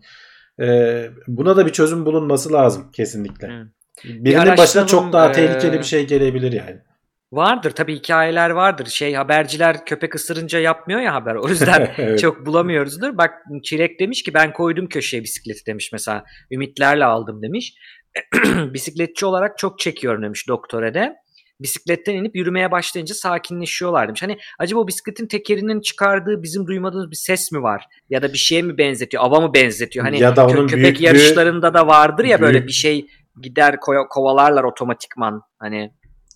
[0.60, 3.47] Ee, buna da bir çözüm bulunması lazım kesinlikle.
[3.47, 3.68] Hı.
[4.03, 6.78] Birinin bir başına çok daha tehlikeli bir şey gelebilir yani.
[7.36, 8.86] Vardır tabii hikayeler vardır.
[8.86, 11.36] Şey haberciler köpek ısırınca yapmıyor ya haber.
[11.36, 12.20] O yüzden evet.
[12.20, 13.18] çok bulamıyoruzdur.
[13.18, 13.32] Bak
[13.64, 16.24] Çilek demiş ki ben koydum köşeye bisikleti demiş mesela.
[16.52, 17.74] Ümitlerle aldım demiş.
[18.74, 21.16] Bisikletçi olarak çok çekiyorum demiş doktora de.
[21.60, 24.24] Bisikletten inip yürümeye başlayınca sakinleşiyorlar demiş.
[24.24, 27.86] Hani acaba o bisikletin tekerinin çıkardığı bizim duymadığımız bir ses mi var?
[28.10, 29.24] Ya da bir şeye mi benzetiyor?
[29.24, 30.06] Ava mı benzetiyor?
[30.06, 33.08] Hani ya da onun köpek büyüklüğü, yarışlarında da vardır ya böyle bir şey
[33.42, 33.80] gider
[34.10, 35.42] kovalarlar otomatikman.
[35.60, 35.92] Hani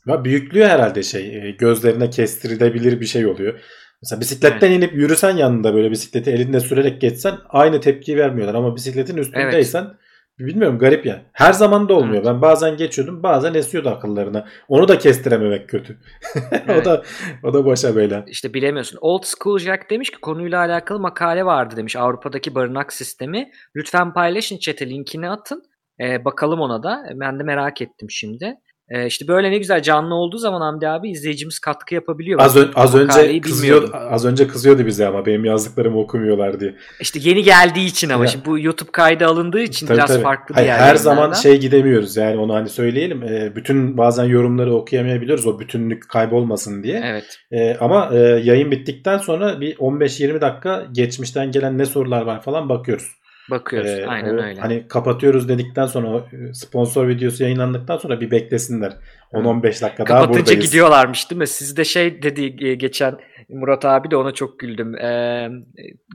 [0.07, 3.59] ya büyüklüğü herhalde şey e, gözlerine kestirilebilir bir şey oluyor.
[4.01, 4.77] Mesela bisikletten evet.
[4.77, 10.47] inip yürüsen yanında böyle bisikleti elinde sürerek geçsen aynı tepkiyi vermiyorlar ama bisikletin üstündeysen evet.
[10.47, 11.21] bilmiyorum garip ya.
[11.33, 12.23] Her zaman da olmuyor.
[12.23, 12.25] Evet.
[12.25, 14.47] Ben bazen geçiyordum, bazen esiyordu akıllarına.
[14.67, 15.97] Onu da kestirememek kötü.
[16.81, 17.03] o da
[17.43, 18.23] o da başa böyle.
[18.27, 18.97] İşte bilemiyorsun.
[19.01, 21.95] Old School Jack demiş ki konuyla alakalı makale vardı demiş.
[21.95, 23.51] Avrupa'daki barınak sistemi.
[23.75, 25.63] Lütfen paylaşın chat'e linkini atın.
[26.01, 27.03] Ee, bakalım ona da.
[27.13, 28.55] Ben de merak ettim şimdi.
[28.89, 32.39] Ee, işte böyle ne güzel canlı olduğu zaman Hamdi abi izleyicimiz katkı yapabiliyor.
[32.39, 36.75] Az, ön, az önce kızıyor, az önce kızıyordu bize ama benim yazdıklarımı okumuyorlar diye.
[36.99, 38.29] İşte yeni geldiği için ama ya.
[38.29, 40.23] şimdi bu YouTube kaydı alındığı için tabii, biraz tabii.
[40.23, 43.23] farklı Hayır, Her zaman şey gidemiyoruz yani onu hani söyleyelim.
[43.23, 47.01] E, bütün bazen yorumları okuyamayabiliyoruz o bütünlük kaybolmasın diye.
[47.05, 47.39] Evet.
[47.51, 52.69] E, ama e, yayın bittikten sonra bir 15-20 dakika geçmişten gelen ne sorular var falan
[52.69, 53.18] bakıyoruz.
[53.49, 53.89] Bakıyoruz.
[53.89, 54.61] Ee, Aynen o, öyle.
[54.61, 58.93] Hani kapatıyoruz dedikten sonra sponsor videosu yayınlandıktan sonra bir beklesinler.
[59.33, 60.19] 10-15 dakika daha buradayız.
[60.19, 61.47] Kapatınca gidiyorlarmış değil mi?
[61.47, 63.17] Siz de şey dedi geçen
[63.49, 64.95] Murat abi de ona çok güldüm.
[64.95, 65.49] Ee,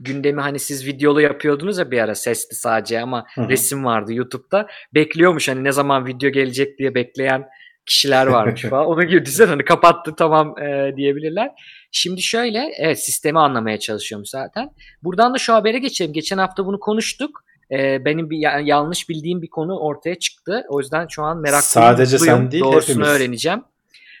[0.03, 3.49] gündemi hani siz videolu yapıyordunuz ya bir ara sesli sadece ama Hı-hı.
[3.49, 4.67] resim vardı YouTube'da.
[4.93, 7.45] Bekliyormuş hani ne zaman video gelecek diye bekleyen
[7.85, 8.85] kişiler varmış falan.
[8.85, 11.51] Onu gibi düşünsene hani kapattı tamam e, diyebilirler.
[11.97, 14.69] Şimdi şöyle evet sistemi anlamaya çalışıyorum zaten.
[15.03, 16.13] Buradan da şu habere geçelim.
[16.13, 17.43] Geçen hafta bunu konuştuk.
[17.71, 20.63] Ee, benim bir yanlış bildiğim bir konu ortaya çıktı.
[20.69, 21.63] O yüzden şu an meraklıyım.
[21.63, 23.07] Sadece sen değil Doğrusunu hepimiz.
[23.09, 23.63] öğreneceğim.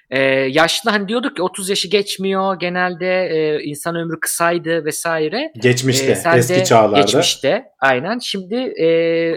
[0.09, 2.59] Ee, yaşlı hani diyorduk ki 30 yaşı geçmiyor.
[2.59, 5.53] Genelde e, insan ömrü kısaydı vesaire.
[5.61, 7.01] Geçmişte, ee, eski çağlarda.
[7.01, 8.19] Geçmişte, aynen.
[8.19, 8.87] Şimdi e,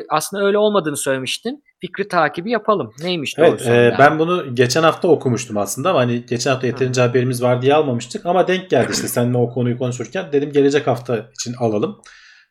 [0.08, 2.92] aslında öyle olmadığını söylemiştin fikri takibi yapalım.
[3.02, 3.94] Neymiş evet, e, yani.
[3.98, 8.26] Ben bunu geçen hafta okumuştum aslında ama hani geçen hafta yeterince haberimiz var diye almamıştık
[8.26, 12.00] ama denk geldi işte seninle o konuyu konuşurken dedim gelecek hafta için alalım.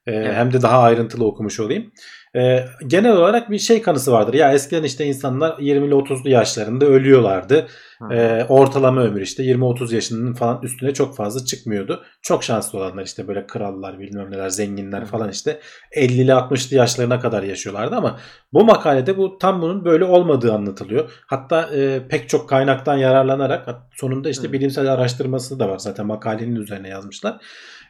[0.05, 0.35] E, evet.
[0.35, 1.91] Hem de daha ayrıntılı okumuş olayım.
[2.35, 4.33] E, genel olarak bir şey kanısı vardır.
[4.33, 7.67] Ya eskiden işte insanlar 20'li 30'lu yaşlarında ölüyorlardı.
[8.11, 12.03] E, ortalama ömür işte 20-30 yaşının falan üstüne çok fazla çıkmıyordu.
[12.21, 15.59] Çok şanslı olanlar işte böyle krallar bilmem neler zenginler falan işte
[15.95, 18.19] 50'li 60'lı yaşlarına kadar yaşıyorlardı ama
[18.53, 21.11] bu makalede bu tam bunun böyle olmadığı anlatılıyor.
[21.27, 26.89] Hatta e, pek çok kaynaktan yararlanarak sonunda işte bilimsel araştırması da var zaten makalenin üzerine
[26.89, 27.37] yazmışlar.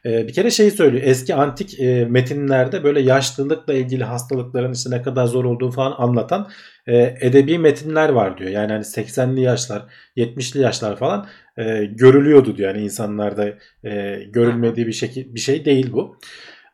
[0.06, 1.04] Ee, bir kere şeyi söylüyor.
[1.06, 6.50] Eski antik e, metinlerde böyle yaşlılıkla ilgili hastalıkların işte ne kadar zor olduğu falan anlatan
[6.88, 8.50] e, edebi metinler var diyor.
[8.50, 9.86] Yani hani 80'li yaşlar,
[10.18, 11.28] 70'li yaşlar falan
[11.58, 12.76] e, görülüyordu diyor.
[12.76, 16.20] Yani insanlarda e, görülmediği bir şekil bir şey değil bu.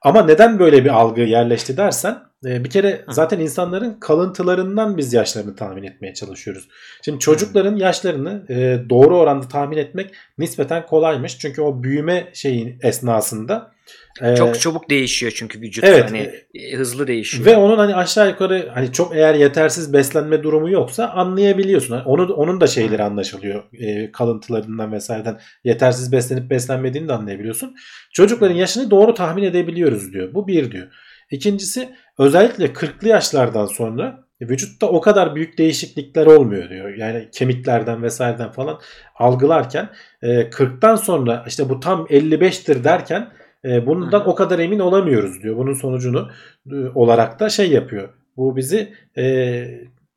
[0.03, 5.55] Ama neden böyle bir algı yerleşti dersen e, bir kere zaten insanların kalıntılarından biz yaşlarını
[5.55, 6.67] tahmin etmeye çalışıyoruz.
[7.05, 11.37] Şimdi çocukların yaşlarını e, doğru oranda tahmin etmek nispeten kolaymış.
[11.39, 13.72] Çünkü o büyüme şeyin esnasında
[14.21, 17.45] ee, çok çabuk değişiyor çünkü vücut evet, hani e, hızlı değişiyor.
[17.45, 21.99] Ve onun hani aşağı yukarı hani çok eğer yetersiz beslenme durumu yoksa anlayabiliyorsun.
[21.99, 23.63] Onun onun da şeyleri anlaşılıyor.
[23.79, 27.75] E, kalıntılarından vesaireden yetersiz beslenip beslenmediğini de anlayabiliyorsun.
[28.13, 30.33] Çocukların yaşını doğru tahmin edebiliyoruz diyor.
[30.33, 30.87] Bu bir diyor.
[31.31, 36.95] İkincisi özellikle 40'lı yaşlardan sonra vücutta o kadar büyük değişiklikler olmuyor diyor.
[36.97, 38.79] Yani kemiklerden vesaireden falan
[39.15, 39.89] algılarken
[40.21, 43.31] e, 40'tan sonra işte bu tam 55'tir derken
[43.65, 44.29] e, bundan Hı-hı.
[44.29, 45.57] o kadar emin olamıyoruz diyor.
[45.57, 46.29] Bunun sonucunu
[46.71, 48.09] e, olarak da şey yapıyor.
[48.37, 49.65] Bu bizi e,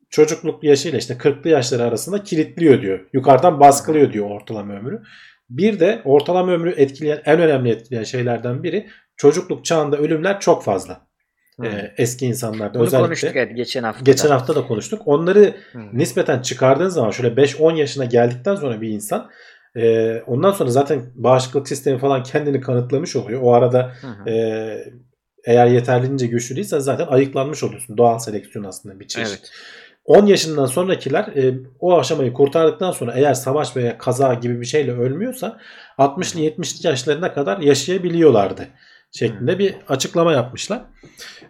[0.09, 2.99] çocukluk yaşıyla işte 40'lı yaşları arasında kilitliyor diyor.
[3.13, 5.01] Yukarıdan baskılıyor diyor ortalama ömrü.
[5.49, 8.87] Bir de ortalama ömrü etkileyen en önemli etkileyen şeylerden biri
[9.17, 11.07] çocukluk çağında ölümler çok fazla.
[11.63, 13.05] Ee, eski insanlarda Bunu özellikle.
[13.05, 14.03] konuştuk evet geçen hafta.
[14.03, 15.01] Geçen hafta da konuştuk.
[15.05, 15.97] Onları hmm.
[15.97, 19.29] nispeten çıkardığın zaman şöyle 5-10 yaşına geldikten sonra bir insan
[19.77, 23.41] e, ondan sonra zaten bağışıklık sistemi falan kendini kanıtlamış oluyor.
[23.43, 23.93] O arada
[24.27, 24.33] e,
[25.45, 27.97] eğer yeterlice güçlü değilsen zaten ayıklanmış oluyorsun.
[27.97, 29.39] Doğal seleksiyon aslında bir çeşit.
[29.39, 29.51] Evet.
[30.05, 34.91] 10 yaşından sonrakiler e, o aşamayı kurtardıktan sonra eğer savaş veya kaza gibi bir şeyle
[34.91, 35.59] ölmüyorsa
[35.97, 38.67] 60'lı 70'li yaşlarına kadar yaşayabiliyorlardı
[39.11, 40.81] şeklinde bir açıklama yapmışlar.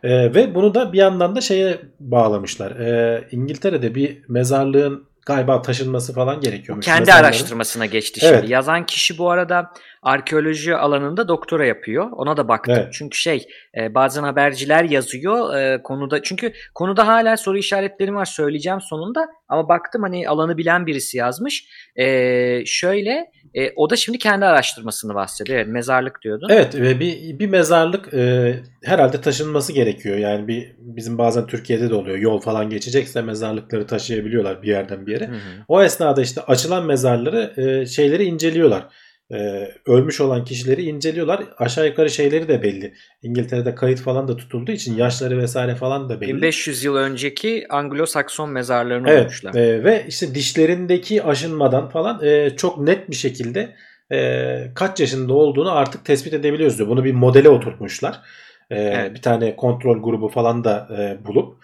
[0.03, 2.71] E, ve bunu da bir yandan da şeye bağlamışlar.
[2.71, 6.85] E, İngiltere'de bir mezarlığın galiba taşınması falan gerekiyormuş.
[6.85, 7.23] Kendi mezarların.
[7.23, 8.33] araştırmasına geçti şimdi.
[8.33, 8.49] Evet.
[8.49, 9.73] Yazan kişi bu arada
[10.03, 12.11] arkeoloji alanında doktora yapıyor.
[12.11, 12.75] Ona da baktım.
[12.77, 12.93] Evet.
[12.93, 13.47] Çünkü şey
[13.77, 16.23] e, bazen haberciler yazıyor e, konuda.
[16.23, 19.27] Çünkü konuda hala soru işaretlerim var söyleyeceğim sonunda.
[19.49, 21.67] Ama baktım hani alanı bilen birisi yazmış.
[21.95, 25.59] E, şöyle e, o da şimdi kendi araştırmasını bahsediyor.
[25.59, 26.47] Evet, mezarlık diyordun.
[26.51, 30.17] Evet ve bir, bir mezarlık e, herhalde taşınması gerekiyor.
[30.17, 32.17] Yani bir bizim bazen Türkiye'de de oluyor.
[32.17, 35.27] Yol falan geçecekse mezarlıkları taşıyabiliyorlar bir yerden bir yere.
[35.27, 35.37] Hı hı.
[35.67, 38.87] O esnada işte açılan mezarları e, şeyleri inceliyorlar
[39.31, 41.43] e, ölmüş olan kişileri inceliyorlar.
[41.57, 42.93] Aşağı yukarı şeyleri de belli.
[43.23, 46.29] İngiltere'de kayıt falan da tutulduğu için yaşları vesaire falan da belli.
[46.29, 49.55] 1500 yıl önceki Anglo-Sakson mezarlarını evet, bulmuşlar.
[49.55, 53.75] E, ve işte dişlerindeki aşınmadan falan e, çok net bir şekilde
[54.11, 56.89] e, kaç yaşında olduğunu artık tespit edebiliyoruz diyor.
[56.89, 58.21] Bunu bir modele oturtmuşlar.
[58.69, 59.15] E, evet.
[59.15, 61.57] Bir tane kontrol grubu falan da e, bulup.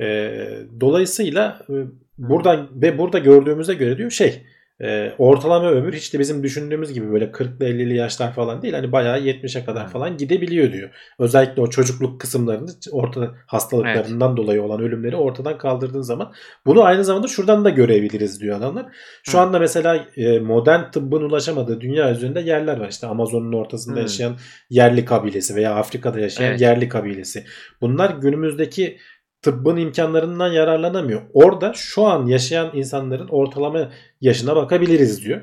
[0.00, 0.32] E,
[0.80, 1.74] dolayısıyla e,
[2.18, 4.42] buradan ve burada gördüğümüze göre diyor şey
[4.80, 8.74] e, ortalama ömür hiç de bizim düşündüğümüz gibi böyle 40'lı 50'li yaşlar falan değil.
[8.74, 10.90] Hani bayağı 70'e kadar falan gidebiliyor diyor.
[11.18, 14.36] Özellikle o çocukluk kısımlarını orta hastalıklarından evet.
[14.36, 16.32] dolayı olan ölümleri ortadan kaldırdığın zaman
[16.66, 18.86] bunu aynı zamanda şuradan da görebiliriz diyor adamlar.
[19.22, 19.42] Şu Hı.
[19.42, 22.88] anda mesela e, modern tıbbın ulaşamadığı dünya üzerinde yerler var.
[22.88, 24.02] İşte Amazon'un ortasında Hı.
[24.02, 24.36] yaşayan
[24.70, 26.60] yerli kabilesi veya Afrika'da yaşayan evet.
[26.60, 27.44] yerli kabilesi.
[27.80, 28.98] Bunlar günümüzdeki
[29.42, 31.22] tıbbın imkanlarından yararlanamıyor.
[31.32, 35.40] Orada şu an yaşayan insanların ortalama yaşına bakabiliriz diyor.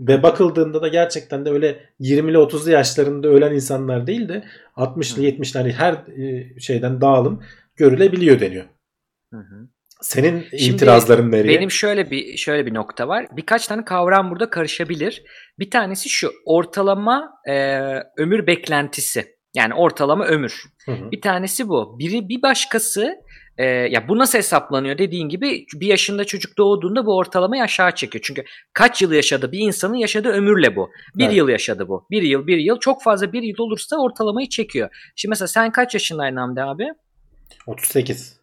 [0.00, 4.44] Ve bakıldığında da gerçekten de öyle 20'li 30'lu yaşlarında ölen insanlar değil de
[4.76, 7.42] 60'lı 70'li hani her e, şeyden dağılım
[7.76, 8.64] görülebiliyor deniyor.
[9.32, 9.68] Hı hı.
[10.00, 11.58] Senin Şimdi itirazların nereye?
[11.58, 13.26] Benim şöyle bir şöyle bir nokta var.
[13.36, 15.22] Birkaç tane kavram burada karışabilir.
[15.58, 17.80] Bir tanesi şu ortalama e,
[18.16, 19.36] ömür beklentisi.
[19.54, 20.62] Yani ortalama ömür.
[20.84, 21.10] Hı hı.
[21.10, 21.98] Bir tanesi bu.
[21.98, 23.14] Biri bir başkası
[23.58, 28.24] e, ya bu nasıl hesaplanıyor dediğin gibi bir yaşında çocuk doğduğunda bu ortalamayı aşağı çekiyor.
[28.26, 30.90] Çünkü kaç yıl yaşadı bir insanın yaşadığı ömürle bu.
[31.14, 31.36] Bir evet.
[31.36, 32.06] yıl yaşadı bu.
[32.10, 35.12] Bir yıl bir yıl çok fazla bir yıl olursa ortalamayı çekiyor.
[35.16, 36.88] Şimdi mesela sen kaç yaşındaydın Hamdi abi?
[37.66, 38.40] 38.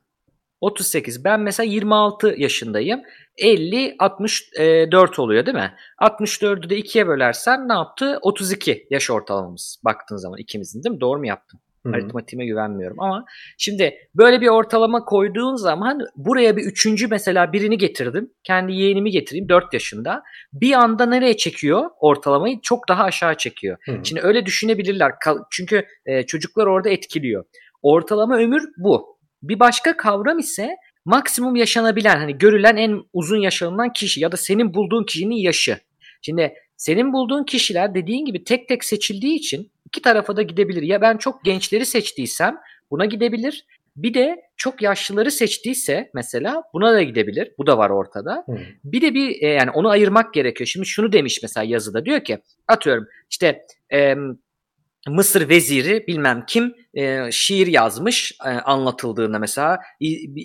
[0.62, 1.26] 38.
[1.26, 3.02] Ben mesela 26 yaşındayım.
[3.38, 5.74] 50 64 oluyor değil mi?
[6.02, 8.20] 64'ü de 2'ye bölersen ne yaptı?
[8.22, 11.02] 32 yaş ortalamamız baktığın zaman ikimizin değil mi?
[11.02, 11.60] Doğru mu yaptım?
[11.86, 11.94] Hı-hı.
[11.96, 13.26] Aritmatiğime güvenmiyorum ama
[13.58, 18.32] şimdi böyle bir ortalama koyduğun zaman buraya bir üçüncü mesela birini getirdim.
[18.44, 20.24] Kendi yeğenimi getireyim 4 yaşında.
[20.54, 22.60] Bir anda nereye çekiyor ortalamayı?
[22.62, 23.78] Çok daha aşağı çekiyor.
[23.86, 24.00] Hı-hı.
[24.04, 25.12] Şimdi öyle düşünebilirler.
[25.52, 27.46] Çünkü e, çocuklar orada etkiliyor.
[27.82, 29.18] Ortalama ömür bu.
[29.42, 30.70] Bir başka kavram ise
[31.06, 35.78] maksimum yaşanabilen hani görülen en uzun yaşanılan kişi ya da senin bulduğun kişinin yaşı.
[36.22, 40.82] Şimdi senin bulduğun kişiler dediğin gibi tek tek seçildiği için iki tarafa da gidebilir.
[40.82, 42.58] Ya ben çok gençleri seçtiysem
[42.92, 43.66] buna gidebilir.
[43.96, 47.52] Bir de çok yaşlıları seçtiyse mesela buna da gidebilir.
[47.58, 48.44] Bu da var ortada.
[48.46, 48.58] Hmm.
[48.84, 50.68] Bir de bir e, yani onu ayırmak gerekiyor.
[50.68, 54.16] Şimdi şunu demiş mesela yazıda diyor ki atıyorum işte e,
[55.08, 59.80] Mısır veziri bilmem kim e, şiir yazmış e, anlatıldığında mesela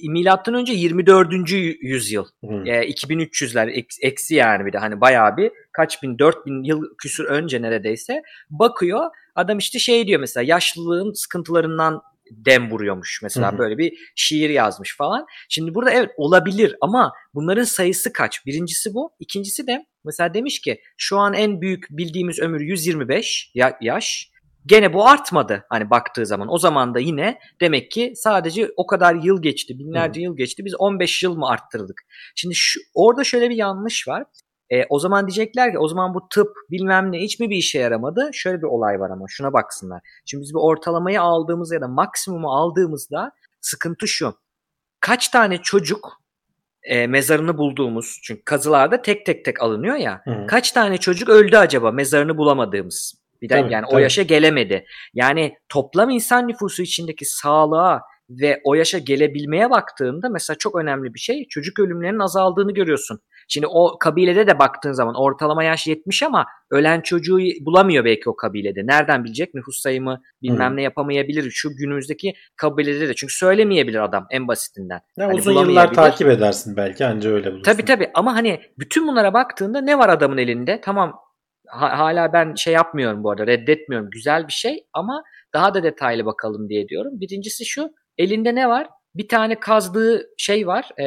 [0.09, 1.33] milattan önce 24.
[1.81, 2.67] yüzyıl hmm.
[2.67, 7.63] e, 2300'ler eksi yani bir de hani bayağı bir kaç bin 4000 yıl küsür önce
[7.63, 14.13] neredeyse bakıyor adam işte şey diyor mesela yaşlılığın sıkıntılarından dem vuruyormuş mesela hı böyle bir
[14.17, 15.27] şiir yazmış falan.
[15.49, 18.47] Şimdi burada evet olabilir ama bunların sayısı kaç?
[18.47, 19.13] Birincisi bu.
[19.19, 24.31] İkincisi de mesela demiş ki şu an en büyük bildiğimiz ömür 125 yaş.
[24.69, 26.53] Gene bu artmadı hani baktığı zaman.
[26.53, 30.25] O zaman da yine demek ki sadece o kadar yıl geçti, binlerce hmm.
[30.25, 30.65] yıl geçti.
[30.65, 32.01] Biz 15 yıl mı arttırdık?
[32.35, 34.25] Şimdi şu, orada şöyle bir yanlış var.
[34.71, 37.79] E, o zaman diyecekler ki o zaman bu tıp bilmem ne hiç mi bir işe
[37.79, 38.31] yaramadı?
[38.33, 40.01] Şöyle bir olay var ama şuna baksınlar.
[40.27, 44.35] Şimdi biz bir ortalamayı aldığımızda ya da maksimumu aldığımızda sıkıntı şu.
[45.01, 46.23] kaç tane çocuk
[46.83, 50.21] e, mezarını bulduğumuz çünkü kazılarda tek tek tek alınıyor ya.
[50.25, 50.47] Hı.
[50.47, 53.28] Kaç tane çocuk öldü acaba mezarını bulamadığımız?
[53.43, 53.97] Bir de tabii, yani tabii.
[53.97, 54.85] o yaşa gelemedi.
[55.15, 61.19] Yani toplam insan nüfusu içindeki sağlığa ve o yaşa gelebilmeye baktığında mesela çok önemli bir
[61.19, 63.21] şey çocuk ölümlerinin azaldığını görüyorsun.
[63.49, 68.37] Şimdi o kabilede de baktığın zaman ortalama yaş 70 ama ölen çocuğu bulamıyor belki o
[68.37, 68.87] kabilede.
[68.87, 69.55] Nereden bilecek?
[69.55, 70.77] Nüfus sayımı bilmem hmm.
[70.77, 71.51] ne yapamayabilir.
[71.51, 73.15] Şu günümüzdeki kabilede de.
[73.15, 75.01] Çünkü söylemeyebilir adam en basitinden.
[75.17, 77.73] Ya hani uzun yıllar takip edersin belki anca öyle bulursun.
[77.73, 80.81] Tabii tabii ama hani bütün bunlara baktığında ne var adamın elinde?
[80.81, 81.28] Tamam
[81.71, 84.11] hala ben şey yapmıyorum bu arada reddetmiyorum.
[84.11, 85.23] Güzel bir şey ama
[85.55, 87.21] daha da detaylı bakalım diye diyorum.
[87.21, 88.89] Birincisi şu elinde ne var?
[89.15, 90.89] bir tane kazdığı şey var.
[90.99, 91.05] E,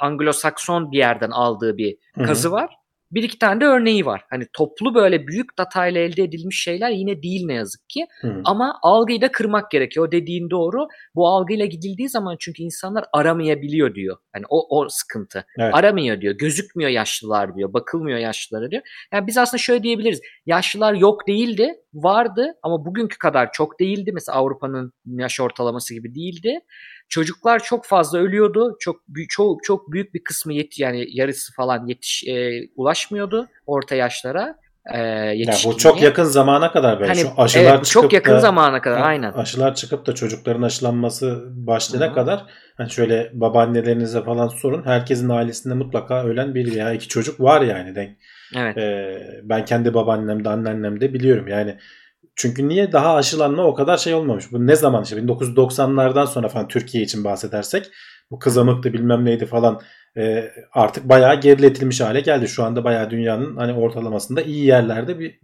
[0.00, 2.56] Anglo-Sakson bir yerden aldığı bir kazı Hı-hı.
[2.56, 2.79] var
[3.12, 4.24] bir iki tane de örneği var.
[4.30, 8.06] Hani toplu böyle büyük datayla elde edilmiş şeyler yine değil ne yazık ki.
[8.20, 8.42] Hmm.
[8.44, 10.08] Ama algıyı da kırmak gerekiyor.
[10.08, 10.88] O dediğin doğru.
[11.14, 14.16] Bu algıyla gidildiği zaman çünkü insanlar aramayabiliyor diyor.
[14.32, 15.44] Hani o, o sıkıntı.
[15.58, 15.74] Evet.
[15.74, 16.34] Aramıyor diyor.
[16.34, 17.72] Gözükmüyor yaşlılar diyor.
[17.72, 18.82] Bakılmıyor yaşlılara diyor.
[19.12, 20.20] Yani biz aslında şöyle diyebiliriz.
[20.46, 21.74] Yaşlılar yok değildi.
[21.94, 24.10] Vardı ama bugünkü kadar çok değildi.
[24.14, 26.60] Mesela Avrupa'nın yaş ortalaması gibi değildi.
[27.10, 28.76] Çocuklar çok fazla ölüyordu.
[28.80, 28.96] Çok
[29.28, 34.54] çok çok büyük bir kısmı yet yani yarısı falan yetiş e, ulaşmıyordu orta yaşlara.
[34.94, 34.98] E,
[35.36, 38.40] ya bu çok yakın zamana kadar böyle hani, şu aşılar evet, çıkıp çok yakın da,
[38.40, 39.32] zamana kadar aynen.
[39.32, 42.14] Aşılar çıkıp da çocukların aşılanması başlayana Hı-hı.
[42.14, 42.46] kadar
[42.76, 44.82] hani şöyle babaannelerinize falan sorun.
[44.84, 48.16] Herkesin ailesinde mutlaka ölen bir veya iki çocuk var yani denk.
[48.56, 48.78] Evet.
[48.78, 51.48] Ee, ben kendi babaannemde, anneannemde biliyorum.
[51.48, 51.76] Yani
[52.40, 54.52] çünkü niye daha aşılanma o kadar şey olmamış.
[54.52, 57.90] Bu ne zaman işte 1990'lardan sonra falan Türkiye için bahsedersek
[58.30, 59.80] bu kızamıktı bilmem neydi falan
[60.16, 62.48] e, artık bayağı geriletilmiş hale geldi.
[62.48, 65.40] Şu anda bayağı dünyanın hani ortalamasında iyi yerlerde bir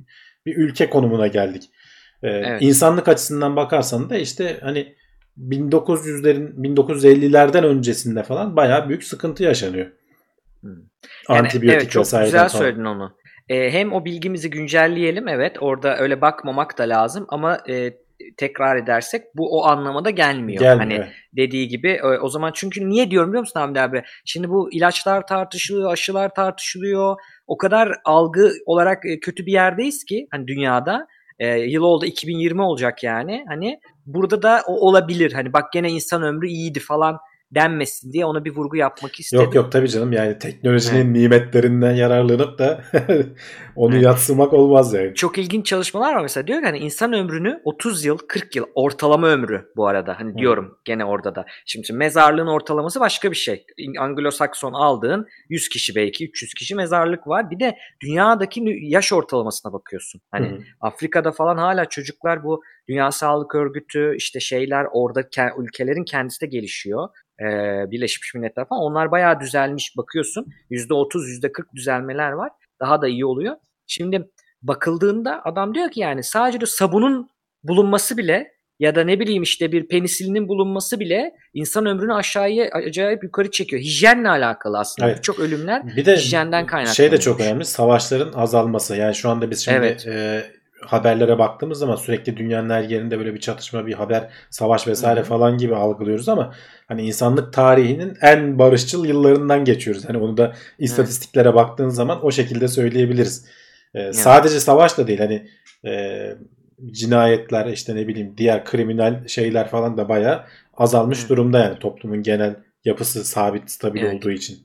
[0.46, 1.70] bir ülke konumuna geldik.
[2.22, 2.62] E, evet.
[2.62, 4.96] İnsanlık açısından bakarsan da işte hani
[5.38, 9.86] 1900'lerin 1950'lerden öncesinde falan bayağı büyük sıkıntı yaşanıyor.
[10.60, 10.70] Hmm.
[11.28, 12.48] Yani, Antibiyotik evet, çok güzel falan.
[12.48, 13.12] söyledin onu.
[13.48, 17.92] E, hem o bilgimizi güncelleyelim evet orada öyle bakmamak da lazım ama e,
[18.36, 20.60] tekrar edersek bu o anlamada gelmiyor.
[20.60, 21.00] Gelmiyor.
[21.00, 24.02] Hani dediği gibi o zaman çünkü niye diyorum biliyor musun Hamdi abi?
[24.24, 27.16] Şimdi bu ilaçlar tartışılıyor, aşılar tartışılıyor.
[27.46, 31.06] O kadar algı olarak kötü bir yerdeyiz ki hani dünyada.
[31.38, 33.44] E, yıl oldu 2020 olacak yani.
[33.48, 35.32] Hani burada da o olabilir.
[35.32, 37.18] Hani bak gene insan ömrü iyiydi falan
[37.50, 39.44] denmesin diye ona bir vurgu yapmak istedim.
[39.44, 41.16] Yok yok tabii canım yani teknolojinin evet.
[41.16, 42.84] nimetlerinden yararlanıp da
[43.76, 44.04] onu evet.
[44.04, 45.14] yatsımak olmaz yani.
[45.14, 49.28] Çok ilginç çalışmalar var mesela diyor ki hani insan ömrünü 30 yıl 40 yıl ortalama
[49.28, 50.74] ömrü bu arada hani diyorum hmm.
[50.84, 51.44] gene orada da.
[51.66, 53.66] Şimdi mezarlığın ortalaması başka bir şey.
[53.78, 57.50] Anglo-Sakson aldığın 100 kişi belki 300 kişi mezarlık var.
[57.50, 60.20] Bir de dünyadaki yaş ortalamasına bakıyorsun.
[60.30, 60.58] Hani hmm.
[60.80, 65.28] Afrika'da falan hala çocuklar bu Dünya Sağlık Örgütü işte şeyler orada
[65.58, 67.08] ülkelerin kendisi de gelişiyor
[67.40, 67.44] e,
[67.90, 70.46] Birleşmiş Milletler falan onlar bayağı düzelmiş bakıyorsun.
[70.70, 72.52] %30 %40 düzelmeler var.
[72.80, 73.56] Daha da iyi oluyor.
[73.86, 74.30] Şimdi
[74.62, 77.28] bakıldığında adam diyor ki yani sadece de sabunun
[77.62, 83.24] bulunması bile ya da ne bileyim işte bir penisilinin bulunması bile insan ömrünü aşağıya acayip
[83.24, 83.82] yukarı çekiyor.
[83.82, 85.10] Hijyenle alakalı aslında.
[85.10, 85.24] Evet.
[85.24, 86.94] Çok ölümler bir de hijyenden kaynaklanıyor.
[86.94, 87.64] Şey de çok önemli.
[87.64, 88.96] Savaşların azalması.
[88.96, 90.06] Yani şu anda biz şimdi evet.
[90.06, 90.44] e,
[90.80, 95.28] haberlere baktığımız zaman sürekli dünyanın her yerinde böyle bir çatışma, bir haber, savaş vesaire Hı-hı.
[95.28, 96.54] falan gibi algılıyoruz ama
[96.88, 100.08] hani insanlık tarihinin en barışçıl yıllarından geçiyoruz.
[100.08, 101.56] Hani onu da istatistiklere evet.
[101.56, 103.46] baktığın zaman o şekilde söyleyebiliriz.
[103.94, 104.16] Ee, evet.
[104.16, 105.48] Sadece savaş da değil hani
[105.86, 106.32] e,
[106.90, 110.44] cinayetler işte ne bileyim diğer kriminal şeyler falan da bayağı
[110.76, 111.28] azalmış Hı.
[111.28, 114.14] durumda yani toplumun genel yapısı sabit, stabil evet.
[114.14, 114.58] olduğu için.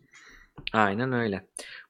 [0.73, 1.43] Aynen öyle.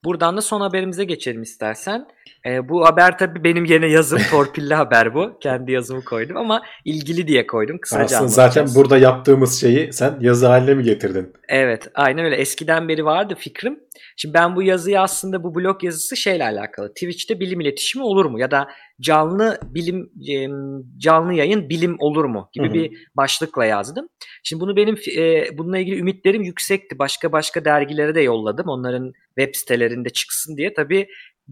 [0.04, 2.08] Buradan da son haberimize geçelim istersen.
[2.46, 5.40] E, bu haber tabii benim yine yazım torpilli haber bu.
[5.40, 7.78] Kendi yazımı koydum ama ilgili diye koydum.
[7.82, 11.34] Kısaca Aslında zaten burada yaptığımız şeyi sen yazı haline mi getirdin?
[11.50, 12.36] Evet aynen öyle.
[12.36, 13.80] Eskiden beri vardı fikrim.
[14.18, 16.90] Şimdi ben bu yazıyı aslında bu blog yazısı şeyle alakalı.
[16.90, 18.40] Twitch'te bilim iletişimi olur mu?
[18.40, 18.68] Ya da
[19.02, 20.10] canlı bilim
[20.98, 22.50] canlı yayın bilim olur mu?
[22.54, 22.74] Gibi Hı-hı.
[22.74, 24.08] bir başlıkla yazdım.
[24.44, 27.00] Şimdi bunu benim e, bununla ilgili ümitlerim yüksekti.
[27.00, 28.68] Başka başka dergilere de yolladım.
[28.68, 30.74] Onların web sitelerinde çıksın diye.
[30.74, 31.08] Tabii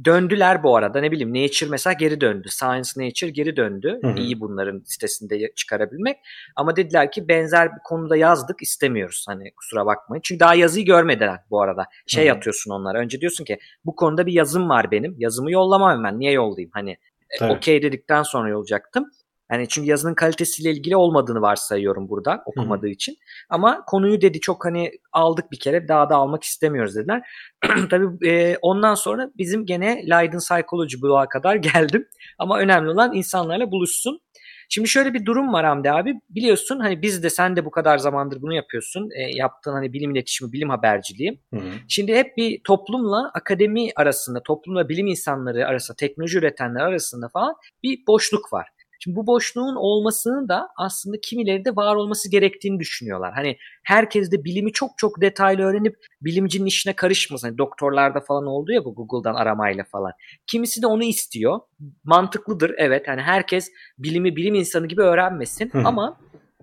[0.06, 1.02] döndüler bu arada.
[1.02, 2.50] Ne bileyim Nature mesela geri döndü.
[2.50, 4.00] Science Nature geri döndü.
[4.02, 4.20] Hı hı.
[4.20, 6.18] İyi bunların sitesinde çıkarabilmek.
[6.56, 9.26] Ama dediler ki benzer bir konuda yazdık istemiyoruz.
[9.28, 10.22] Hani kusura bakmayın.
[10.22, 11.86] Çünkü daha yazıyı görmediler bu arada.
[12.08, 12.38] Şey hı hı.
[12.38, 13.00] atıyorsun onlara.
[13.00, 15.16] Önce diyorsun ki bu konuda bir yazım var benim.
[15.18, 16.20] Yazımı yollamam hemen.
[16.20, 16.72] Niye yollayayım?
[16.74, 16.98] Hani
[17.42, 19.12] e, okey dedikten sonra yollayacaktım.
[19.52, 22.92] Yani çünkü yazının kalitesiyle ilgili olmadığını varsayıyorum burada okumadığı Hı.
[22.92, 23.16] için.
[23.50, 27.22] Ama konuyu dedi çok hani aldık bir kere daha da almak istemiyoruz dediler.
[27.90, 32.08] Tabii e, ondan sonra bizim gene Leiden Psychology bloğa kadar geldim.
[32.38, 34.22] Ama önemli olan insanlarla buluşsun.
[34.72, 36.14] Şimdi şöyle bir durum var Hamdi abi.
[36.30, 39.10] Biliyorsun hani biz de sen de bu kadar zamandır bunu yapıyorsun.
[39.16, 41.42] E, yaptığın hani bilim iletişimi, bilim haberciliği.
[41.54, 41.70] Hı hı.
[41.88, 48.00] Şimdi hep bir toplumla akademi arasında, toplumla bilim insanları arasında, teknoloji üretenler arasında falan bir
[48.08, 48.68] boşluk var.
[49.00, 53.34] Şimdi bu boşluğun olmasının da aslında kimileri de var olması gerektiğini düşünüyorlar.
[53.34, 57.48] Hani herkes de bilimi çok çok detaylı öğrenip bilimcinin işine karışmasın.
[57.48, 60.12] Hani doktorlarda falan oldu ya bu Google'dan aramayla falan.
[60.48, 61.60] Kimisi de onu istiyor.
[62.04, 63.08] Mantıklıdır evet.
[63.08, 65.82] Hani herkes bilimi bilim insanı gibi öğrenmesin Hı.
[65.86, 66.18] ama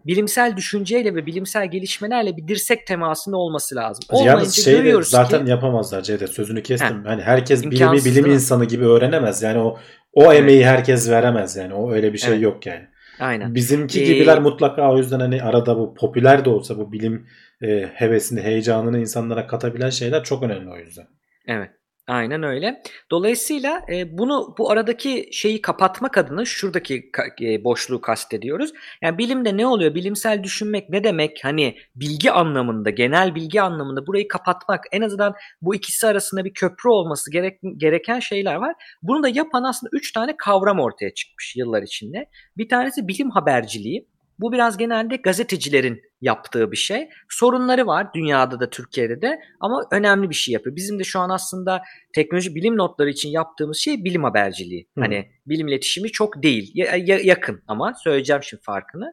[0.06, 4.04] bilimsel düşünceyle ve bilimsel gelişmelerle bir dirsek temasında olması lazım.
[4.24, 7.04] Yalnız şey zaten ki, yapamazlar Cevdet sözünü kestim.
[7.04, 9.42] He, hani herkes bilimi bilim insanı gibi öğrenemez.
[9.42, 9.78] Yani o
[10.12, 10.40] o evet.
[10.40, 11.74] emeği herkes veremez yani.
[11.74, 12.42] O öyle bir şey evet.
[12.42, 12.86] yok yani.
[13.20, 13.54] Aynen.
[13.54, 17.26] Bizimki ee, gibiler mutlaka o yüzden hani arada bu popüler de olsa bu bilim
[17.62, 21.06] e, hevesini, heyecanını insanlara katabilen şeyler çok önemli o yüzden.
[21.46, 21.70] Evet.
[22.08, 22.82] Aynen öyle.
[23.10, 27.10] Dolayısıyla e, bunu bu aradaki şeyi kapatmak adına şuradaki
[27.42, 28.72] e, boşluğu kastediyoruz.
[29.02, 29.94] Yani bilimde ne oluyor?
[29.94, 31.40] Bilimsel düşünmek ne demek?
[31.42, 34.84] Hani bilgi anlamında, genel bilgi anlamında burayı kapatmak.
[34.92, 38.74] En azından bu ikisi arasında bir köprü olması gerek, gereken şeyler var.
[39.02, 42.26] Bunu da yapan aslında üç tane kavram ortaya çıkmış yıllar içinde.
[42.56, 44.08] Bir tanesi bilim haberciliği.
[44.38, 47.08] Bu biraz genelde gazetecilerin yaptığı bir şey.
[47.28, 50.76] Sorunları var dünyada da Türkiye'de de ama önemli bir şey yapıyor.
[50.76, 51.82] Bizim de şu an aslında
[52.14, 54.88] teknoloji bilim notları için yaptığımız şey bilim haberciliği.
[54.94, 55.00] Hı.
[55.00, 56.70] Hani bilim iletişimi çok değil.
[56.74, 59.12] Ya, ya, yakın ama söyleyeceğim şimdi farkını.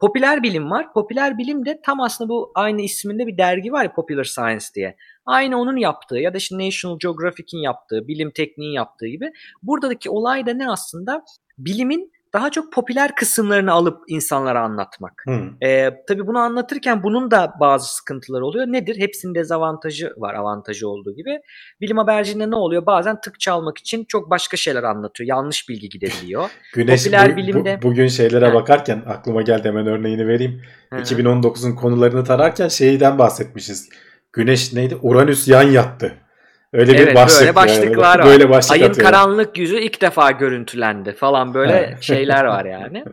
[0.00, 0.92] Popüler bilim var.
[0.92, 4.96] Popüler bilim de tam aslında bu aynı isminde bir dergi var ya Popular Science diye.
[5.26, 9.30] Aynı onun yaptığı ya da işte National Geographic'in yaptığı, bilim tekniğin yaptığı gibi.
[9.62, 11.24] Buradaki olay da ne aslında?
[11.58, 15.22] Bilimin daha çok popüler kısımlarını alıp insanlara anlatmak.
[15.24, 15.50] Hmm.
[15.62, 18.66] Ee, tabii bunu anlatırken bunun da bazı sıkıntıları oluyor.
[18.66, 18.98] Nedir?
[18.98, 21.38] Hepsinin dezavantajı var avantajı olduğu gibi.
[21.80, 22.86] Bilim haberciliğinde ne oluyor?
[22.86, 25.28] Bazen tık çalmak için çok başka şeyler anlatıyor.
[25.28, 26.50] Yanlış bilgi gidebiliyor.
[26.74, 27.78] Güneş popüler bu, bilimde...
[27.82, 28.54] bu, bugün şeylere ha.
[28.54, 30.62] bakarken aklıma geldi hemen örneğini vereyim.
[30.92, 33.88] 2019'un konularını tararken şeyden bahsetmişiz.
[34.32, 34.96] Güneş neydi?
[35.02, 36.23] Uranüs yan yattı.
[36.74, 38.24] Öyle evet, bir başlık böyle başlıklar yani.
[38.24, 38.26] var.
[38.26, 39.12] Böyle başlık Ayın atıyorum.
[39.12, 43.04] karanlık yüzü ilk defa görüntülendi falan böyle şeyler var yani.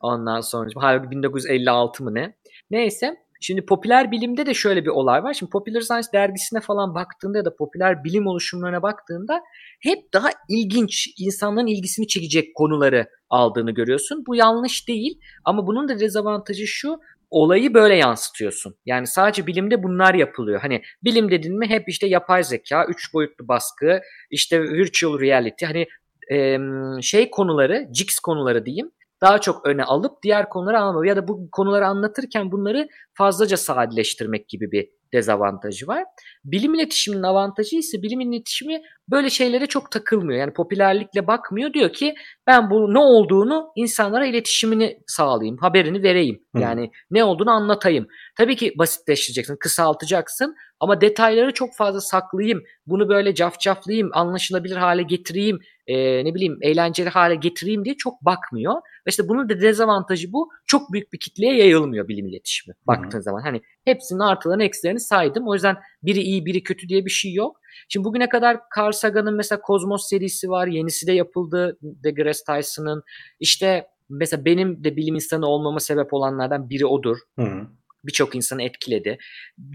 [0.00, 2.34] Ondan sonra halbuki 1956 mı ne?
[2.70, 3.16] Neyse.
[3.40, 5.34] Şimdi popüler bilimde de şöyle bir olay var.
[5.34, 9.42] Şimdi Popular Science dergisine falan baktığında ya da popüler bilim oluşumlarına baktığında
[9.80, 14.24] hep daha ilginç, insanların ilgisini çekecek konuları aldığını görüyorsun.
[14.26, 16.98] Bu yanlış değil ama bunun da dezavantajı şu
[17.34, 18.76] olayı böyle yansıtıyorsun.
[18.86, 20.60] Yani sadece bilimde bunlar yapılıyor.
[20.60, 24.00] Hani bilim dedin mi hep işte yapay zeka, üç boyutlu baskı,
[24.30, 25.86] işte virtual reality hani
[26.32, 26.58] e,
[27.02, 28.90] şey konuları, jigs konuları diyeyim
[29.20, 31.04] daha çok öne alıp diğer konuları almıyor.
[31.04, 36.04] Ya da bu konuları anlatırken bunları fazlaca sadeleştirmek gibi bir dezavantajı var.
[36.44, 40.40] Bilim iletişiminin avantajı ise bilim iletişimi böyle şeylere çok takılmıyor.
[40.40, 41.72] Yani popülerlikle bakmıyor.
[41.72, 42.14] Diyor ki
[42.46, 46.40] ben bu ne olduğunu insanlara iletişimini sağlayayım, haberini vereyim.
[46.58, 48.06] Yani ne olduğunu anlatayım.
[48.36, 52.62] Tabii ki basitleştireceksin, kısaltacaksın ama detayları çok fazla saklayayım.
[52.86, 58.74] Bunu böyle cafcaflayayım, anlaşılabilir hale getireyim, e, ne bileyim eğlenceli hale getireyim diye çok bakmıyor.
[58.74, 60.50] Ve işte bunun da dezavantajı bu.
[60.66, 63.40] Çok büyük bir kitleye yayılmıyor bilim iletişimi baktığın zaman.
[63.42, 65.48] Hani hepsinin artılarını eksilerini saydım.
[65.48, 67.56] O yüzden biri iyi biri kötü diye bir şey yok.
[67.88, 70.66] Şimdi bugüne kadar Carl Sagan'ın mesela Kozmos serisi var.
[70.66, 71.78] Yenisi de yapıldı.
[71.82, 73.02] DeGrasse Tyson'ın.
[73.40, 77.18] İşte mesela benim de bilim insanı olmama sebep olanlardan biri odur.
[77.38, 77.66] Hı hı
[78.06, 79.18] birçok insanı etkiledi.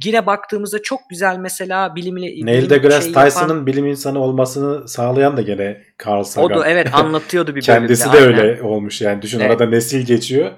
[0.06, 5.42] Yine baktığımızda çok güzel mesela bilimle Neil deGrasse şey Tyson'ın bilim insanı olmasını sağlayan da
[5.42, 6.52] gene Carl Sagan.
[6.52, 8.18] O da evet anlatıyordu bir Kendisi bölümde.
[8.20, 8.52] Kendisi de aynen.
[8.52, 9.22] öyle olmuş yani.
[9.22, 9.52] Düşün evet.
[9.52, 10.52] arada nesil geçiyor.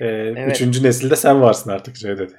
[0.00, 0.50] Ee, evet.
[0.50, 2.32] Üçüncü nesilde sen varsın artık şey dedi.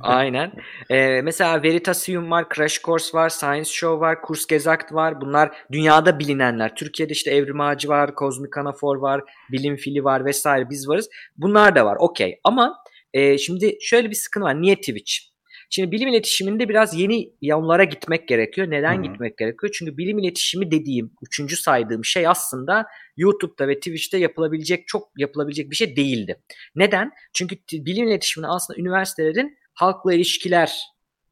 [0.00, 0.52] Aynen.
[0.90, 5.20] Ee, mesela Veritasium var, Crash Course var, Science Show var, Kurs Gezakt var.
[5.20, 6.74] Bunlar dünyada bilinenler.
[6.74, 9.20] Türkiye'de işte Evrim Ağacı var, Kozmik Anafor var,
[9.52, 11.08] Bilim Fili var vesaire biz varız.
[11.36, 11.96] Bunlar da var.
[12.00, 12.40] Okey.
[12.44, 12.76] Ama
[13.12, 14.62] e, şimdi şöyle bir sıkıntı var.
[14.62, 15.12] Niye Twitch?
[15.70, 18.70] Şimdi bilim iletişiminde biraz yeni yollara gitmek gerekiyor.
[18.70, 19.02] Neden Hı-hı.
[19.02, 19.72] gitmek gerekiyor?
[19.78, 22.86] Çünkü bilim iletişimi dediğim, üçüncü saydığım şey aslında
[23.16, 26.40] YouTube'da ve Twitch'te yapılabilecek çok yapılabilecek bir şey değildi.
[26.74, 27.10] Neden?
[27.32, 30.82] Çünkü bilim iletişimini aslında üniversitelerin halkla ilişkiler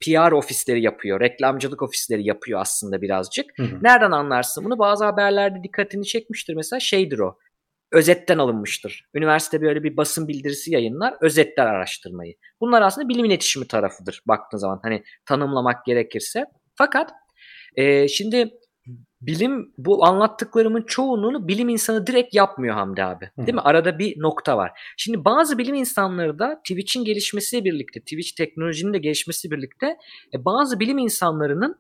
[0.01, 3.47] PR ofisleri yapıyor, reklamcılık ofisleri yapıyor aslında birazcık.
[3.57, 3.79] Hı hı.
[3.83, 4.79] Nereden anlarsın bunu?
[4.79, 6.55] Bazı haberlerde dikkatini çekmiştir.
[6.55, 7.39] Mesela şeydir o
[7.93, 9.05] özetten alınmıştır.
[9.15, 12.35] Üniversite böyle bir basın bildirisi yayınlar, özetler araştırmayı.
[12.61, 16.45] Bunlar aslında bilim iletişimi tarafıdır baktığın zaman hani tanımlamak gerekirse.
[16.75, 17.11] Fakat
[17.77, 18.51] e, şimdi
[19.21, 23.31] bilim bu anlattıklarımın çoğunluğunu bilim insanı direkt yapmıyor Hamdi abi.
[23.39, 23.61] Değil mi?
[23.61, 24.81] Arada bir nokta var.
[24.97, 29.97] Şimdi bazı bilim insanları da Twitch'in gelişmesiyle birlikte, Twitch teknolojinin de gelişmesiyle birlikte
[30.35, 31.79] e, bazı bilim insanlarının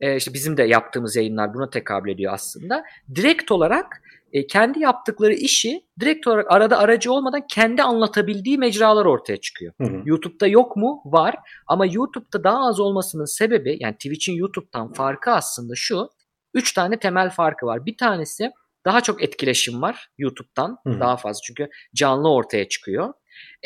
[0.00, 2.84] e, işte bizim de yaptığımız yayınlar buna tekabül ediyor aslında.
[3.14, 4.02] Direkt olarak
[4.32, 9.72] e, kendi yaptıkları işi direkt olarak arada aracı olmadan kendi anlatabildiği mecralar ortaya çıkıyor.
[9.80, 10.02] Hı hı.
[10.04, 11.02] YouTube'da yok mu?
[11.04, 11.36] Var.
[11.66, 16.08] Ama YouTube'da daha az olmasının sebebi yani Twitch'in YouTube'dan farkı aslında şu.
[16.54, 17.86] Üç tane temel farkı var.
[17.86, 18.50] Bir tanesi
[18.84, 21.00] daha çok etkileşim var YouTube'dan hı hı.
[21.00, 23.12] daha fazla çünkü canlı ortaya çıkıyor.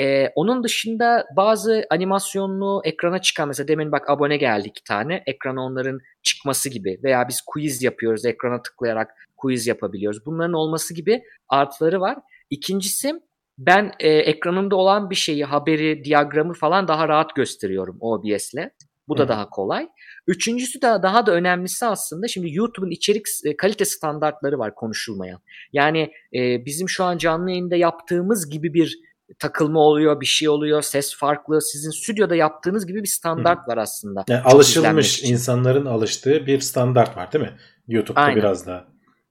[0.01, 5.65] Ee, onun dışında bazı animasyonlu ekrana çıkan mesela demin bak abone geldi iki tane ekrana
[5.65, 10.27] onların çıkması gibi veya biz quiz yapıyoruz ekrana tıklayarak quiz yapabiliyoruz.
[10.27, 12.19] Bunların olması gibi artıları var.
[12.51, 13.21] İkincisi
[13.59, 18.71] ben e, ekranımda olan bir şeyi, haberi, diyagramı falan daha rahat gösteriyorum OBS'le.
[19.09, 19.29] Bu da Hı.
[19.29, 19.89] daha kolay.
[20.27, 25.41] Üçüncüsü de daha da önemlisi aslında şimdi YouTube'un içerik e, kalite standartları var konuşulmayan.
[25.73, 28.99] Yani e, bizim şu an canlı yayında yaptığımız gibi bir
[29.39, 31.63] takılma oluyor, bir şey oluyor, ses farklı.
[31.63, 33.71] Sizin stüdyoda yaptığınız gibi bir standart Hı.
[33.71, 34.25] var aslında.
[34.29, 37.57] Yani alışılmış insanların alıştığı bir standart var değil mi?
[37.89, 38.37] YouTube'da Aynen.
[38.37, 38.89] biraz daha.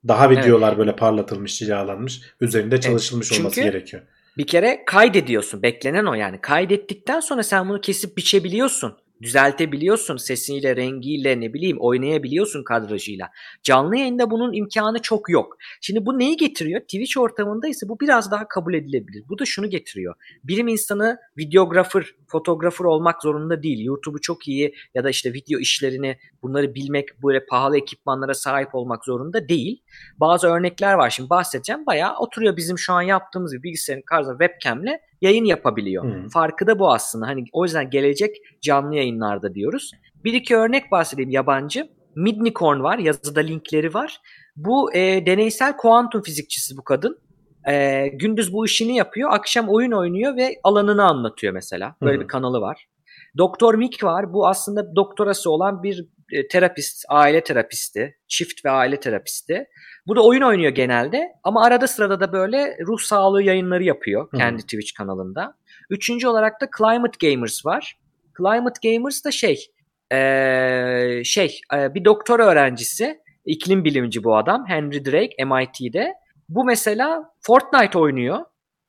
[0.07, 0.77] Daha videolar evet.
[0.77, 3.41] böyle parlatılmış, cilalanmış, üzerinde çalışılmış evet.
[3.41, 4.03] olması gerekiyor.
[4.37, 5.63] Bir kere kaydediyorsun.
[5.63, 6.41] Beklenen o yani.
[6.41, 13.29] Kaydettikten sonra sen bunu kesip biçebiliyorsun düzeltebiliyorsun sesiyle, rengiyle ne bileyim oynayabiliyorsun kadrajıyla.
[13.63, 15.57] Canlı yayında bunun imkanı çok yok.
[15.81, 16.81] Şimdi bu neyi getiriyor?
[16.81, 19.23] Twitch ortamında ise bu biraz daha kabul edilebilir.
[19.29, 20.15] Bu da şunu getiriyor.
[20.43, 23.85] Bilim insanı videografer, fotoğrafır olmak zorunda değil.
[23.85, 29.05] YouTube'u çok iyi ya da işte video işlerini bunları bilmek böyle pahalı ekipmanlara sahip olmak
[29.05, 29.81] zorunda değil.
[30.19, 31.85] Bazı örnekler var şimdi bahsedeceğim.
[31.85, 36.03] Bayağı oturuyor bizim şu an yaptığımız bir bilgisayarın karşısında webcamle yayın yapabiliyor.
[36.03, 36.27] Hmm.
[36.27, 37.27] Farkı da bu aslında.
[37.27, 39.91] Hani o yüzden gelecek canlı yayınlarda diyoruz.
[40.23, 41.89] Bir iki örnek bahsedeyim yabancı.
[42.15, 42.97] Midnicorn var.
[42.97, 44.21] Yazıda linkleri var.
[44.55, 47.19] Bu e, deneysel kuantum fizikçisi bu kadın.
[47.67, 49.29] E, gündüz bu işini yapıyor.
[49.33, 51.95] Akşam oyun oynuyor ve alanını anlatıyor mesela.
[52.01, 52.23] Böyle hmm.
[52.23, 52.87] bir kanalı var.
[53.37, 54.33] Doktor Mick var.
[54.33, 59.65] Bu aslında doktorası olan bir e, terapist, aile terapisti, çift ve aile terapisti.
[60.07, 64.61] Bu da oyun oynuyor genelde ama arada sırada da böyle ruh sağlığı yayınları yapıyor kendi
[64.61, 64.67] hmm.
[64.67, 65.53] Twitch kanalında.
[65.89, 67.97] Üçüncü olarak da Climate Gamers var.
[68.37, 69.67] Climate Gamers da şey,
[70.11, 76.13] ee, şey e, bir doktor öğrencisi, iklim bilimci bu adam, Henry Drake MIT'de.
[76.49, 78.39] Bu mesela Fortnite oynuyor.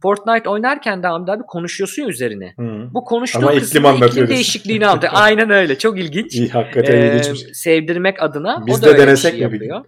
[0.03, 2.53] Fortnite oynarken de Hamdi abi konuşuyorsun ya üzerine.
[2.57, 2.95] Hmm.
[2.95, 5.12] Bu konuştuğun Ama kısmı iklim değişikliğini anlatıyor.
[5.16, 5.79] Aynen öyle.
[5.79, 6.35] Çok ilginç.
[6.35, 7.57] İyi, hakikaten ee, ilginç.
[7.57, 8.66] Sevdirmek adına.
[8.66, 9.85] Biz o da de denesek şey mi yapıyor.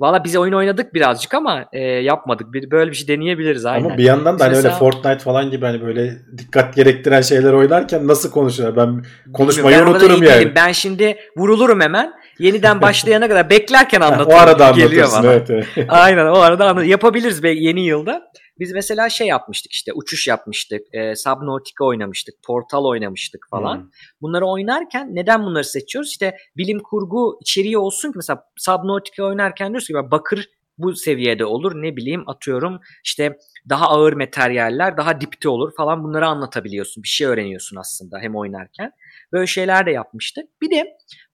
[0.00, 2.52] Valla biz oyun oynadık birazcık ama e, yapmadık.
[2.52, 3.84] Bir, böyle bir şey deneyebiliriz aynen.
[3.84, 4.74] Ama bir yandan da hani mesela...
[4.74, 8.86] öyle Fortnite falan gibi hani böyle dikkat gerektiren şeyler oynarken nasıl konuşuyorlar?
[8.86, 10.40] Ben konuşmayı ben unuturum yani.
[10.40, 10.52] Değilim.
[10.56, 12.12] Ben şimdi vurulurum hemen.
[12.40, 14.32] Yeniden başlayana kadar beklerken anlatıyorum.
[14.32, 15.24] o arada anlatırsın.
[15.24, 15.66] Evet, evet.
[15.88, 16.86] aynen o arada anlat.
[16.86, 18.30] Yapabiliriz be yeni yılda.
[18.58, 23.76] Biz mesela şey yapmıştık işte uçuş yapmıştık, e, Subnautica oynamıştık, Portal oynamıştık falan.
[23.76, 23.90] Hmm.
[24.20, 26.10] Bunları oynarken neden bunları seçiyoruz?
[26.10, 30.48] İşte bilim kurgu içeriği olsun ki mesela Subnautica oynarken diyoruz ki bakır
[30.78, 33.38] bu seviyede olur ne bileyim atıyorum işte
[33.68, 37.02] daha ağır materyaller daha dipte olur falan bunları anlatabiliyorsun.
[37.02, 38.92] Bir şey öğreniyorsun aslında hem oynarken.
[39.32, 40.44] Böyle şeyler de yapmıştık.
[40.62, 40.84] Bir de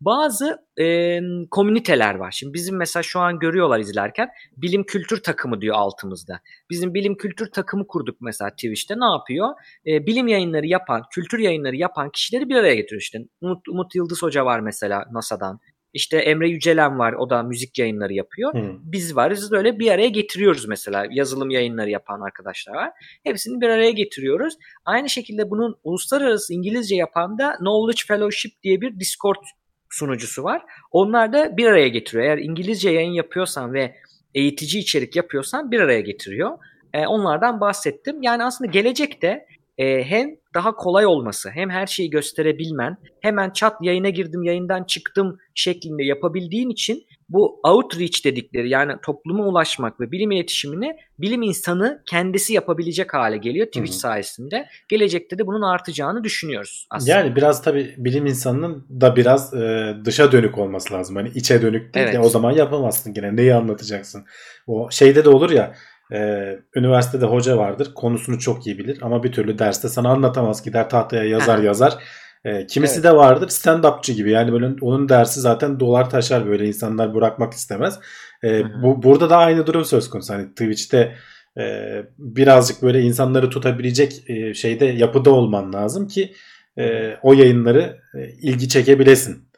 [0.00, 1.18] bazı e,
[1.50, 2.30] komüniteler var.
[2.30, 6.40] Şimdi bizim mesela şu an görüyorlar izlerken bilim kültür takımı diyor altımızda.
[6.70, 8.94] Bizim bilim kültür takımı kurduk mesela Twitch'te.
[8.94, 9.48] Ne yapıyor?
[9.86, 13.18] E, bilim yayınları yapan, kültür yayınları yapan kişileri bir araya getiriyor işte.
[13.40, 15.60] Umut, Umut Yıldız Hoca var mesela NASA'dan.
[15.96, 17.12] İşte Emre Yücelen var.
[17.12, 18.52] O da müzik yayınları yapıyor.
[18.54, 18.78] Hmm.
[18.82, 19.50] Biz varız.
[19.50, 21.06] Böyle bir araya getiriyoruz mesela.
[21.10, 22.90] Yazılım yayınları yapan arkadaşlar var.
[23.24, 24.54] Hepsini bir araya getiriyoruz.
[24.84, 29.44] Aynı şekilde bunun uluslararası İngilizce yapan da Knowledge Fellowship diye bir Discord
[29.90, 30.62] sunucusu var.
[30.90, 32.24] Onlar da bir araya getiriyor.
[32.24, 33.96] Eğer İngilizce yayın yapıyorsan ve
[34.34, 36.58] eğitici içerik yapıyorsan bir araya getiriyor.
[36.94, 38.22] E, onlardan bahsettim.
[38.22, 39.46] Yani aslında gelecekte
[39.78, 45.38] e, hem daha kolay olması hem her şeyi gösterebilmen hemen çat yayına girdim yayından çıktım
[45.54, 52.52] şeklinde yapabildiğin için bu outreach dedikleri yani topluma ulaşmak ve bilim iletişimini bilim insanı kendisi
[52.52, 53.98] yapabilecek hale geliyor Twitch Hı-hı.
[53.98, 54.68] sayesinde.
[54.88, 57.12] Gelecekte de bunun artacağını düşünüyoruz aslında.
[57.12, 61.16] Yani biraz tabii bilim insanının da biraz e, dışa dönük olması lazım.
[61.16, 62.04] Hani içe dönük değil.
[62.06, 62.14] Evet.
[62.14, 63.36] Yani o zaman yapamazsın gene.
[63.36, 64.24] Neyi anlatacaksın?
[64.66, 65.74] O şeyde de olur ya
[66.12, 67.94] ee, üniversitede hoca vardır.
[67.94, 70.62] Konusunu çok iyi bilir ama bir türlü derste sana anlatamaz.
[70.62, 71.98] Gider tahtaya yazar yazar.
[72.44, 73.04] Ee, kimisi evet.
[73.04, 74.30] de vardır stand-upçı gibi.
[74.30, 77.98] Yani böyle onun dersi zaten dolar taşar böyle insanlar bırakmak istemez.
[78.44, 80.34] Ee, bu burada da aynı durum söz konusu.
[80.34, 81.16] Hani Twitch'te
[81.58, 86.32] e, birazcık böyle insanları tutabilecek e, şeyde yapıda olman lazım ki
[86.78, 89.48] e, o yayınları e, ilgi çekebilesin.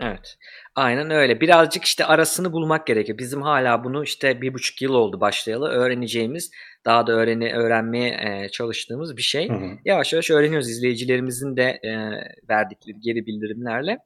[0.00, 0.36] Evet.
[0.76, 1.40] Aynen öyle.
[1.40, 3.18] Birazcık işte arasını bulmak gerekiyor.
[3.18, 5.68] Bizim hala bunu işte bir buçuk yıl oldu başlayalı.
[5.68, 6.50] Öğreneceğimiz,
[6.84, 9.48] daha da öğreni, öğrenmeye e, çalıştığımız bir şey.
[9.48, 9.70] Hı hı.
[9.84, 11.90] Yavaş yavaş öğreniyoruz izleyicilerimizin de e,
[12.48, 13.98] verdikleri geri bildirimlerle.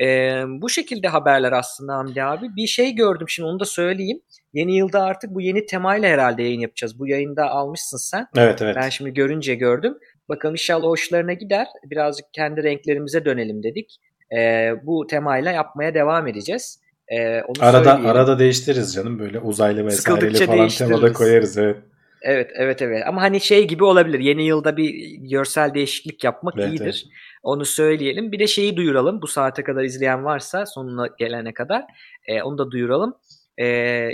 [0.00, 0.06] E,
[0.48, 2.46] bu şekilde haberler aslında Hamdi abi.
[2.56, 4.20] Bir şey gördüm şimdi onu da söyleyeyim.
[4.52, 6.98] Yeni yılda artık bu yeni temayla herhalde yayın yapacağız.
[6.98, 8.26] Bu yayında almışsın sen.
[8.36, 8.76] Evet evet.
[8.76, 9.98] Ben şimdi görünce gördüm.
[10.28, 11.66] Bakalım inşallah hoşlarına gider.
[11.84, 14.00] Birazcık kendi renklerimize dönelim dedik.
[14.32, 16.80] E, bu temayla yapmaya devam edeceğiz.
[17.08, 18.06] E, onu arada söyleyelim.
[18.06, 21.76] arada değiştiririz canım böyle uzaylı vesaireyle falan temada koyarız evet.
[22.24, 26.68] Evet evet evet ama hani şey gibi olabilir yeni yılda bir görsel değişiklik yapmak Evet,
[26.68, 27.06] iyidir.
[27.42, 28.32] Onu söyleyelim.
[28.32, 31.84] Bir de şeyi duyuralım bu saate kadar izleyen varsa sonuna gelene kadar
[32.26, 33.14] e, onu da duyuralım.
[33.58, 33.66] E,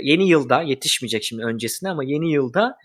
[0.03, 2.75] yeni yılda yetişmeyecek şimdi öncesine ama yeni yılda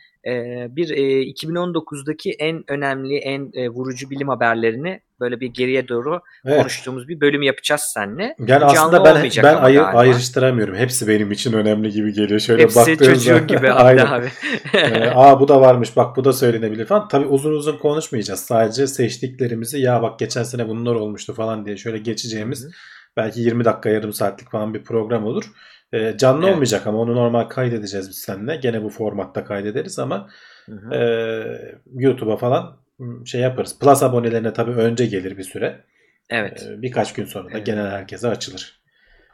[0.77, 6.59] bir e, 2019'daki en önemli en e, vurucu bilim haberlerini böyle bir geriye doğru Evet.
[6.59, 8.35] konuştuğumuz bir bölüm yapacağız seninle.
[8.39, 9.83] Yani Canlı aslında ben ben galiba.
[9.83, 10.75] ayrıştıramıyorum.
[10.75, 12.41] Hepsi benim için önemli gibi geliyor.
[12.41, 14.07] Şöyle Hepsi baktığın çocuğun gibi Aynen.
[14.07, 14.27] abi.
[14.75, 17.09] Ee, Aa bu da varmış bak bu da söylenebilir falan.
[17.09, 18.41] Tabii uzun uzun konuşmayacağız.
[18.41, 22.71] Sadece seçtiklerimizi ya bak geçen sene bunlar olmuştu falan diye şöyle geçeceğimiz Hı hı.
[23.17, 25.45] belki 20 dakika yarım saatlik falan bir program olur.
[25.93, 26.55] Ee, canlı Evet.
[26.55, 28.57] olmayacak ama onu normal kaydedeceğiz biz seninle.
[28.57, 30.29] Gene bu formatta kaydederiz ama
[30.67, 30.95] Hı hı.
[30.95, 32.77] e, YouTube'a falan
[33.25, 33.79] şey yaparız.
[33.79, 35.85] Plus abonelerine tabii önce gelir bir süre.
[36.31, 36.67] evet.
[36.71, 37.67] Ee, birkaç gün sonra da Evet.
[37.67, 38.81] genel herkese açılır.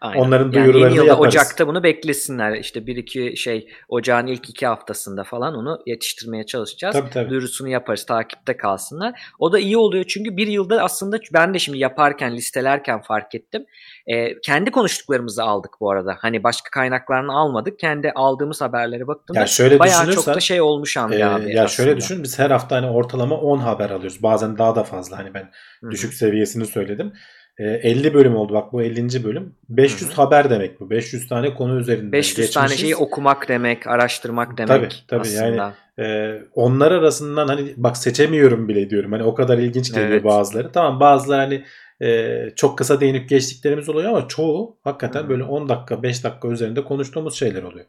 [0.03, 0.21] Aynen.
[0.23, 1.35] Onların yani duyurularını yeni yılda yaparız.
[1.35, 2.53] Ocak'ta bunu beklesinler.
[2.57, 6.97] İşte bir iki şey Ocağın ilk iki haftasında falan onu yetiştirmeye çalışacağız.
[6.97, 7.31] Tabii tabii.
[7.31, 8.07] Duyurusunu yaparız.
[8.07, 9.21] Takipte kalsınlar.
[9.39, 13.65] O da iyi oluyor çünkü bir yılda aslında ben de şimdi yaparken listelerken fark ettim.
[14.07, 16.17] Ee, kendi konuştuklarımızı aldık bu arada.
[16.21, 17.79] Hani başka kaynaklarını almadık.
[17.79, 21.55] Kendi aldığımız haberlere baktığımda Ya şöyle bayağı çok da şey olmuş Hamdi Ee, abi.
[21.57, 21.97] ya şöyle aslında.
[21.97, 24.23] düşün biz her hafta hani ortalama 10 haber alıyoruz.
[24.23, 25.51] Bazen daha da fazla hani ben
[25.81, 25.91] Hı hı.
[25.91, 27.13] düşük seviyesini söyledim.
[27.59, 29.25] Ee, 50 bölüm oldu bak bu 50.
[29.25, 29.55] bölüm.
[29.69, 30.17] 500 Hı hı.
[30.23, 30.91] haber demek bu.
[30.91, 32.81] 500 tane konu üzerinden 500 tane geçmişiz.
[32.81, 35.21] şeyi okumak demek, araştırmak demek Tabii, tabii.
[35.21, 35.45] aslında.
[35.47, 39.13] Yani Ee, onlar arasından hani bak seçemiyorum bile diyorum.
[39.13, 40.25] Hani o kadar ilginç geliyor Evet.
[40.25, 40.73] bazıları.
[40.73, 41.65] Tamam bazıları hani
[42.03, 45.29] e, çok kısa değinip geçtiklerimiz oluyor ama çoğu hakikaten Hı.
[45.29, 47.87] böyle 10 dakika 5 dakika üzerinde konuştuğumuz şeyler oluyor.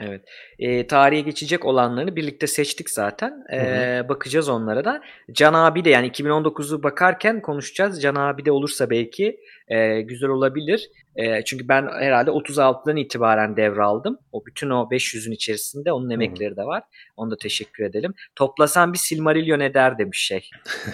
[0.00, 0.22] Evet.
[0.58, 3.44] E, tarihe geçecek olanlarını birlikte seçtik zaten.
[3.52, 5.02] E, bakacağız onlara da.
[5.32, 8.02] Can abi de yani 2019'u bakarken konuşacağız.
[8.02, 10.90] Can abi de olursa belki e, güzel olabilir.
[11.16, 14.18] E, çünkü ben herhalde 36'dan itibaren devraldım.
[14.32, 16.82] O bütün o 500'ün içerisinde onun emekleri de var.
[17.16, 18.14] Onu da teşekkür edelim.
[18.36, 20.50] Toplasan bir Silmarillion eder demiş şey.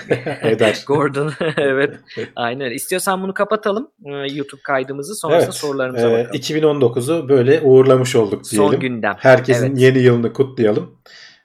[0.43, 0.83] Eder.
[0.87, 1.33] Gordon.
[1.57, 1.97] evet.
[2.37, 2.71] Aynen.
[2.71, 3.91] İstiyorsan bunu kapatalım.
[4.07, 5.15] e, YouTube kaydımızı.
[5.15, 5.55] Sonrasında Evet.
[5.55, 6.41] sorularımıza Ee, bakalım.
[6.41, 8.71] 2019'u böyle uğurlamış olduk diyelim.
[8.71, 9.15] Son gündem.
[9.19, 9.81] Herkesin Evet.
[9.81, 11.01] yeni yılını kutlayalım.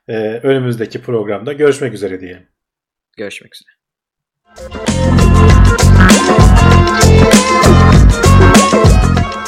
[0.07, 2.47] Ee, önümüzdeki programda görüşmek üzere diyelim.
[3.17, 3.69] Görüşmek üzere.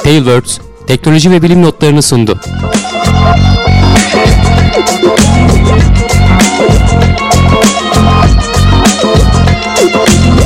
[0.03, 2.39] Tailwords, teknoloji ve bilim notlarını sundu.
[9.81, 10.40] Müzik